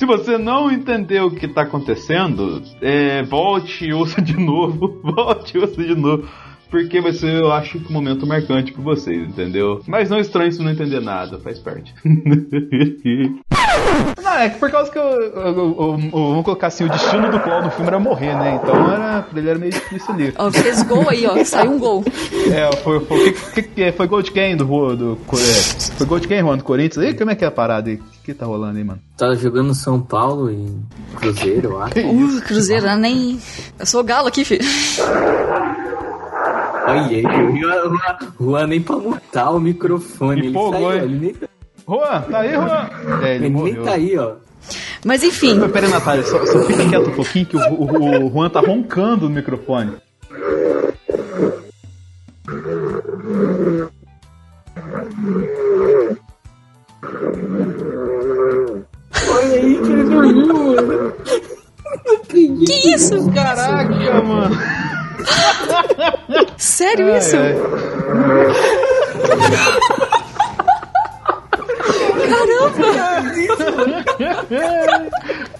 [0.01, 4.99] Se você não entendeu o que está acontecendo, é, volte e ouça de novo.
[5.05, 6.27] Volte e ouça de novo.
[6.71, 9.81] Porque vai ser, eu acho, que um momento marcante para vocês, entendeu?
[9.87, 11.93] Mas não estranhe se não entender nada, faz parte.
[14.23, 17.31] Não, é que por causa que eu, eu- eu- eu- vamos colocar assim, o destino
[17.31, 18.59] do Claw no filme era morrer, né?
[18.63, 20.33] Então era, ele era meio difícil ali.
[20.37, 21.43] Ó, fez gol aí, ó.
[21.45, 22.05] Saiu um gol.
[22.51, 24.65] É, foi, foi, que, que, foi gol de quem do,
[24.97, 25.41] do, Co- é,
[25.97, 26.57] Foi gol de quem, Juan?
[26.57, 27.05] Do Corinthians?
[27.07, 27.97] Aí, como é que é a parada aí?
[27.97, 29.01] O que, que tá rolando aí, mano?
[29.17, 30.67] Tá jogando São Paulo e
[31.17, 31.99] Cruzeiro, eu acho.
[32.01, 32.97] Uh, Cruzeiro, né?
[32.97, 33.39] nem.
[33.79, 34.63] Eu sou galo aqui, filho.
[36.91, 37.99] Olha, aí, Juan,
[38.41, 40.41] Juan nem pra mutar o microfone.
[40.41, 41.35] Ele Empolgou, saiu, ele nem...
[41.35, 41.49] Tá-
[41.89, 42.91] Juan, tá aí, Juan?
[43.23, 44.33] É, ele, ele nem tá aí, ó.
[45.05, 45.59] Mas enfim.
[45.69, 48.61] Pera aí, Natália, só, só fica quieto um pouquinho que o, o, o Juan tá
[48.61, 49.97] roncando no microfone.
[59.29, 61.13] Olha aí que ele dormiu, mano.
[62.29, 63.31] Que isso?
[63.33, 64.57] Caraca, mano.
[66.61, 67.37] Sério isso?
[67.37, 67.55] Ai,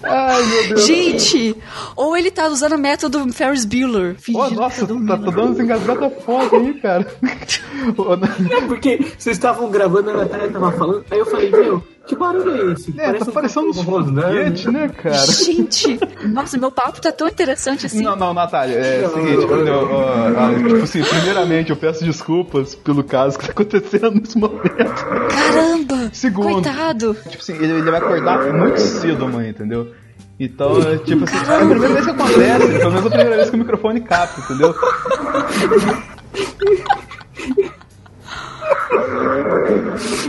[0.03, 0.85] Ai, meu Deus.
[0.85, 1.55] Gente,
[1.95, 4.15] ou ele tá usando o método Ferris Bueller.
[4.15, 7.07] Que nossa, tá, tá dando desengasgada foda aí, cara.
[7.21, 7.31] Na-
[8.57, 12.69] É porque vocês estavam gravando, a Natália tava falando, aí eu falei, meu, que barulho
[12.69, 12.93] é esse?
[12.99, 15.15] É, tá um parecendo uns foguetes, né, cara?
[15.25, 18.01] Gente, nossa, meu papo tá tão interessante assim.
[18.03, 23.37] Não, não, Natália, é o seguinte, eu- tipo assim, primeiramente eu peço desculpas pelo caso
[23.39, 25.05] que tá acontecendo nesse momento.
[25.29, 26.09] Caramba!
[26.11, 26.53] Segundo.
[26.63, 27.15] Coitado!
[27.29, 29.91] Tipo assim, ele, ele vai acordar muito cedo amanhã, entendeu?
[30.39, 33.49] Então, é, tipo assim, é a primeira vez que acontece, pelo menos a primeira vez
[33.51, 34.73] que o microfone capta, entendeu?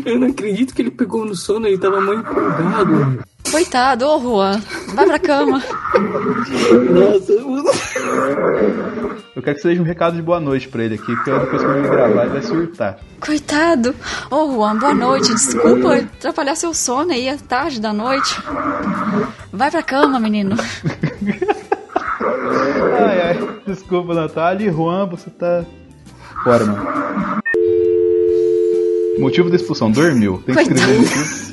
[0.04, 3.24] Eu não acredito que ele pegou no sono, ele tava muito empolgado.
[3.50, 4.60] Coitado, ô Juan,
[4.94, 5.62] vai pra cama.
[6.90, 7.32] Nossa,
[9.36, 11.68] Eu quero que seja um recado de boa noite pra ele aqui, porque depois que
[11.68, 12.98] eu gravar ele vai surtar.
[13.20, 13.94] Coitado.
[14.30, 15.34] Ô Juan, boa noite.
[15.34, 18.40] Desculpa atrapalhar seu sono aí, é tarde da noite.
[19.52, 20.56] Vai pra cama, menino.
[22.98, 24.68] Ai, ai, desculpa, Natália.
[24.68, 25.64] E Juan, você tá
[26.42, 27.42] fora, mano.
[29.18, 30.42] Motivo da expulsão, dormiu.
[30.46, 31.52] Tem que escrever motivo.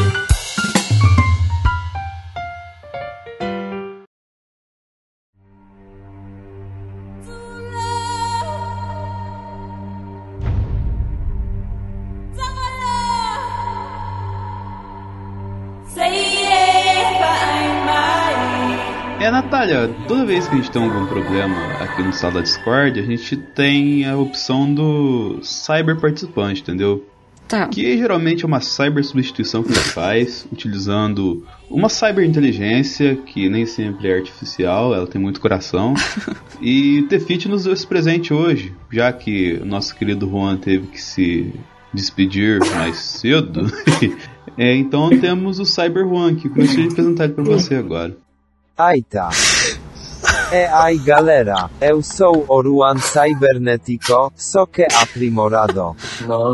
[19.66, 23.02] É, Natália, toda vez que a gente tem algum problema aqui no sala Discord, a
[23.02, 27.04] gente tem a opção do cyber participante, entendeu?
[27.48, 27.66] Tá.
[27.66, 33.48] Que geralmente é uma cyber substituição que a gente faz, utilizando uma cyber inteligência, que
[33.48, 35.94] nem sempre é artificial, ela tem muito coração.
[36.62, 40.86] e o Tefit nos deu esse presente hoje, já que o nosso querido Juan teve
[40.86, 41.52] que se
[41.92, 43.66] despedir mais cedo.
[44.58, 48.16] É, então temos o Cyber Juan, que comecei a apresentar ele pra você agora.
[48.78, 49.28] Aita.
[50.52, 55.96] E aí galera, eu sou o Ruan Cybernetico, só que aprimorado.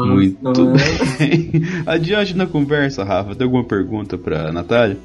[0.07, 1.63] Muito bem.
[1.85, 4.97] Adiante na conversa, Rafa, tem alguma pergunta pra Natália?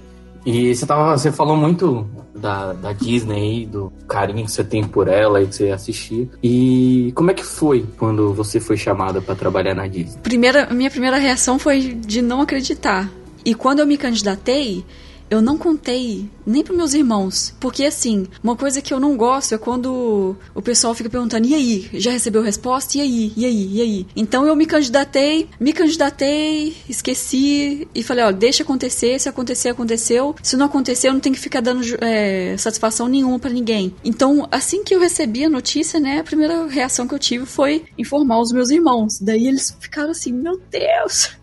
[0.45, 4.81] E você, tava, você falou muito da, da Disney aí, do carinho que você tem
[4.81, 6.29] por ela e que você assistia.
[6.41, 10.21] E como é que foi quando você foi chamada pra trabalhar na Disney?
[10.23, 13.09] Primeira, minha primeira reação foi de não acreditar.
[13.43, 14.85] E quando eu me candidatei,
[15.29, 17.53] eu não contei nem para meus irmãos.
[17.59, 21.53] Porque, assim, uma coisa que eu não gosto é quando o pessoal fica perguntando: e
[21.53, 21.89] aí?
[21.93, 22.97] Já recebeu resposta?
[22.97, 23.33] E aí?
[23.35, 23.75] E aí?
[23.75, 24.07] E aí?
[24.15, 29.19] Então eu me candidatei, me candidatei, esqueci e falei: ó, deixa acontecer.
[29.19, 30.35] Se acontecer, aconteceu.
[30.41, 33.93] Se não acontecer, eu não tenho que ficar dando é, satisfação nenhuma para ninguém.
[34.03, 37.85] Então, assim que eu recebi a notícia, né, a primeira reação que eu tive foi
[37.97, 39.19] informar os meus irmãos.
[39.19, 41.37] Daí eles ficaram assim: meu Deus!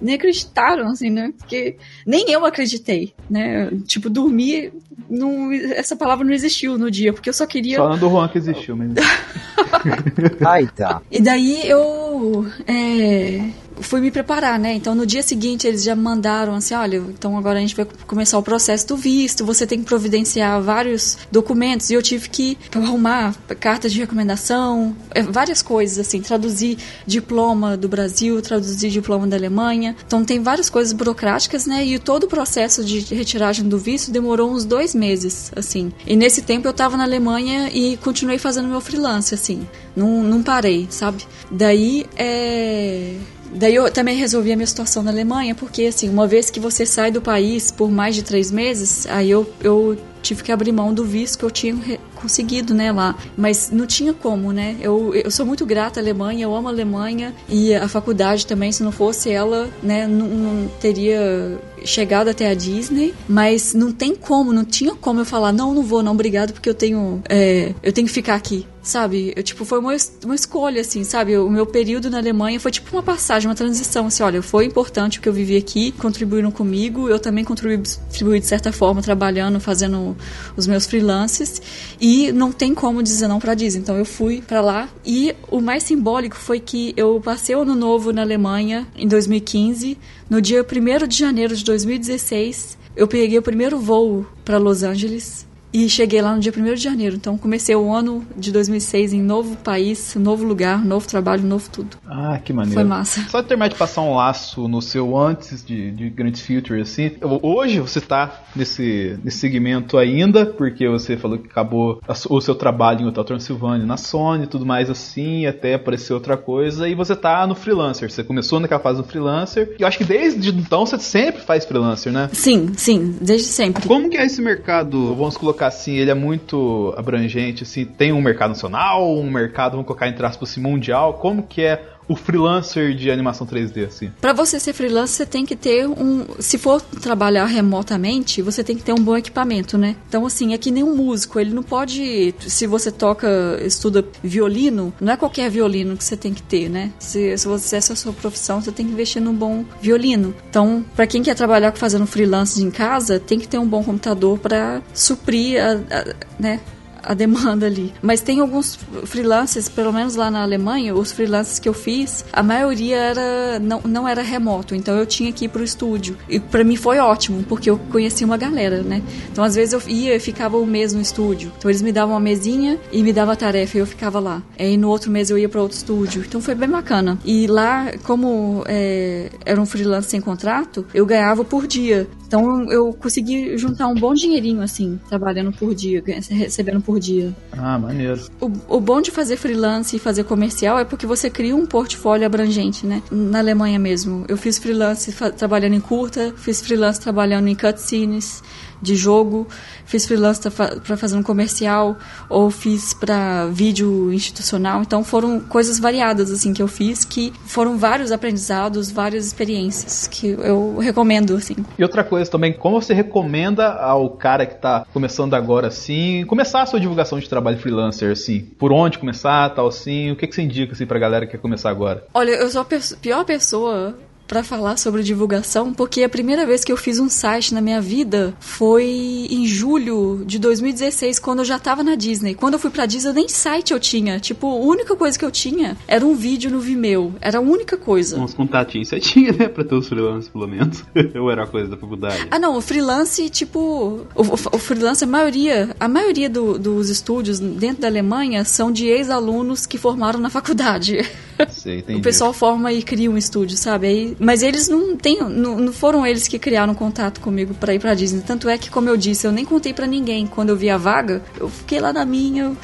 [0.00, 1.32] Nem acreditaram, assim, né?
[1.38, 1.76] Porque
[2.06, 3.70] nem eu acreditei, né?
[3.86, 4.72] Tipo, dormir,
[5.08, 7.76] não, essa palavra não existiu no dia, porque eu só queria.
[7.76, 8.94] Só do Juan que existiu mesmo.
[10.44, 11.02] Aita.
[11.10, 13.50] E daí eu é,
[13.80, 14.74] fui me preparar, né?
[14.74, 18.38] Então no dia seguinte eles já mandaram assim: olha, então agora a gente vai começar
[18.38, 21.90] o processo do visto, você tem que providenciar vários documentos.
[21.90, 27.88] E eu tive que arrumar cartas de recomendação, é, várias coisas, assim, traduzir diploma do
[27.88, 29.96] Brasil, traduzir diploma da Alemanha.
[30.06, 31.84] Então tem várias coisas burocráticas, né?
[31.84, 35.92] E todo o processo de retiragem do visto demorou uns dois meses, assim.
[36.06, 39.66] E nesse tempo eu tava na Alemanha e continuei fazendo meu freelance, assim.
[39.94, 41.24] Não, não parei, sabe?
[41.50, 43.14] Daí, é...
[43.56, 46.84] Daí eu também resolvi a minha situação na Alemanha, porque assim, uma vez que você
[46.84, 50.92] sai do país por mais de três meses, aí eu, eu tive que abrir mão
[50.92, 53.16] do visto que eu tinha conseguido, né, lá.
[53.36, 54.76] Mas não tinha como, né?
[54.80, 58.72] Eu, eu sou muito grata à Alemanha, eu amo a Alemanha e a faculdade também,
[58.72, 64.14] se não fosse ela, né, não, não teria chegado até a Disney, mas não tem
[64.14, 67.72] como, não tinha como eu falar, não, não vou, não, obrigado, porque eu tenho, é,
[67.82, 69.32] eu tenho que ficar aqui, sabe?
[69.34, 69.94] Eu, tipo, foi uma,
[70.24, 71.36] uma escolha, assim, sabe?
[71.36, 75.18] O meu período na Alemanha foi tipo uma passagem, uma transição, assim, olha, foi importante
[75.18, 79.58] o que eu vivi aqui, contribuíram comigo, eu também contribuí, contribuí de certa forma, trabalhando,
[79.58, 80.16] fazendo
[80.56, 81.60] os meus freelances,
[82.00, 85.60] e não tem como dizer não pra Disney, então eu fui pra lá, e o
[85.60, 89.98] mais simbólico foi que eu passei o ano novo na Alemanha, em 2015,
[90.30, 95.45] no dia 1 de janeiro de 2016, eu peguei o primeiro voo para Los Angeles
[95.72, 97.16] E cheguei lá no dia 1 de janeiro.
[97.16, 101.96] Então comecei o ano de 2006 em novo país, novo lugar, novo trabalho, novo tudo.
[102.06, 102.74] Ah, que maneiro.
[102.74, 103.26] Foi massa.
[103.28, 107.12] Só terminar de passar um laço no seu antes de, de Grand Future, assim.
[107.42, 113.02] Hoje você tá nesse, nesse segmento ainda, porque você falou que acabou o seu trabalho
[113.02, 117.14] em Hotel Transilvânia na Sony e tudo mais assim, até aparecer outra coisa, e você
[117.14, 118.10] tá no freelancer.
[118.10, 121.64] Você começou naquela fase do freelancer, e eu acho que desde então você sempre faz
[121.64, 122.30] freelancer, né?
[122.32, 123.86] Sim, sim, desde sempre.
[123.86, 125.14] Como que é esse mercado?
[125.14, 129.86] Vamos colocar assim, ele é muito abrangente, assim, tem um mercado nacional, um mercado, vamos
[129.86, 131.14] colocar entre aspas, assim, mundial.
[131.14, 134.12] Como que é o freelancer de animação 3D, assim?
[134.20, 136.26] Para você ser freelancer, você tem que ter um.
[136.38, 139.96] Se for trabalhar remotamente, você tem que ter um bom equipamento, né?
[140.08, 141.40] Então, assim, é que nem um músico.
[141.40, 142.34] Ele não pode.
[142.40, 143.28] Se você toca,
[143.62, 146.92] estuda violino, não é qualquer violino que você tem que ter, né?
[146.98, 150.34] Se, se você essa é a sua profissão, você tem que investir num bom violino.
[150.48, 154.38] Então, para quem quer trabalhar fazendo freelance em casa, tem que ter um bom computador
[154.38, 156.60] para suprir a, a, né,
[157.06, 157.92] a demanda ali.
[158.02, 162.42] Mas tem alguns freelancers, pelo menos lá na Alemanha, os freelancers que eu fiz, a
[162.42, 166.16] maioria era não, não era remoto, então eu tinha que ir pro estúdio.
[166.28, 169.02] E para mim foi ótimo, porque eu conheci uma galera, né?
[169.30, 171.52] Então às vezes eu ia e ficava um mês no estúdio.
[171.56, 174.42] Então eles me davam uma mesinha e me davam a tarefa e eu ficava lá.
[174.58, 176.24] Aí no outro mês eu ia para outro estúdio.
[176.26, 177.18] Então foi bem bacana.
[177.24, 182.08] E lá, como é, era um freelancer sem contrato, eu ganhava por dia.
[182.26, 187.34] Então eu consegui juntar um bom dinheirinho, assim, trabalhando por dia, recebendo por dia.
[187.52, 188.20] Ah, maneiro.
[188.40, 192.26] O, o bom de fazer freelance e fazer comercial é porque você cria um portfólio
[192.26, 193.02] abrangente, né?
[193.10, 194.24] Na Alemanha mesmo.
[194.28, 198.42] Eu fiz freelance trabalhando em curta, fiz freelance trabalhando em cutscenes
[198.80, 199.46] de jogo,
[199.84, 201.96] fiz freelance para fazer um comercial
[202.28, 204.82] ou fiz para vídeo institucional.
[204.82, 210.28] Então foram coisas variadas assim que eu fiz que foram vários aprendizados, várias experiências que
[210.28, 211.56] eu recomendo assim.
[211.78, 216.62] E outra coisa também, como você recomenda ao cara que está começando agora assim, começar
[216.62, 218.40] a sua divulgação de trabalho freelancer assim?
[218.40, 220.10] Por onde começar, tal assim?
[220.10, 222.04] O que que você indica assim pra galera que quer começar agora?
[222.14, 222.66] Olha, eu sou a
[223.00, 223.96] pior pessoa
[224.26, 227.80] para falar sobre divulgação, porque a primeira vez que eu fiz um site na minha
[227.80, 228.84] vida foi
[229.30, 232.34] em julho de 2016, quando eu já tava na Disney.
[232.34, 234.18] Quando eu fui pra Disney, nem site eu tinha.
[234.18, 237.14] Tipo, a única coisa que eu tinha era um vídeo no Vimeo.
[237.20, 238.18] Era a única coisa.
[238.18, 239.48] Uns contatinhos você tinha, né?
[239.48, 240.84] Pra ter os freelance, pelo menos.
[241.14, 242.26] Ou era a coisa da faculdade?
[242.30, 242.56] Ah, não.
[242.56, 244.06] O freelance, tipo...
[244.14, 245.74] O, o, o freelance, a maioria...
[245.78, 250.98] A maioria do, dos estúdios dentro da Alemanha são de ex-alunos que formaram na faculdade.
[251.50, 253.86] Sei, o pessoal forma e cria um estúdio, sabe?
[253.86, 257.78] Aí, mas eles não têm, não, não, foram eles que criaram contato comigo para ir
[257.78, 258.22] para Disney.
[258.22, 260.26] Tanto é que, como eu disse, eu nem contei para ninguém.
[260.26, 262.44] Quando eu vi a vaga, eu fiquei lá na minha.
[262.44, 262.56] Eu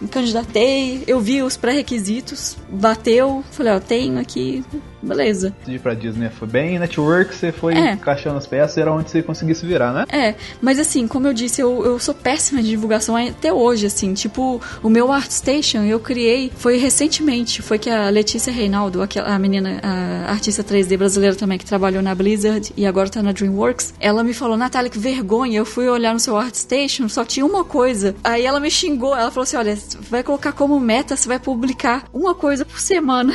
[0.00, 4.64] me candidatei, eu vi os pré-requisitos, bateu, falei, ó, tenho aqui,
[5.02, 5.54] beleza.
[5.66, 7.92] Ir pra Disney foi bem network, você foi é.
[7.92, 10.04] encaixando as peças, era onde você conseguisse virar, né?
[10.10, 14.14] É, mas assim, como eu disse, eu, eu sou péssima de divulgação até hoje, assim,
[14.14, 19.38] tipo, o meu ArtStation eu criei, foi recentemente, foi que a Letícia Reinaldo, aquela, a
[19.38, 23.94] menina, a artista 3D brasileira também, que trabalhou na Blizzard e agora tá na DreamWorks,
[24.00, 27.64] ela me falou, Natália, que vergonha, eu fui olhar no seu ArtStation, só tinha uma
[27.64, 28.14] coisa.
[28.24, 29.78] Aí ela me xingou, ela falou assim, olha,
[30.10, 33.34] vai colocar como meta, você vai publicar uma coisa por semana.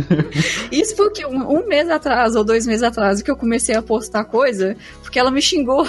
[0.70, 1.24] e Isso foi que?
[1.24, 5.16] Um, um, mês atrás ou dois meses atrás que eu comecei a postar coisa, porque
[5.16, 5.86] ela me xingou.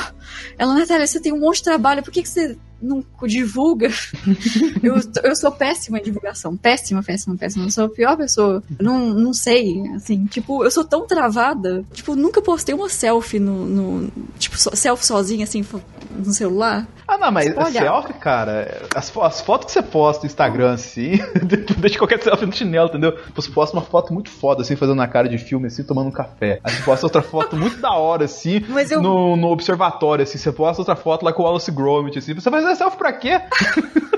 [0.56, 3.90] Ela, Natália, você tem um monte de trabalho, por que, que você não divulga.
[4.84, 6.56] eu, eu sou péssima em divulgação.
[6.58, 7.66] Péssima, péssima, péssima.
[7.66, 8.62] Eu sou a pior pessoa.
[8.80, 11.84] Não, não sei, assim, tipo, eu sou tão travada.
[11.94, 13.66] Tipo, nunca postei uma selfie no.
[13.66, 15.66] no tipo, selfie sozinha, assim,
[16.12, 16.88] no celular.
[17.08, 21.20] Ah, não, mas selfie, cara, as, as fotos que você posta no Instagram, assim,
[21.78, 23.18] deixa qualquer selfie no chinelo, entendeu?
[23.36, 26.12] Você posta uma foto muito foda, assim, fazendo na cara de filme, assim, tomando um
[26.12, 26.60] café.
[26.64, 29.02] Aí você posta outra foto muito da hora, assim, eu...
[29.02, 32.50] no, no observatório, assim, você posta outra foto lá com o Wallace Gromit, assim, você
[32.50, 33.42] vai fazer selfie pra quê?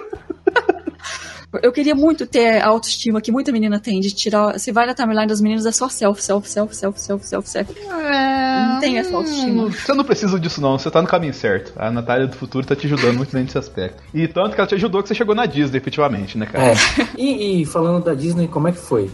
[1.63, 4.59] Eu queria muito ter a autoestima que muita menina tem, de tirar.
[4.59, 7.79] Você vai na timeline das meninas, é só selfie, selfie, selfie, selfie, selfie, selfie, selfie.
[7.87, 8.65] É...
[8.65, 9.69] Não tem essa autoestima.
[9.69, 10.77] Você não precisa disso, não.
[10.77, 11.71] Você tá no caminho certo.
[11.77, 14.03] A Natália do futuro tá te ajudando muito nesse aspecto.
[14.13, 16.73] E tanto que ela te ajudou que você chegou na Disney, efetivamente, né, cara?
[16.73, 16.75] É.
[17.17, 19.09] E, e falando da Disney, como é que foi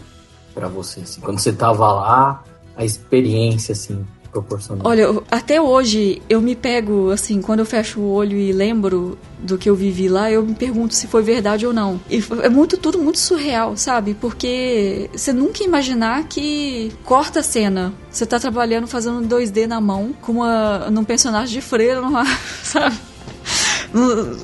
[0.52, 1.00] para você?
[1.00, 2.42] Assim, quando você tava lá,
[2.76, 4.04] a experiência, assim,
[4.82, 9.58] Olha, até hoje eu me pego, assim, quando eu fecho o olho e lembro do
[9.58, 12.00] que eu vivi lá, eu me pergunto se foi verdade ou não.
[12.08, 14.14] E é muito tudo muito surreal, sabe?
[14.14, 17.92] Porque você nunca imaginar que corta a cena.
[18.10, 22.00] Você tá trabalhando fazendo 2D na mão com uma num personagem de freira,
[22.62, 22.96] sabe?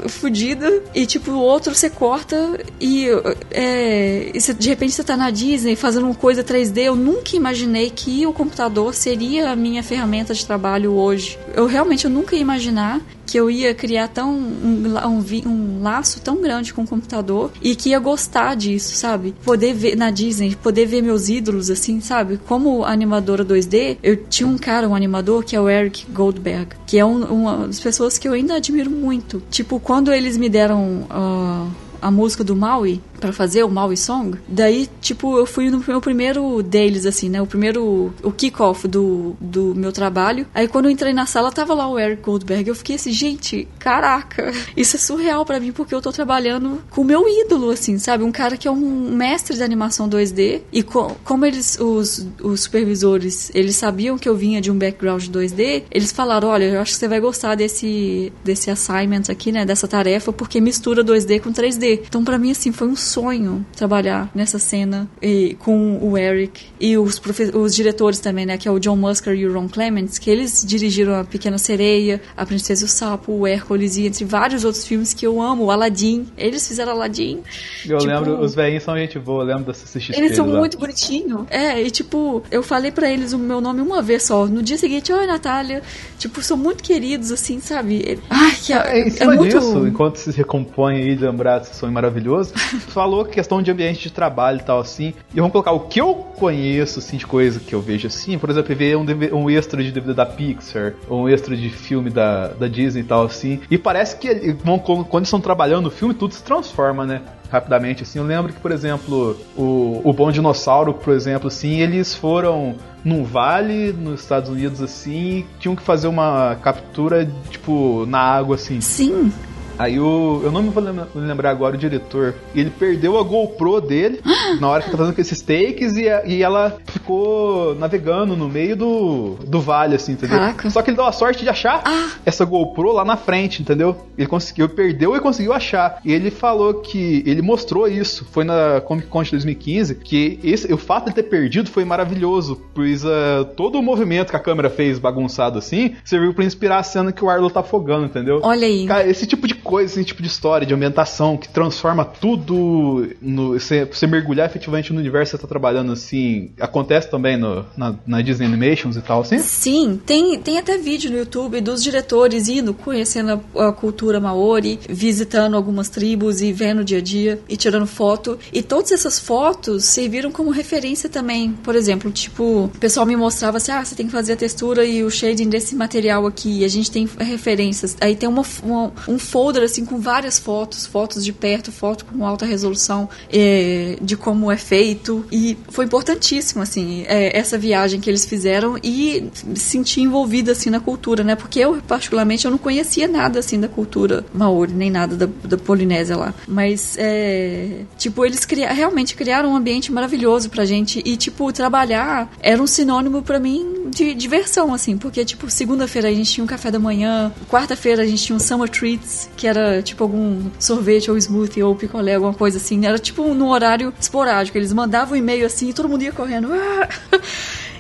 [0.09, 3.09] Fudida e tipo o outro você corta e,
[3.51, 7.91] é, e de repente você tá na Disney fazendo uma coisa 3D eu nunca imaginei
[7.91, 11.39] que o computador seria a minha ferramenta de trabalho hoje.
[11.55, 16.19] Eu realmente eu nunca ia imaginar que eu ia criar tão um, um, um laço
[16.23, 19.35] tão grande com o computador e que ia gostar disso, sabe?
[19.45, 22.41] Poder ver na Disney, poder ver meus ídolos, assim, sabe?
[22.49, 26.99] Como animadora 2D, eu tinha um cara, um animador, que é o Eric Goldberg, que
[26.99, 29.43] é um- uma das pessoas que eu ainda admiro muito.
[29.51, 31.07] Tipo, quando eles me deram.
[31.11, 31.67] ah,
[32.01, 34.39] a música do Maui pra fazer o Maui Song.
[34.47, 37.43] Daí, tipo, eu fui no meu primeiro deles, assim, né?
[37.43, 40.47] O primeiro, o kick-off do, do meu trabalho.
[40.55, 42.69] Aí quando eu entrei na sala, tava lá o Eric Goldberg.
[42.69, 47.01] Eu fiquei assim, gente, caraca, isso é surreal pra mim, porque eu tô trabalhando com
[47.01, 48.23] o meu ídolo, assim, sabe?
[48.23, 50.61] Um cara que é um mestre de animação 2D.
[50.73, 55.25] E co- como eles, os, os supervisores, eles sabiam que eu vinha de um background
[55.27, 59.65] 2D, eles falaram, olha, eu acho que você vai gostar desse, desse assignment aqui, né?
[59.67, 61.88] Dessa tarefa, porque mistura 2D com 3D.
[61.95, 66.97] Então, pra mim, assim, foi um sonho trabalhar nessa cena e, com o Eric e
[66.97, 67.21] os,
[67.55, 68.57] os diretores também, né?
[68.59, 72.21] Que é o John Musker e o Ron Clements, que eles dirigiram A Pequena Sereia,
[72.37, 75.71] A Princesa e o Sapo, o Hércules e entre vários outros filmes que eu amo,
[75.71, 76.27] Aladdin.
[76.37, 77.43] Eles fizeram Aladdin.
[77.87, 80.17] Eu Tipo, lembro, os velhinhos são gente boa, eu lembro da CCXP.
[80.19, 80.59] Eles são lá.
[80.59, 81.47] muito bonitinhos.
[81.51, 84.47] É, e tipo, eu falei pra eles o meu nome uma vez só.
[84.47, 85.83] No dia seguinte, oi, Natália.
[86.19, 88.19] Tipo, são muito queridos, assim, sabe?
[88.31, 89.59] Ai, que É, é, cima muito.
[89.59, 92.53] disso, enquanto se recompõe aí de lembrar sonho maravilhoso,
[92.89, 95.15] falou questão de ambiente de trabalho e tal, assim.
[95.33, 98.39] E vamos colocar o que eu conheço, assim, de coisa que eu vejo assim.
[98.39, 102.11] Por exemplo, ver um, um extra de DVD da Pixar, ou um extra de filme
[102.11, 103.61] da, da Disney e tal, assim.
[103.71, 107.23] E parece que vão- quando estão trabalhando no filme, tudo se transforma, né?
[107.51, 108.19] Rapidamente, assim.
[108.19, 112.75] Eu lembro que, por exemplo, o, o Bom Dinossauro, por exemplo, assim, eles foram
[113.05, 118.57] num vale nos Estados Unidos, assim, e tinham que fazer uma captura, tipo, na água,
[118.57, 118.81] assim.
[118.83, 119.33] Sim.
[119.79, 120.41] Aí o.
[120.43, 122.35] Eu não me vou lem- lembrar agora o diretor.
[122.55, 124.21] Ele perdeu a GoPro dele
[124.61, 128.77] na hora que tá fazendo esses takes e, a- e ela ficou navegando no meio
[128.77, 130.39] do, do vale, assim, entendeu?
[130.39, 130.71] Caraca.
[130.71, 132.09] Só que ele deu a sorte de achar Ah.
[132.27, 133.97] essa GoPro lá na frente, entendeu?
[134.17, 136.01] Ele conseguiu, perdeu e conseguiu achar.
[136.05, 137.23] E ele falou que.
[137.27, 138.27] Ele mostrou isso.
[138.31, 139.95] Foi na Comic Con de 2015.
[139.97, 142.61] Que esse, o fato de ter perdido foi maravilhoso.
[142.75, 146.83] Pois ah, todo o movimento que a câmera fez bagunçado assim serviu pra inspirar a
[146.83, 148.41] cena que o Arlo tá afogando, entendeu?
[148.43, 148.87] Olha aí.
[148.87, 153.53] Cara, esse tipo de coisa, esse tipo de história, de ambientação, que transforma tudo no.
[153.53, 156.51] Você, você mergulhar efetivamente no universo que você tá trabalhando assim.
[156.59, 159.39] Acontece também no, na, na Disney Animations e tal, assim?
[159.39, 164.79] Sim, tem, tem até vídeo no YouTube dos diretores indo, conhecendo a, a cultura maori,
[164.89, 168.39] visitando algumas tribos e vendo o dia a dia e tirando foto.
[168.53, 171.53] E todas essas fotos serviram como referência também.
[171.53, 174.85] Por exemplo, tipo, o pessoal me mostrava assim: ah, você tem que fazer a textura
[174.85, 176.61] e o shading desse material aqui.
[176.61, 177.97] E a gente tem referências.
[178.01, 182.25] Aí tem uma, uma- um folder assim com várias fotos, fotos de perto, foto com
[182.25, 185.25] alta resolução é, de como é feito.
[185.31, 190.71] E foi importantíssimo, assim, é, essa viagem que eles fizeram e me sentir envolvida, assim,
[190.71, 191.35] na cultura, né?
[191.35, 195.57] Porque eu, particularmente, eu não conhecia nada, assim, da cultura maori, nem nada da, da
[195.57, 196.35] Polinésia lá.
[196.47, 202.31] Mas, é, tipo, eles cria, realmente criaram um ambiente maravilhoso pra gente e, tipo, trabalhar
[202.41, 206.47] era um sinônimo pra mim de diversão, assim, porque, tipo, segunda-feira a gente tinha um
[206.47, 211.11] café da manhã, quarta-feira a gente tinha um summer treats, que era, tipo, algum sorvete
[211.11, 212.85] ou smoothie ou picolé, alguma coisa assim.
[212.85, 214.59] Era, tipo, num horário esporádico.
[214.59, 216.49] Eles mandavam um e-mail assim e todo mundo ia correndo.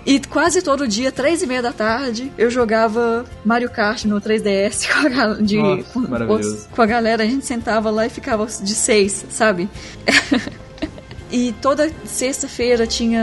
[0.06, 4.89] E quase todo dia, três e meia da tarde, eu jogava Mario Kart no 3DS
[4.89, 7.24] com a, de, Nossa, com, com a galera.
[7.24, 9.68] A gente sentava lá e ficava de seis, sabe?
[11.30, 13.22] E toda sexta-feira tinha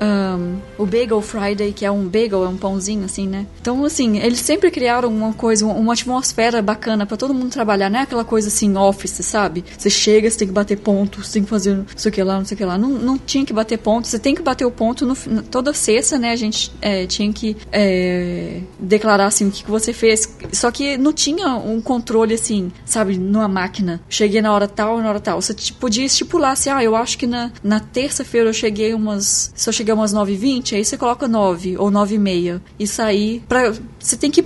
[0.00, 3.46] ahn, o Bagel Friday, que é um bagel, é um pãozinho assim, né?
[3.60, 8.00] Então, assim, eles sempre criaram uma coisa, uma atmosfera bacana pra todo mundo trabalhar, não
[8.00, 9.64] é aquela coisa assim, office, sabe?
[9.76, 12.22] Você chega, você tem que bater ponto, você tem que fazer não sei o que
[12.22, 12.76] lá, não sei o que lá.
[12.76, 16.18] Não, não tinha que bater ponto, você tem que bater o ponto no, toda sexta,
[16.18, 16.32] né?
[16.32, 20.28] A gente é, tinha que é, declarar assim o que, que você fez.
[20.52, 24.00] Só que não tinha um controle assim, sabe, numa máquina.
[24.08, 25.40] Cheguei na hora tal, na hora tal.
[25.40, 29.52] Você tipo, podia estipular assim, ah, eu acho que na, na terça-feira eu cheguei umas.
[29.54, 32.62] Se eu cheguei umas 9h20, aí você coloca 9 ou 9 e meia.
[32.78, 33.72] E sair pra.
[33.98, 34.44] Você tem que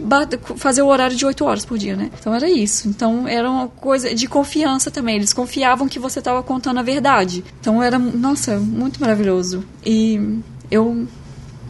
[0.57, 2.11] fazer o horário de 8 horas por dia, né?
[2.19, 2.89] Então era isso.
[2.89, 5.17] Então era uma coisa de confiança também.
[5.17, 7.45] Eles confiavam que você tava contando a verdade.
[7.61, 9.65] Então era, nossa, muito maravilhoso.
[9.85, 10.41] E
[10.71, 11.07] eu.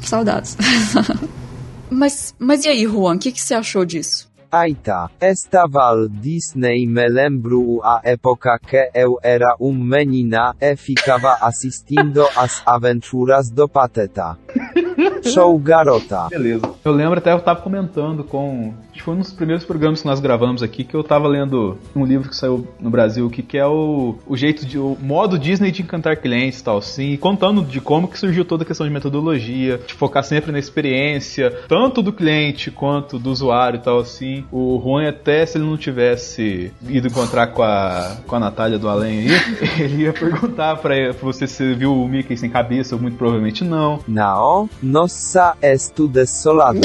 [0.02, 0.56] Saudades.
[1.88, 4.31] mas, mas e aí, Juan, o que, que você achou disso?
[4.54, 12.22] Aita, estaval Disney me lembru a época que eu era um menina e ficava assistindo
[12.36, 14.36] às aventuras do Pateta.
[15.22, 16.28] Show garota.
[16.28, 16.70] Beleza.
[16.84, 18.74] Eu lembro até eu tava comentando com.
[18.90, 21.78] Acho que foi um dos primeiros programas que nós gravamos aqui que eu tava lendo
[21.94, 24.78] um livro que saiu no Brasil que, que é o, o jeito de.
[24.78, 28.64] o modo Disney de encantar clientes e tal, assim, contando de como que surgiu toda
[28.64, 33.78] a questão de metodologia, de focar sempre na experiência, tanto do cliente quanto do usuário
[33.78, 34.41] e tal, assim.
[34.51, 38.89] O ruim até se ele não tivesse ido encontrar com a, com a Natália do
[38.89, 39.28] Além aí,
[39.82, 44.01] ele ia perguntar pra, pra você se viu o Mickey sem cabeça, muito provavelmente não.
[44.06, 46.81] Não, nossa estu desolado.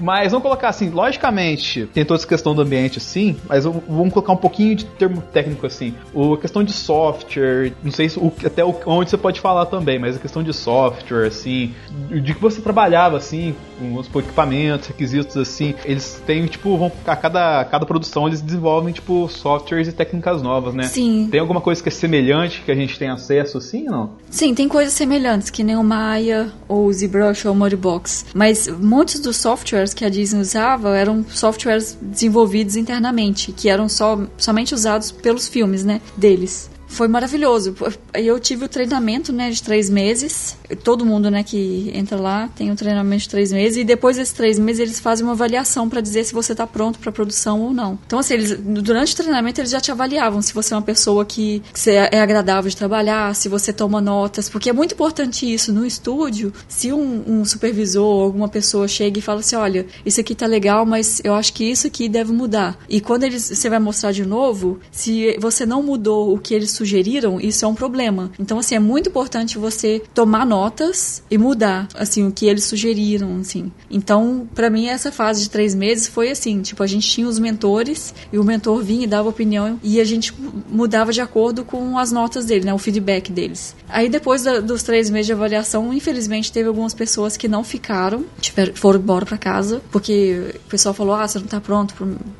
[0.00, 4.32] Mas vamos colocar assim, logicamente, tem toda essa questão do ambiente assim, mas vamos colocar
[4.32, 5.94] um pouquinho de termo técnico assim.
[6.12, 9.66] O, a questão de software, não sei se o- até o- onde você pode falar
[9.66, 11.74] também, mas a questão de software, assim,
[12.22, 17.16] de que você trabalhava assim, com supor, equipamentos, requisitos assim, eles têm, tipo, vão, a
[17.16, 20.84] cada, cada produção eles desenvolvem, tipo, softwares e técnicas novas, né?
[20.84, 21.28] Sim.
[21.30, 24.10] Tem alguma coisa que é semelhante que a gente tem acesso assim ou não?
[24.30, 28.26] Sim, tem coisas semelhantes, que nem o Maya, ou o ZBrush ou o Mudbox.
[28.34, 34.18] Mas muitos dos softwares que a Disney usava eram softwares desenvolvidos internamente, que eram só,
[34.38, 36.70] somente usados pelos filmes, né, deles.
[36.96, 37.74] Foi maravilhoso.
[38.14, 40.56] Eu tive o treinamento, né, de três meses.
[40.82, 43.76] Todo mundo, né, que entra lá tem um treinamento de três meses.
[43.76, 46.98] E depois desses três meses eles fazem uma avaliação para dizer se você tá pronto
[46.98, 47.98] para produção ou não.
[48.06, 51.22] Então, assim, eles, durante o treinamento eles já te avaliavam se você é uma pessoa
[51.26, 55.74] que, que é agradável de trabalhar, se você toma notas, porque é muito importante isso
[55.74, 56.50] no estúdio.
[56.66, 60.46] Se um, um supervisor ou alguma pessoa chega e fala assim, olha, isso aqui tá
[60.46, 62.78] legal, mas eu acho que isso aqui deve mudar.
[62.88, 66.70] E quando eles, você vai mostrar de novo, se você não mudou o que eles
[66.70, 66.85] sugeriram,
[67.40, 68.30] isso é um problema.
[68.38, 73.38] Então, assim, é muito importante você tomar notas e mudar, assim, o que eles sugeriram,
[73.40, 73.70] assim.
[73.90, 77.38] Então, pra mim, essa fase de três meses foi assim, tipo, a gente tinha os
[77.38, 80.32] mentores e o mentor vinha e dava opinião e a gente
[80.70, 83.74] mudava de acordo com as notas dele, né, o feedback deles.
[83.88, 88.24] Aí, depois da- dos três meses de avaliação, infelizmente, teve algumas pessoas que não ficaram,
[88.40, 91.94] tiveram, foram embora pra casa, porque o pessoal falou, ah, você não tá pronto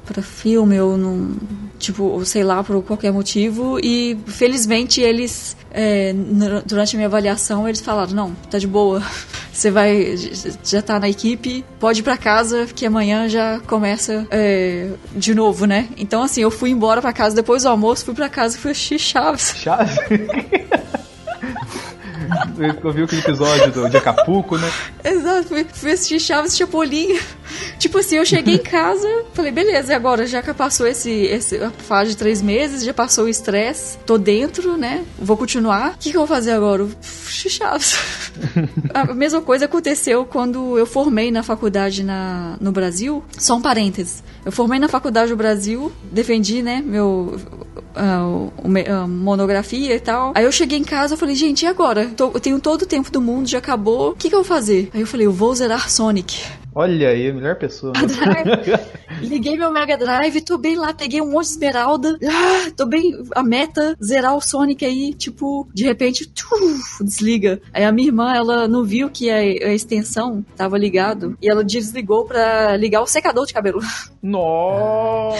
[0.04, 1.30] pra filme, ou não,
[1.78, 6.12] tipo, sei lá, por qualquer motivo, e felizmente eles, é,
[6.66, 9.02] durante a minha avaliação, eles falaram, não, tá de boa,
[9.52, 10.16] você vai,
[10.64, 15.66] já tá na equipe, pode ir pra casa, que amanhã já começa é, de novo,
[15.66, 15.88] né?
[15.96, 18.72] Então, assim, eu fui embora pra casa depois do almoço, fui pra casa e fui
[18.72, 19.54] assistir Chaves.
[19.56, 19.96] Chaves?
[22.82, 24.70] Eu vi aquele episódio do, de Acapulco, né?
[25.04, 27.18] Exato, fui, fui assistir Chaves Chapolin.
[27.78, 31.56] Tipo assim, eu cheguei em casa, falei, beleza, e agora já que passou esse, esse
[31.56, 35.04] a fase de três meses, já passou o estresse, tô dentro, né?
[35.18, 35.92] Vou continuar.
[35.94, 36.86] O que, que eu vou fazer agora?
[37.02, 37.96] Chaves.
[38.92, 43.22] a mesma coisa aconteceu quando eu formei na faculdade na, no Brasil.
[43.38, 44.22] Só um parênteses.
[44.44, 47.38] Eu formei na faculdade do Brasil, defendi, né, meu
[47.96, 50.32] a monografia e tal.
[50.34, 52.06] Aí eu cheguei em casa e falei, gente, e agora?
[52.16, 54.10] Tô- eu tenho todo o tempo do mundo, já acabou.
[54.10, 54.90] O que, que eu vou fazer?
[54.92, 56.42] Aí eu falei, eu vou zerar Sonic.
[56.78, 57.94] Olha aí, a melhor pessoa.
[59.22, 62.18] Liguei meu Mega Drive, tô bem lá, peguei um monte de esmeralda.
[62.22, 63.18] Ah, tô bem.
[63.34, 67.62] A meta, zerar o Sonic aí, tipo, de repente, tuf, desliga.
[67.72, 71.64] Aí a minha irmã, ela não viu que a, a extensão tava ligado e ela
[71.64, 73.80] desligou pra ligar o secador de cabelo.
[74.22, 75.38] Nossa!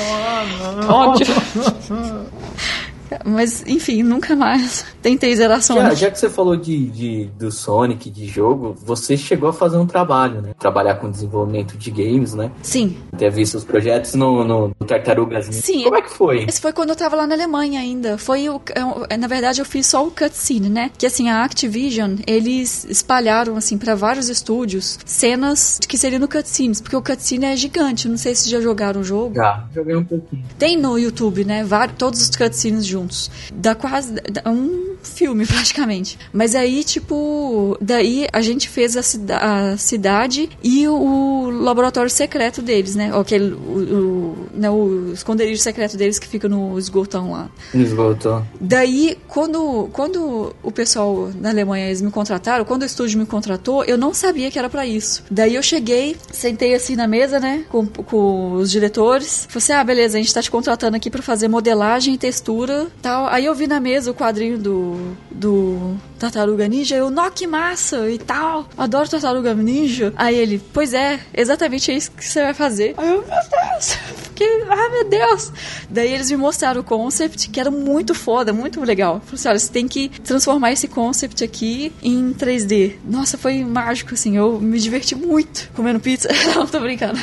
[0.88, 1.26] Ódio.
[3.24, 5.94] Mas, enfim, nunca mais tentei zerar Já, Sonic.
[5.96, 9.86] já que você falou de, de- do Sonic, de jogo, você chegou a fazer um
[9.86, 10.50] trabalho, né?
[10.58, 12.50] Trabalhar com desenvolvimento de games, né?
[12.62, 15.60] Sim, Ter visto os projetos no, no, no Tartarugas Ninja.
[15.62, 15.84] Sim.
[15.84, 16.44] Como é que foi?
[16.44, 18.18] Esse foi quando eu tava lá na Alemanha ainda.
[18.18, 18.60] Foi o.
[18.74, 20.90] eu- Na verdade, eu fiz só o cutscene, né?
[20.96, 26.80] Que assim, a Activision, eles espalharam, assim, pra vários estúdios cenas que seriam no cutscenes.
[26.80, 28.08] Porque o cutscene é gigante.
[28.08, 29.34] Não sei se já jogaram o jogo.
[29.34, 30.44] Já, joguei um pouquinho.
[30.58, 31.64] Tem no YouTube, né?
[31.64, 33.30] Vários, todos os cutscenes juntos.
[33.52, 34.14] Dá quase.
[34.14, 36.18] Dá um filme, praticamente.
[36.32, 37.76] Mas aí, tipo.
[37.80, 43.10] Daí a gente fez a, cida- a cidade e o, laboratório secreto deles, né?
[43.18, 47.48] Aquele, o, o, né, o esconderijo secreto deles que fica no esgotão lá.
[47.74, 48.42] Me esgotou.
[48.60, 53.84] Daí, quando, quando o pessoal na Alemanha eles me contrataram, quando o estúdio me contratou,
[53.84, 55.22] eu não sabia que era pra isso.
[55.30, 59.46] Daí eu cheguei, sentei assim na mesa, né, com, com os diretores.
[59.48, 62.85] Falei assim: ah, beleza, a gente tá te contratando aqui pra fazer modelagem e textura
[63.02, 63.26] tal.
[63.26, 68.10] Aí eu vi na mesa o quadrinho do, do Tartaruga Ninja, eu, nó, que massa
[68.10, 68.68] e tal.
[68.76, 70.12] Adoro Tartaruga Ninja.
[70.16, 72.94] Aí ele, pois é, exatamente é isso que você vai fazer.
[72.96, 73.98] Aí eu, meu Deus,
[74.34, 75.52] que, ah, meu Deus.
[75.90, 79.20] Daí eles me mostraram o concept, que era muito foda, muito legal.
[79.24, 82.94] Falei assim, olha, você tem que transformar esse concept aqui em 3D.
[83.04, 86.28] Nossa, foi mágico, assim, eu me diverti muito comendo pizza.
[86.54, 87.18] Não, tô brincando.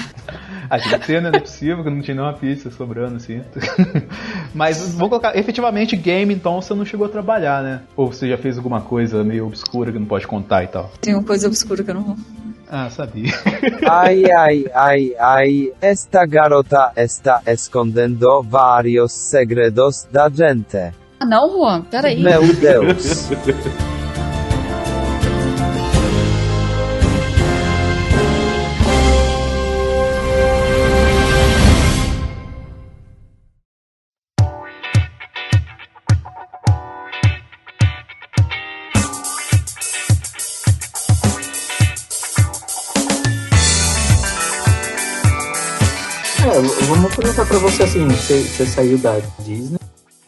[0.70, 1.22] Ah, tinha que né?
[1.22, 3.42] Não é possível que não tinha nenhuma pizza sobrando assim.
[4.54, 7.82] Mas vamos colocar, efetivamente, game então você não chegou a trabalhar, né?
[7.96, 10.92] Ou você já fez alguma coisa meio obscura que não pode contar e tal.
[11.02, 12.16] Tem uma coisa obscura que eu não vou.
[12.70, 13.32] Ah, sabia.
[13.88, 20.92] Ai, ai, ai, ai, esta garota está escondendo vários segredos da gente.
[21.20, 22.22] Ah, não, Juan, peraí.
[22.22, 23.30] Meu Deus.
[48.24, 49.78] você você, saiu da Disney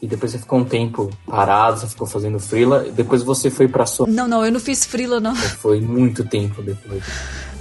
[0.01, 3.67] e depois você ficou um tempo parado, você ficou fazendo freela, e depois você foi
[3.67, 4.11] pra Sony.
[4.13, 5.35] Não, não, eu não fiz frila, não.
[5.35, 7.01] Foi muito tempo depois.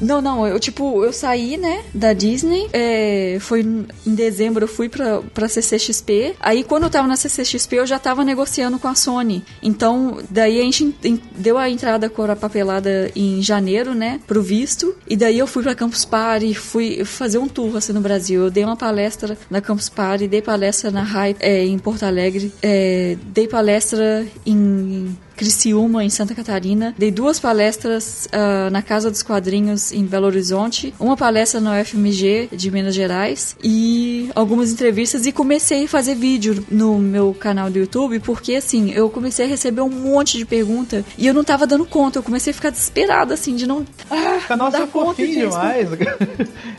[0.00, 4.88] Não, não, eu tipo, eu saí, né, da Disney, é, foi em dezembro eu fui
[4.88, 8.94] pra, pra CCXP, aí quando eu tava na CCXP eu já tava negociando com a
[8.94, 14.20] Sony, então daí a gente en- deu a entrada com a papelada em janeiro, né,
[14.26, 18.00] pro visto, e daí eu fui pra Campus Party, fui fazer um tour assim no
[18.00, 22.02] Brasil, eu dei uma palestra na Campus Party, dei palestra na Hype é, em Porto
[22.04, 26.94] Alegre, é, dei palestra em Criciúma, em Santa Catarina.
[26.96, 30.94] Dei duas palestras ah, na Casa dos Quadrinhos, em Belo Horizonte.
[30.98, 33.56] Uma palestra na UFMG, de Minas Gerais.
[33.62, 35.26] E algumas entrevistas.
[35.26, 39.48] E comecei a fazer vídeo no meu canal do YouTube, porque, assim, eu comecei a
[39.48, 41.04] receber um monte de pergunta.
[41.18, 42.18] E eu não tava dando conta.
[42.18, 43.84] Eu comecei a ficar desesperada, assim, de não...
[44.10, 45.88] Ah, O canal é fofinho demais.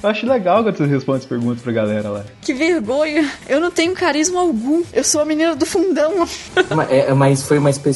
[0.03, 2.23] Eu acho legal quando você responde as perguntas pra galera lá.
[2.41, 3.29] Que vergonha.
[3.49, 4.83] Eu não tenho carisma algum.
[4.93, 6.27] Eu sou a menina do fundão.
[6.75, 7.89] Mas, é, mas foi uma espe-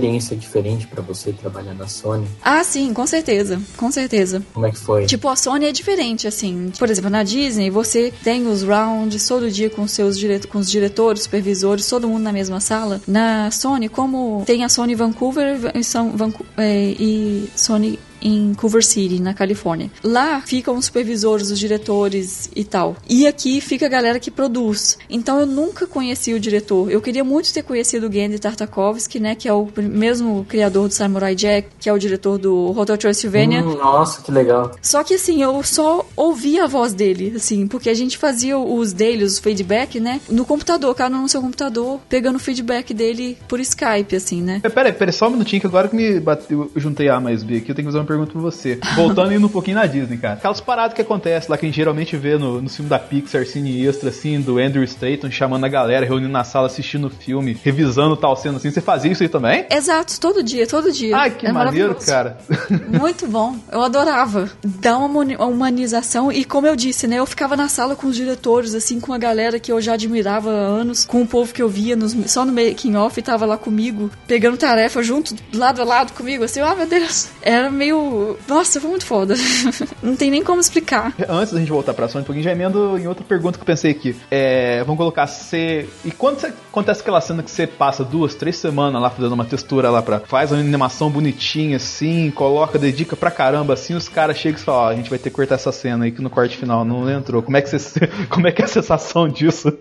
[0.00, 2.26] experiência diferente pra você trabalhar na Sony?
[2.42, 3.60] ah, sim, com certeza.
[3.76, 4.42] Com certeza.
[4.52, 5.06] Como é que foi?
[5.06, 6.72] Tipo, a Sony é diferente, assim.
[6.78, 10.40] Por exemplo, na Disney, você tem os rounds todo dia com seus dire...
[10.46, 13.00] com os diretores, supervisores, todo mundo na mesma sala.
[13.06, 16.14] Na Sony, como tem a Sony Vancouver e, São
[16.56, 19.90] é, e Sony em Culver City, na Califórnia.
[20.02, 22.96] Lá ficam os supervisores, os diretores e tal.
[23.08, 24.98] E aqui fica a galera que produz.
[25.08, 26.90] Então eu nunca conheci o diretor.
[26.90, 30.94] Eu queria muito ter conhecido o Gandhi Tartakovsky, né, que é o mesmo criador do
[30.94, 33.62] Samurai Jack, que é o diretor do Hotel Transylvania.
[33.62, 34.72] Hum, nossa, que legal.
[34.82, 38.92] Só que assim, eu só ouvia a voz dele, assim, porque a gente fazia os
[38.92, 40.20] dele, os feedback, né?
[40.28, 44.60] No computador, cada um no seu computador, pegando o feedback dele por Skype, assim, né?
[44.62, 47.08] É, Pera aí, pera aí, só um minutinho que agora que me bateu, eu juntei
[47.08, 48.78] A mais B aqui, eu tenho que fazer uma pergunta pra você.
[48.96, 50.34] Voltando indo um pouquinho na Disney, cara.
[50.34, 53.46] Aquelas paradas que acontecem lá que a gente geralmente vê no, no filme da Pixar,
[53.46, 57.56] cine extra, assim, do Andrew Staton chamando a galera, reunindo na sala, assistindo o filme,
[57.62, 58.70] revisando tal cena assim.
[58.70, 59.64] Você fazia isso aí também?
[59.70, 61.16] Exato, todo dia, todo dia.
[61.16, 62.38] Ai, que É maneiro, cara.
[62.88, 64.50] Muito bom, eu adorava.
[64.64, 68.16] Dá uma humani- humanização e como eu disse, né, eu ficava na sala com os
[68.16, 71.62] diretores, assim, com a galera que eu já admirava há anos, com o povo que
[71.62, 75.80] eu via nos- só no making off e tava lá comigo, pegando tarefa junto, lado
[75.80, 77.28] a lado comigo, assim, ah, meu Deus.
[77.42, 77.99] Era meio,
[78.48, 79.34] nossa, foi muito foda.
[80.02, 81.14] Não tem nem como explicar.
[81.28, 83.66] Antes da gente voltar pra Sony, um pouquinho, já emendo em outra pergunta que eu
[83.66, 84.16] pensei aqui.
[84.30, 85.88] É, vamos colocar você.
[86.04, 89.90] E quando acontece aquela cena que você passa duas, três semanas lá fazendo uma textura
[89.90, 90.20] lá pra.
[90.20, 94.80] faz uma animação bonitinha assim, coloca, dedica pra caramba assim, os caras chegam e falam:
[94.80, 97.08] Ó, a gente vai ter que cortar essa cena aí que no corte final não
[97.10, 97.42] entrou.
[97.42, 98.06] Como é que você.
[98.28, 99.72] Como é que é a sensação disso?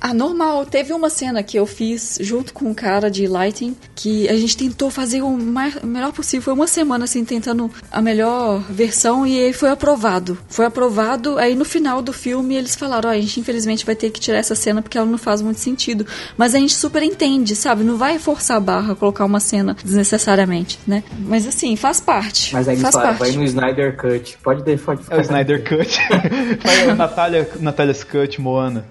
[0.00, 0.66] Ah, normal.
[0.66, 4.56] Teve uma cena que eu fiz junto com um cara de lighting que a gente
[4.56, 6.42] tentou fazer o mais, o melhor possível.
[6.42, 10.38] Foi uma semana assim tentando a melhor versão e aí foi aprovado.
[10.48, 11.38] Foi aprovado.
[11.38, 14.38] Aí no final do filme eles falaram: ó, a gente infelizmente vai ter que tirar
[14.38, 16.06] essa cena porque ela não faz muito sentido.
[16.36, 17.82] Mas a gente super entende, sabe?
[17.82, 21.02] Não vai forçar a barra colocar uma cena desnecessariamente, né?
[21.20, 22.52] Mas assim, faz parte.
[22.52, 23.30] Mas aí faz falaram, parte.
[23.32, 24.38] vai no Snyder Cut.
[24.42, 25.98] Pode, de- pode É o Snyder Cut.
[26.62, 28.84] Vai a Natália, Natália's Cut, Moana.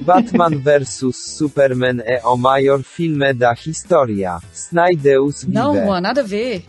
[0.00, 4.38] Batman vs Superman é o maior filme da história.
[4.52, 5.54] Snydeus vive.
[5.54, 6.64] Não, Juan, nada a ver.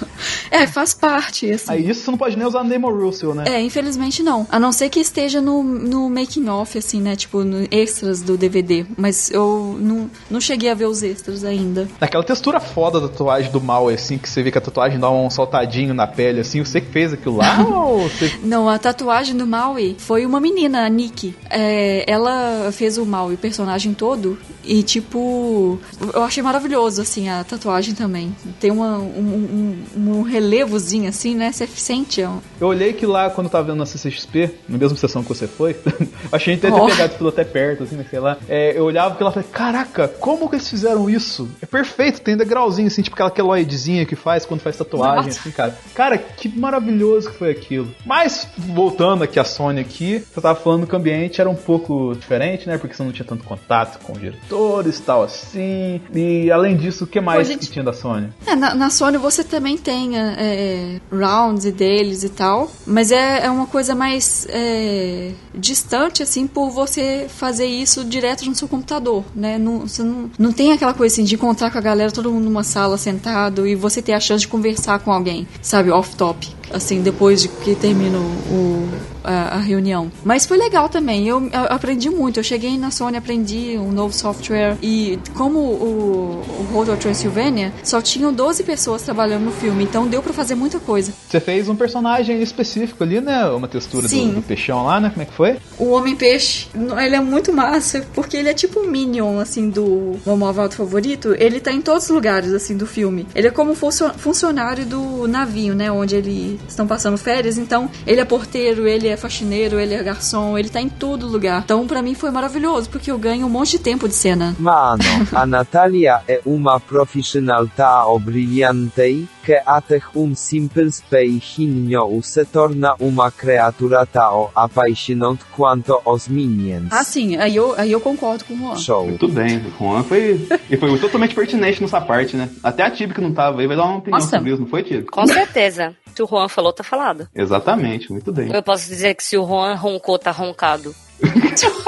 [0.50, 1.72] é, faz parte, assim.
[1.72, 3.44] Aí isso você não pode nem usar Damon Russell, né?
[3.46, 4.46] É, infelizmente não.
[4.50, 7.16] A não ser que esteja no, no making off, assim, né?
[7.16, 8.84] Tipo, no extras do DVD.
[8.96, 11.88] Mas eu não, não cheguei a ver os extras ainda.
[12.00, 15.10] Aquela textura foda da tatuagem do mal, assim, que você vê que a tatuagem dá
[15.10, 18.32] um saltadinho na pele, assim, você que fez aquilo lá ou você...
[18.42, 21.34] Não, a tatuagem do Maui foi uma menina, a Nikki.
[21.50, 24.38] É, ela fez o Maui, o personagem todo.
[24.64, 25.78] E, tipo,
[26.14, 28.34] eu achei maravilhoso, assim, a tatuagem também.
[28.60, 31.50] Tem uma, um, um, um relevozinho, assim, né?
[31.52, 32.20] Você sente.
[32.20, 35.46] Eu olhei que lá, quando eu tava vendo na CCXP, na mesma sessão que você
[35.46, 35.76] foi,
[36.30, 36.86] achei até ter Oh.
[36.86, 38.36] pegado tudo até perto, assim, né, sei lá.
[38.48, 41.48] É, eu olhava aquilo lá e falei, caraca, como que eles fizeram isso?
[41.60, 45.40] É perfeito, tem degrauzinho, assim, tipo aquela queloidezinha que faz quando faz tatuagem, Nossa.
[45.40, 45.76] assim, cara.
[45.94, 47.88] Cara, que maravilhoso que foi aquilo.
[48.04, 52.14] Mas, voltando aqui a Sony aqui, você tava falando que o ambiente era um pouco
[52.14, 56.00] diferente, né, porque você não tinha tanto contato com diretores e tal assim.
[56.14, 58.28] E além disso, o que mais gente- que tinha da Sony?
[58.46, 63.44] É, na, na Sony você também tem é, é, rounds deles e tal, mas é,
[63.44, 69.22] é uma coisa mais é, distante, assim, por você fazer isso direto no seu computador,
[69.34, 69.58] né?
[69.58, 72.44] Não, você não, não tem aquela coisa assim de encontrar com a galera, todo mundo
[72.44, 76.54] numa sala sentado e você ter a chance de conversar com alguém, sabe, off-top.
[76.72, 78.88] Assim, depois de que termina o,
[79.24, 80.10] a, a reunião.
[80.24, 82.40] Mas foi legal também, eu, eu aprendi muito.
[82.40, 86.42] Eu cheguei na Sony, aprendi um novo software e como o,
[86.72, 90.78] o Hotel Transylvania só tinham 12 pessoas trabalhando no filme, então deu pra fazer muita
[90.80, 91.12] coisa.
[91.28, 93.44] Você fez um personagem específico ali, né?
[93.46, 95.10] Uma textura do, do peixão lá, né?
[95.10, 95.56] Como é que foi?
[95.78, 96.68] O Homem-Peixe,
[97.04, 101.34] ele é muito massa, porque ele é tipo um Minion, assim, do meu malvado favorito.
[101.38, 103.26] Ele tá em todos os lugares, assim, do filme.
[103.34, 105.90] Ele é como funcio- funcionário do navio, né?
[105.90, 107.58] Onde eles estão passando férias.
[107.58, 111.62] Então, ele é porteiro, ele é faxineiro, ele é garçom, ele tá em todo lugar.
[111.64, 114.54] Então, pra mim foi maravilhoso, porque eu ganho um monte de tempo de cena.
[114.58, 115.02] Mano,
[115.32, 123.30] a Natalia é uma profissional tão brilhante que até um simples peixinho se torna uma
[123.30, 126.88] criatura tão apaixonante quanto os Minions.
[126.90, 128.76] Ah, sim, aí eu, aí eu concordo com o Juan.
[128.76, 129.06] Show.
[129.06, 130.46] Muito bem, o Juan foi.
[130.70, 132.48] E foi totalmente pertinente nessa parte, né?
[132.62, 134.36] Até a Tibi que não tava aí vai dar uma opinião Nossa.
[134.36, 135.04] sobre isso, não foi, Tibi?
[135.04, 135.94] Com certeza.
[136.14, 137.28] Se o Juan falou, tá falado.
[137.34, 138.52] Exatamente, muito bem.
[138.52, 140.94] Eu posso dizer que se o Juan roncou, tá roncado.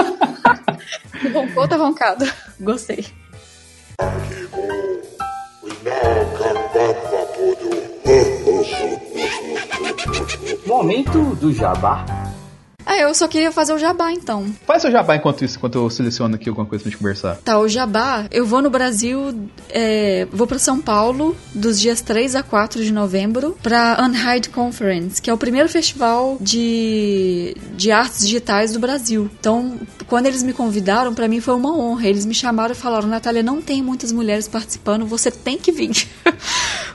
[1.32, 2.26] Roncou, tá roncado.
[2.60, 3.06] Gostei.
[10.66, 12.05] Momento do jabá.
[12.87, 14.47] Ah, eu só queria fazer o jabá, então.
[14.66, 17.37] Faz seu jabá enquanto isso, enquanto eu seleciono aqui alguma coisa pra gente conversar.
[17.37, 22.37] Tá, o Jabá, eu vou no Brasil, é, vou pra São Paulo dos dias 3
[22.37, 28.21] a 4 de novembro pra Unhide Conference, que é o primeiro festival de, de artes
[28.21, 29.31] digitais do Brasil.
[29.41, 32.07] Então, quando eles me convidaram, pra mim foi uma honra.
[32.07, 36.07] Eles me chamaram e falaram: Natália, não tem muitas mulheres participando, você tem que vir.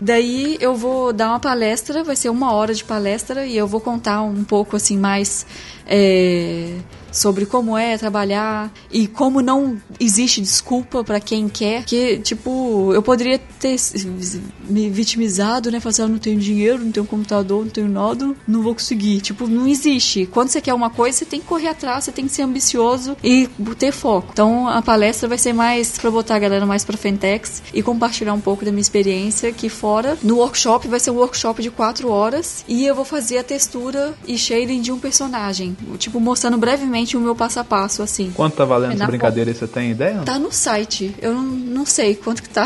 [0.02, 3.82] Daí eu vou dar uma palestra, vai ser uma hora de palestra e eu vou
[3.82, 5.46] contar um pouco assim mais
[5.86, 6.76] é,
[7.11, 11.84] sobre como é trabalhar e como não existe desculpa pra quem quer.
[11.86, 13.76] Que, tipo, eu poderia ter
[14.68, 15.80] me vitimizado, né?
[15.80, 19.22] Falar assim, "Ah, não tenho dinheiro, não tenho computador, não tenho nada, não vou conseguir.
[19.22, 20.26] Tipo, não existe.
[20.26, 23.18] Quando você quer uma coisa, você tem que correr atrás, você tem que ser ambicioso
[23.23, 24.30] e ter foco.
[24.31, 28.34] Então, a palestra vai ser mais pra botar a galera mais pra Fentex e compartilhar
[28.34, 30.18] um pouco da minha experiência aqui fora.
[30.23, 34.14] No workshop, vai ser um workshop de quatro horas e eu vou fazer a textura
[34.27, 35.76] e shading de um personagem.
[35.98, 38.32] Tipo, mostrando brevemente o meu passo a passo, assim.
[38.32, 40.22] Quanto tá valendo É essa brincadeira aí, você tem ideia?
[40.24, 41.16] Tá no site.
[41.22, 42.66] Eu não, não sei quanto que tá.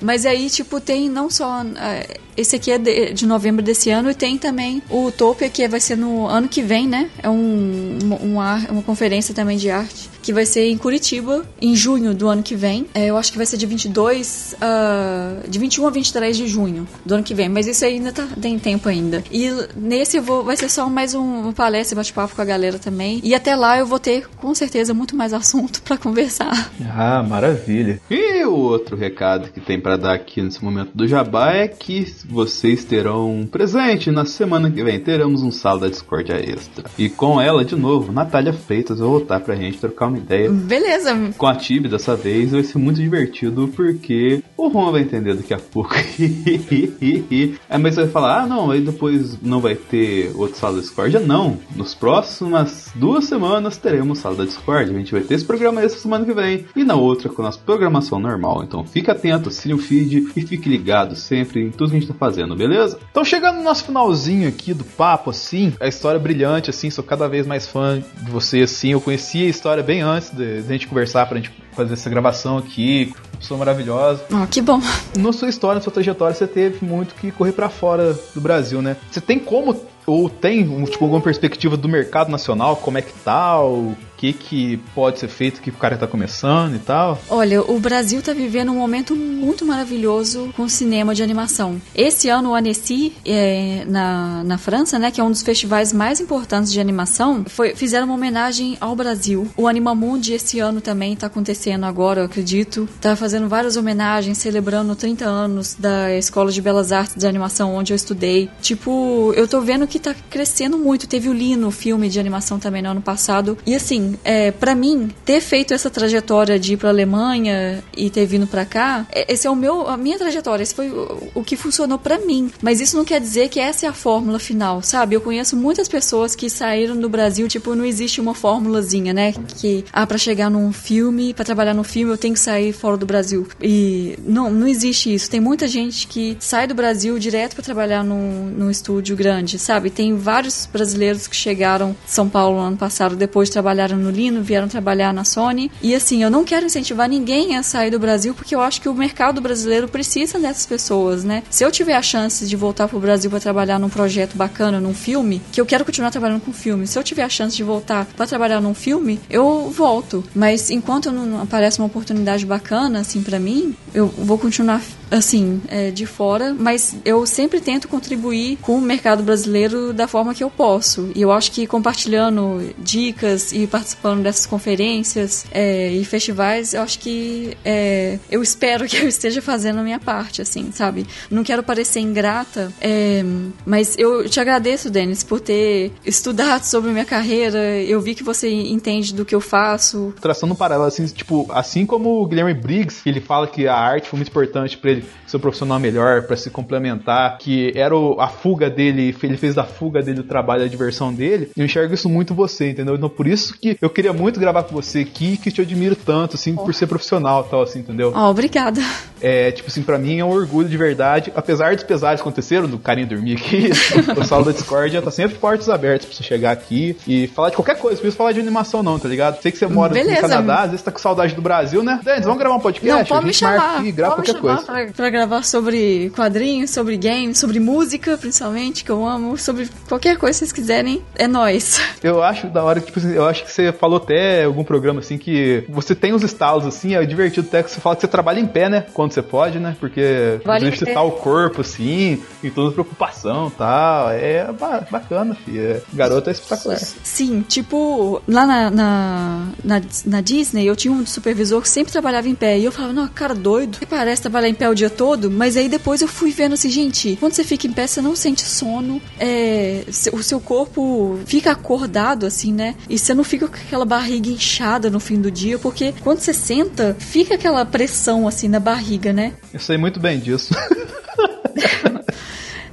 [0.00, 1.62] Mas aí, tipo, tem não só.
[1.76, 5.66] eh, Esse aqui é de, de novembro desse ano e tem também o Utopia, que
[5.68, 7.10] vai ser no ano que vem, né?
[7.22, 10.08] É um, uma, uma, conferência também de arte.
[10.22, 12.86] Que vai ser em Curitiba, em junho do ano que vem.
[12.94, 14.54] É, eu acho que vai ser de 22.
[14.60, 17.48] ah, de 21 a 23 de junho do ano que vem.
[17.48, 19.22] Mas isso aí ainda tá, tem tempo ainda.
[19.30, 22.78] E nesse eu vou, vai ser só mais um, uma palestra, bate-papo com a galera
[22.78, 23.20] também.
[23.22, 26.70] E até lá eu vou ter, com certeza, muito mais assunto pra conversar.
[26.94, 28.00] Ah, maravilha.
[28.10, 32.06] E o outro recado que tem pra dar aqui nesse momento do Jabá é que
[32.28, 34.98] vocês terão um presente na semana que vem.
[35.00, 36.84] Teremos um sala da Discordia extra.
[36.98, 40.50] E com ela, de novo, Natália Freitas vai voltar pra gente trocar uma ideia.
[40.50, 41.16] Beleza.
[41.36, 45.54] Com a Tibi dessa vez vai ser muito divertido porque o Juan vai entender daqui
[45.54, 45.94] a pouco.
[47.68, 51.20] é, mas vai falar, ah não, aí depois não vai ter outro sala da Discordia.
[51.20, 54.90] Não, nos próximas duas semanas teremos sala da Discord.
[54.90, 57.46] A gente vai ter esse programa essa semana que vem e na outra com a
[57.46, 58.62] nossa programação normal.
[58.64, 62.08] Então fica atento, assine o feed e fique ligado sempre em tudo que a gente
[62.08, 62.98] tá fazendo, beleza?
[63.10, 67.04] Então chegando no nosso finalzinho aqui do papo, assim, a história é brilhante, assim, sou
[67.04, 68.92] cada vez mais fã de você, assim.
[68.92, 72.10] Eu conheci a história bem antes de, de a gente conversar pra gente fazer essa
[72.10, 73.12] gravação aqui.
[73.38, 74.24] Pessoa maravilhosa.
[74.32, 74.80] Ó, que bom.
[75.16, 78.82] Na sua história, na sua trajetória, você teve muito que correr pra fora do Brasil,
[78.82, 78.96] né?
[79.10, 79.74] Você tem como
[80.06, 84.76] ou tem tipo, alguma perspectiva do mercado nacional, como é que tá, o que que
[84.94, 87.18] pode ser feito, que o cara tá começando e tal?
[87.30, 91.80] Olha, o Brasil tá vivendo um momento muito maravilhoso com cinema de animação.
[91.94, 96.20] Esse ano o Annecy, é, na, na França, né, que é um dos festivais mais
[96.20, 99.48] importantes de animação, foi, fizeram uma homenagem ao Brasil.
[99.56, 102.86] O Animamundi esse ano também tá acontecendo agora, eu acredito.
[103.00, 107.94] Tá fazendo várias homenagens, celebrando 30 anos da Escola de Belas Artes de Animação onde
[107.94, 108.50] eu estudei.
[108.60, 111.06] Tipo, eu tô vendo que tá crescendo muito.
[111.06, 113.56] Teve o Lino, filme de animação também no ano passado.
[113.66, 118.26] E assim, é, para mim, ter feito essa trajetória de ir pra Alemanha e ter
[118.26, 120.62] vindo pra cá, é, esse é o meu, a minha trajetória.
[120.62, 122.50] Esse foi o, o que funcionou para mim.
[122.62, 125.14] Mas isso não quer dizer que essa é a fórmula final, sabe?
[125.14, 129.32] Eu conheço muitas pessoas que saíram do Brasil, tipo, não existe uma fórmulazinha, né?
[129.56, 132.96] Que, ah, pra chegar num filme, para trabalhar num filme, eu tenho que sair fora
[132.96, 133.46] do Brasil.
[133.60, 135.30] E não, não existe isso.
[135.30, 139.90] Tem muita gente que sai do Brasil direto para trabalhar num, num estúdio grande, sabe?
[139.90, 144.68] Tem vários brasileiros que chegaram São Paulo no ano passado, depois trabalharam no Lino, vieram
[144.68, 145.70] trabalhar na Sony.
[145.82, 148.88] E assim, eu não quero incentivar ninguém a sair do Brasil, porque eu acho que
[148.88, 151.42] o mercado brasileiro precisa dessas pessoas, né?
[151.50, 154.94] Se eu tiver a chance de voltar pro Brasil para trabalhar num projeto bacana, num
[154.94, 158.06] filme, que eu quero continuar trabalhando com filme, se eu tiver a chance de voltar
[158.16, 160.24] para trabalhar num filme, eu volto.
[160.34, 165.90] Mas enquanto não aparece uma oportunidade bacana, assim, para mim, eu vou continuar assim, é,
[165.90, 170.50] de fora, mas eu sempre tento contribuir com o mercado brasileiro da forma que eu
[170.50, 171.10] posso.
[171.14, 173.89] E eu acho que compartilhando dicas e participando
[174.22, 179.80] dessas conferências é, e festivais, eu acho que é, eu espero que eu esteja fazendo
[179.80, 181.06] a minha parte, assim, sabe?
[181.30, 183.22] Não quero parecer ingrata, é,
[183.64, 187.58] mas eu te agradeço, Denis, por ter estudado sobre minha carreira.
[187.82, 190.12] Eu vi que você entende do que eu faço.
[190.20, 194.08] Traçando um paralelo, assim, tipo, assim como o Guilherme Briggs, ele fala que a arte
[194.08, 198.68] foi muito importante para ele ser profissional melhor, para se complementar, que era a fuga
[198.68, 201.50] dele, ele fez da fuga dele o trabalho, a diversão dele.
[201.56, 202.94] Eu enxergo isso muito você, entendeu?
[202.94, 206.36] Então por isso que eu queria muito gravar com você aqui, que te admiro tanto,
[206.36, 206.64] assim, oh.
[206.64, 208.12] por ser profissional tal, assim, entendeu?
[208.14, 208.80] Oh, obrigada.
[209.20, 212.68] É, tipo assim, pra mim é um orgulho de verdade, apesar dos pesares que aconteceram,
[212.68, 213.70] do carinho dormir aqui,
[214.16, 217.50] o sala da Discord já tá sempre portas abertas pra você chegar aqui e falar
[217.50, 219.40] de qualquer coisa, não precisa falar de animação não, tá ligado?
[219.40, 220.22] Sei que você mora Beleza.
[220.22, 222.00] no Canadá, às vezes tá com saudade do Brasil, né?
[222.02, 222.98] Denis, vamos gravar um podcast?
[222.98, 223.78] Não, pode me chamar.
[223.78, 224.62] Aqui, grava qualquer coisa.
[224.62, 230.16] Pra, pra gravar sobre quadrinhos, sobre games, sobre música, principalmente, que eu amo, sobre qualquer
[230.16, 231.80] coisa que vocês quiserem, é nós.
[232.02, 235.18] Eu acho da hora, tipo assim, eu acho que você falou até algum programa assim
[235.18, 238.40] que você tem os estalos assim, é divertido até que você fala que você trabalha
[238.40, 238.86] em pé, né?
[238.94, 239.76] Quando você pode, né?
[239.78, 244.10] Porque vale exercitar o corpo assim, e toda preocupação e tal.
[244.10, 244.46] É
[244.90, 245.82] bacana, filha.
[245.92, 246.78] Garota é espetacular.
[246.78, 252.28] Sim, tipo, lá na, na, na, na Disney eu tinha um supervisor que sempre trabalhava
[252.28, 252.58] em pé.
[252.58, 255.56] E eu falava, não, cara doido, que parece trabalhar em pé o dia todo, mas
[255.56, 258.42] aí depois eu fui vendo assim, gente, quando você fica em pé, você não sente
[258.42, 262.74] sono, é, o seu corpo fica acordado, assim, né?
[262.88, 266.32] E você não fica com aquela barriga inchada no fim do dia, porque quando você
[266.32, 269.32] senta, fica aquela pressão, assim, na barriga, né?
[269.52, 270.54] Eu sei muito bem disso.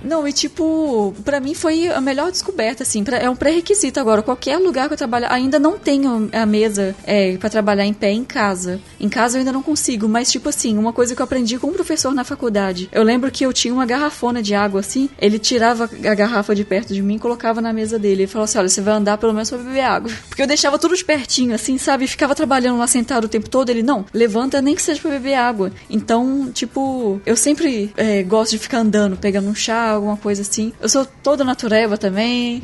[0.07, 3.03] Não, e tipo, para mim foi a melhor descoberta, assim.
[3.03, 4.21] Pra, é um pré-requisito agora.
[4.21, 8.11] Qualquer lugar que eu trabalho, ainda não tenho a mesa é, para trabalhar em pé
[8.11, 8.79] em casa.
[8.99, 11.67] Em casa eu ainda não consigo, mas tipo assim, uma coisa que eu aprendi com
[11.67, 12.89] um professor na faculdade.
[12.91, 16.63] Eu lembro que eu tinha uma garrafona de água assim, ele tirava a garrafa de
[16.63, 18.23] perto de mim e colocava na mesa dele.
[18.23, 20.11] Ele falou assim: olha, você vai andar pelo menos pra beber água.
[20.29, 22.07] Porque eu deixava tudo de pertinho, assim, sabe?
[22.07, 23.69] Ficava trabalhando lá sentado o tempo todo.
[23.69, 25.71] Ele, não, levanta nem que seja pra beber água.
[25.89, 30.73] Então, tipo, eu sempre é, gosto de ficar andando, pegando um chá, alguma coisa assim.
[30.79, 32.61] Eu sou toda natureba também,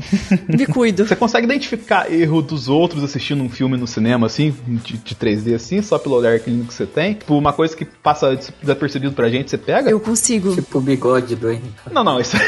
[0.47, 1.05] me cuido.
[1.07, 5.55] Você consegue identificar erro dos outros assistindo um filme no cinema, assim, de, de 3D,
[5.55, 7.14] assim, só pelo olhar clínico que você tem?
[7.15, 9.89] Tipo, uma coisa que passa desapercebido pra gente, você pega?
[9.89, 10.55] Eu consigo.
[10.55, 11.73] Tipo o bigode do Henrique.
[11.91, 12.38] Não, não, isso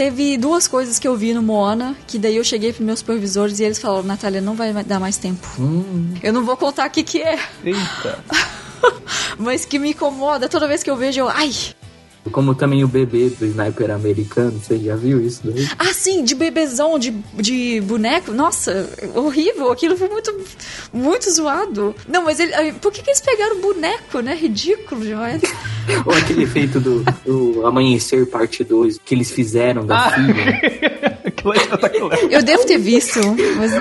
[0.00, 3.60] teve duas coisas que eu vi no Moana, que daí eu cheguei pros meus supervisores
[3.60, 5.46] e eles falaram, Natália, não vai dar mais tempo.
[5.58, 6.14] Hum.
[6.22, 7.38] Eu não vou contar o que que é.
[7.62, 8.18] Eita.
[9.38, 11.52] Mas que me incomoda toda vez que eu vejo, eu, ai,
[12.30, 15.66] como também o bebê do sniper americano, você já viu isso daí?
[15.78, 18.32] Ah, sim, de bebezão, de, de boneco.
[18.32, 19.72] Nossa, horrível.
[19.72, 20.34] Aquilo foi muito,
[20.92, 21.94] muito zoado.
[22.08, 24.34] Não, mas ele, por que, que eles pegaram o boneco, né?
[24.34, 25.42] Ridículo demais.
[26.04, 30.10] Ou aquele efeito do, do Amanhecer Parte 2 que eles fizeram da ah.
[30.10, 30.60] filha.
[32.30, 33.18] Eu devo ter visto,
[33.56, 33.72] mas.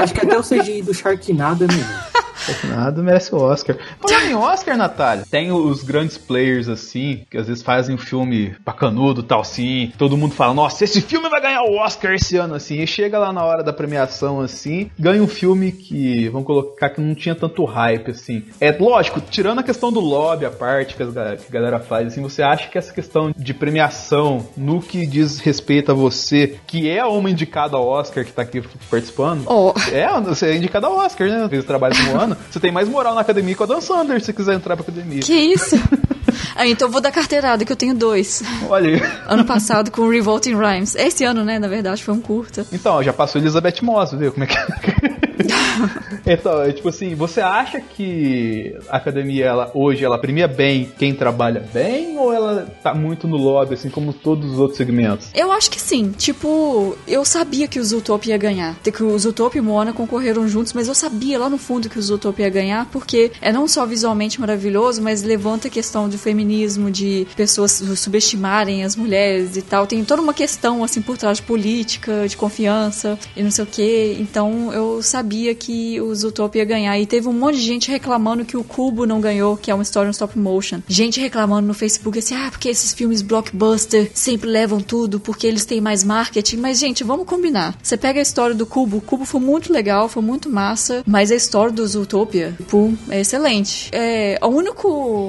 [0.00, 2.10] Acho que até o CGI do Sharknado é melhor.
[2.42, 3.76] Sharknado merece o Oscar.
[4.00, 8.54] Falando em Oscar, Natália, tem os grandes players assim, que às vezes fazem um filme
[8.64, 9.92] bacanudo, tal assim.
[9.98, 12.80] Todo mundo fala, nossa, esse filme vai ganhar o Oscar esse ano, assim.
[12.80, 17.00] E chega lá na hora da premiação, assim, ganha um filme que, vamos colocar, que
[17.00, 18.44] não tinha tanto hype, assim.
[18.60, 22.42] É lógico, tirando a questão do lobby, a parte que, a galera faz, assim, você
[22.42, 27.30] acha que essa questão de premiação, no que diz respeito a você, que é uma
[27.30, 29.72] indicada ao Oscar que tá aqui participando, oh.
[29.90, 31.48] é, você é indicada ao Oscar, né?
[31.48, 34.24] Fez o trabalho como ano, você tem mais moral na academia que o Dan Sanders
[34.24, 35.20] se quiser entrar pra academia.
[35.20, 35.76] Que isso?
[36.54, 38.42] Ah, então eu vou dar carteirada, que eu tenho dois.
[38.68, 39.02] Olha aí.
[39.26, 40.94] Ano passado com Revolting Rhymes.
[40.94, 42.66] Esse ano, né, na verdade, foi um curta.
[42.72, 45.11] Então, já passou Elizabeth Moss, viu como é que é?
[46.24, 51.14] Então, é tipo assim, você acha que a academia ela, hoje ela premia bem quem
[51.14, 55.28] trabalha bem ou ela tá muito no lobby, assim como todos os outros segmentos?
[55.34, 56.12] Eu acho que sim.
[56.12, 58.76] Tipo, eu sabia que o Zootopia ia ganhar.
[58.82, 62.02] Que o Zootopia e Moana concorreram juntos, mas eu sabia lá no fundo que o
[62.02, 66.90] Zootopia ia ganhar, porque é não só visualmente maravilhoso, mas levanta a questão do feminismo,
[66.90, 69.86] de pessoas subestimarem as mulheres e tal.
[69.86, 73.66] Tem toda uma questão, assim, por trás de política, de confiança e não sei o
[73.66, 74.16] que.
[74.20, 76.98] Então eu sabia que o Zootopia ia ganhar.
[76.98, 79.82] E teve um monte de gente reclamando que o Cubo não ganhou, que é uma
[79.82, 80.80] história no stop motion.
[80.88, 85.64] Gente reclamando no Facebook assim, ah, porque esses filmes blockbuster sempre levam tudo, porque eles
[85.64, 86.56] têm mais marketing.
[86.56, 87.76] Mas, gente, vamos combinar.
[87.82, 91.30] Você pega a história do Cubo, o Cubo foi muito legal, foi muito massa, mas
[91.30, 93.88] a história do Zootopia, pô, é excelente.
[93.92, 94.82] É, a única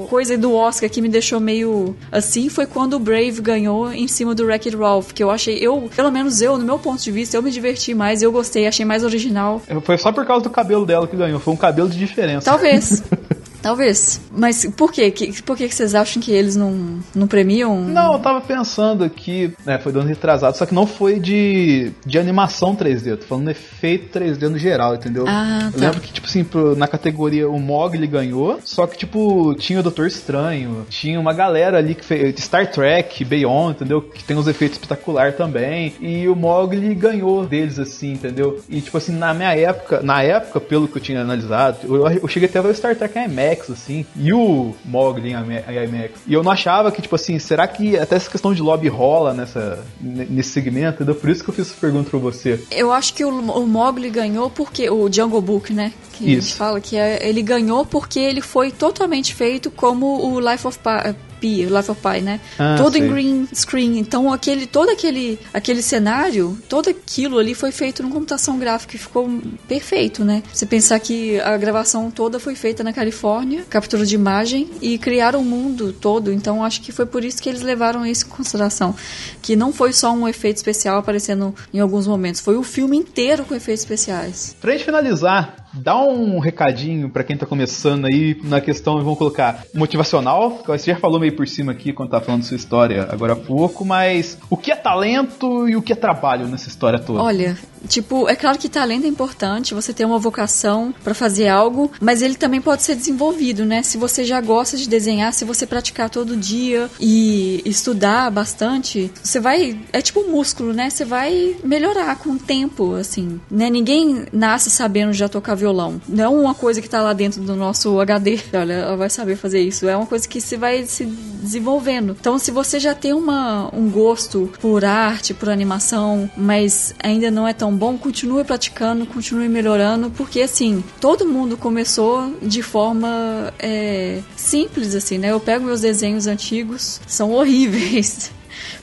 [0.10, 4.34] coisa do Oscar que me deixou meio assim foi quando o Brave ganhou em cima
[4.34, 7.38] do Wreck-It Ralph, que eu achei, eu, pelo menos eu, no meu ponto de vista,
[7.38, 9.62] eu me diverti mais, eu gostei, achei mais original.
[9.84, 12.50] Foi só por causa do cabelo dela que ganhou, foi um cabelo de diferença.
[12.50, 13.04] Talvez.
[13.64, 14.22] Talvez.
[14.32, 15.10] Mas por quê?
[15.10, 17.80] Que, por que vocês acham que eles não, não premiam?
[17.82, 21.92] Não, eu tava pensando aqui, né, foi do ano retrasado, só que não foi de,
[22.06, 25.26] de animação 3D, eu tô falando efeito 3D no geral, entendeu?
[25.28, 25.86] Ah, Eu tá.
[25.86, 29.84] lembro que, tipo assim, pro- na categoria o Mogli ganhou, só que, tipo, tinha o
[29.84, 34.02] Doutor Estranho, tinha uma galera ali que fez Star Trek, Beyond, entendeu?
[34.02, 38.60] Que tem uns efeitos espetaculares também, e o Mogli ganhou deles, assim, entendeu?
[38.70, 42.28] E, tipo assim, na minha época, na época, pelo que eu tinha analisado, eu, eu
[42.28, 45.84] cheguei até a ver o Star Trek IMAX, assim, e o Mogli em IMA- em
[45.86, 46.22] IMAX.
[46.28, 49.34] E eu não achava que, tipo assim, será que até essa questão de lobby rola
[49.34, 51.16] nessa, nesse segmento, entendeu?
[51.16, 52.60] Por isso que eu fiz essa pergunta pra você.
[52.72, 54.90] Eu acho que o, o Mogli ganhou porque.
[54.90, 55.94] O Jungle Book, né?
[56.14, 56.56] Que a gente Isso.
[56.56, 61.16] fala que é- ele ganhou porque ele foi totalmente feito como o Life of Pi.
[61.44, 62.40] Pi, Life of Pi, né?
[62.58, 63.02] Ah, todo sei.
[63.02, 64.00] em green screen.
[64.00, 69.00] Então, aquele, todo aquele, aquele cenário, todo aquilo ali foi feito numa computação gráfica e
[69.00, 69.30] ficou
[69.68, 70.42] perfeito, né?
[70.54, 75.42] Você pensar que a gravação toda foi feita na Califórnia, captura de imagem, e criaram
[75.42, 76.32] o mundo todo.
[76.32, 78.96] Então, acho que foi por isso que eles levaram isso em consideração.
[79.42, 83.44] Que não foi só um efeito especial aparecendo em alguns momentos, foi o filme inteiro
[83.44, 84.56] com efeitos especiais.
[84.62, 89.64] Pra gente finalizar, dá um recadinho pra quem tá começando aí na questão, vamos colocar,
[89.74, 90.62] motivacional.
[90.66, 93.84] Você já falou meio por cima aqui quando tá falando sua história agora há pouco,
[93.84, 97.22] mas o que é talento e o que é trabalho nessa história toda?
[97.22, 101.92] Olha, tipo, é claro que talento é importante, você ter uma vocação pra fazer algo,
[102.00, 103.82] mas ele também pode ser desenvolvido, né?
[103.84, 109.40] Se você já gosta de desenhar, se você praticar todo dia e estudar bastante, você
[109.40, 110.90] vai, é tipo um músculo, né?
[110.90, 113.70] Você vai melhorar com o tempo, assim, né?
[113.70, 116.02] Ninguém nasce sabendo já tocar violão.
[116.08, 119.62] Não uma coisa que tá lá dentro do nosso HD, olha, ela vai saber fazer
[119.62, 119.88] isso.
[119.88, 122.16] É uma coisa que você vai se desenvolvendo.
[122.20, 127.48] Então, se você já tem uma, um gosto por arte, por animação, mas ainda não
[127.48, 134.20] é tão bom, continue praticando, continue melhorando, porque assim, todo mundo começou de forma é,
[134.36, 135.32] simples, assim, né?
[135.32, 138.32] Eu pego meus desenhos antigos, são horríveis.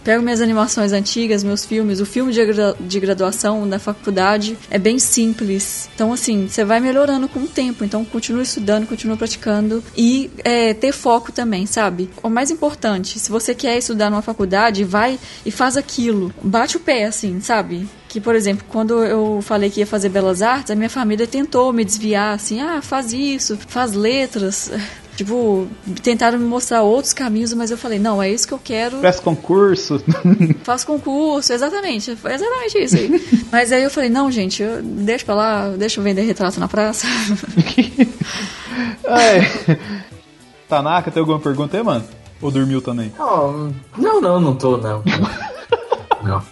[0.05, 4.79] Pego minhas animações antigas, meus filmes, o filme de, gra- de graduação da faculdade é
[4.79, 5.89] bem simples.
[5.95, 7.85] Então, assim, você vai melhorando com o tempo.
[7.85, 12.09] Então, continue estudando, continue praticando e é, ter foco também, sabe?
[12.23, 16.33] O mais importante, se você quer estudar numa faculdade, vai e faz aquilo.
[16.43, 17.89] Bate o pé, assim, sabe?
[18.09, 21.73] Que, por exemplo, quando eu falei que ia fazer belas artes, a minha família tentou
[21.73, 24.71] me desviar, assim, ah, faz isso, faz letras.
[25.21, 25.69] Tipo,
[26.03, 29.01] tentaram me mostrar outros caminhos, mas eu falei, não, é isso que eu quero.
[29.01, 30.03] Presta concurso.
[30.65, 33.11] Faço concurso, exatamente, foi exatamente isso aí.
[33.53, 36.67] Mas aí eu falei, não, gente, eu, deixa pra lá, deixa eu vender retrato na
[36.67, 37.07] praça.
[39.07, 39.79] Ai.
[40.67, 42.05] Tanaka, tem alguma pergunta aí, mano?
[42.41, 43.13] Ou dormiu também?
[43.19, 45.03] Não, não, não, não tô, não.
[46.23, 46.43] Não.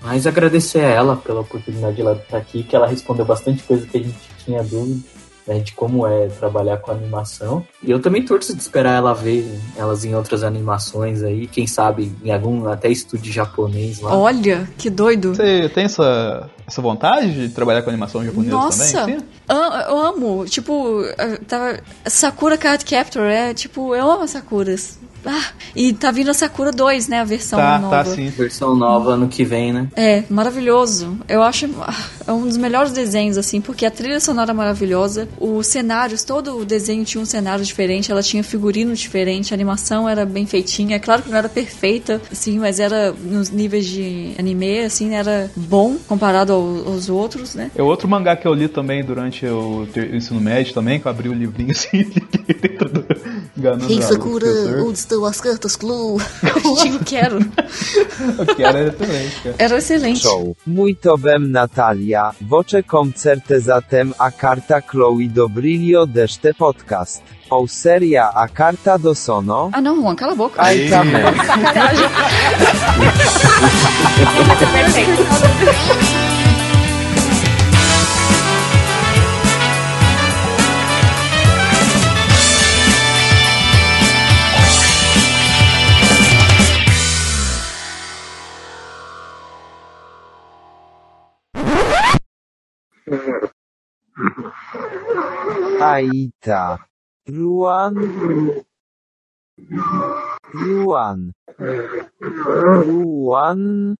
[0.00, 3.86] Mas agradecer a ela pela oportunidade de ela estar aqui, que ela respondeu bastante coisa
[3.86, 5.02] que a gente tinha dúvida,
[5.46, 7.64] né, de como é trabalhar com animação.
[7.82, 9.46] E eu também torço de esperar ela ver
[9.76, 14.16] elas em outras animações aí, quem sabe em algum até estúdio japonês lá.
[14.16, 15.34] Olha, que doido.
[15.34, 19.18] Você tem essa, essa vontade de trabalhar com animação japonesa Nossa, também?
[19.18, 19.24] Sim?
[19.48, 20.44] am- eu amo.
[20.46, 21.02] Tipo,
[21.46, 21.78] tava.
[22.06, 24.98] Sakura Card Captor, é tipo, eu amo as Sakuras.
[25.26, 25.44] Ah,
[25.74, 27.20] e tá vindo a Sakura 2, né?
[27.20, 28.04] A versão Tá, nova.
[28.04, 28.28] tá sim.
[28.28, 29.88] Versão nova ano que vem, né?
[29.96, 31.16] É, maravilhoso.
[31.28, 31.94] Eu acho ah,
[32.26, 36.58] é um dos melhores desenhos, assim, porque a trilha sonora é maravilhosa, os cenários, todo
[36.58, 40.96] o desenho tinha um cenário diferente, ela tinha figurino diferente, a animação era bem feitinha.
[40.96, 45.50] É claro que não era perfeita, assim, mas era nos níveis de anime, assim, era
[45.56, 47.70] bom comparado ao- aos outros, né?
[47.74, 51.10] É outro mangá que eu li também durante o o ensino médio também, que eu
[51.10, 52.04] abri o livrinho assim
[52.60, 53.04] dentro do,
[53.56, 54.80] Enganando o Sakura, professor.
[55.14, 56.20] Estão as cartas Clue?
[56.82, 57.38] Tinha o Quero.
[57.38, 59.54] Eu quero era excelente, cara.
[59.58, 60.20] Era excelente.
[60.20, 60.56] Show.
[60.66, 62.32] Muito bem, Natalia.
[62.40, 67.22] Voce koncerte zatem a karta Chloe do brilho deste podcast.
[67.50, 69.70] Ou seria a carta do sono?
[69.72, 70.60] Ah, não, Juan, cala a boca.
[70.60, 71.22] Ai, também.
[71.46, 72.06] Sacanagem.
[74.54, 76.33] É perfeito.
[95.80, 96.78] Aita.
[97.28, 97.94] Ruan.
[100.54, 101.32] Ruan.
[102.84, 103.96] Ruan.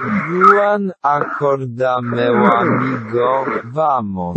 [0.00, 3.28] Juan acorda meu amigo,
[3.72, 4.36] vamos.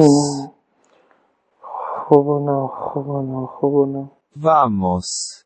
[2.07, 4.11] Roubo não, roubo não, roubo não.
[4.35, 5.45] Vamos.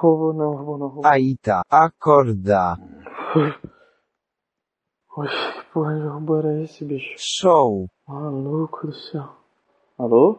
[0.00, 2.76] Roubo não, roubo não, roubo Aita, acorda.
[5.16, 7.14] Oxe, que porra de roubo era esse, bicho?
[7.16, 7.88] Show.
[8.06, 9.30] Maluco do céu.
[9.98, 10.38] Alô?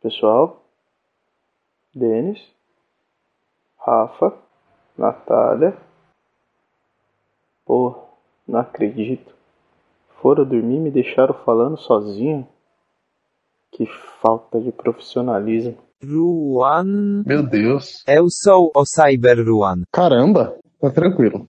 [0.00, 0.64] Pessoal?
[1.92, 2.38] Denis?
[3.76, 4.38] Rafa?
[4.96, 5.76] Natália?
[7.64, 8.04] Pô,
[8.46, 9.34] não acredito.
[10.22, 12.46] Foram dormir e me deixaram falando sozinho?
[13.72, 13.84] Que
[14.20, 15.76] falta de profissionalismo.
[16.04, 17.24] Ruan.
[17.26, 18.04] Meu Deus.
[18.06, 19.82] Eu sou o Cyber Ruan.
[19.92, 21.48] Caramba, tá tranquilo.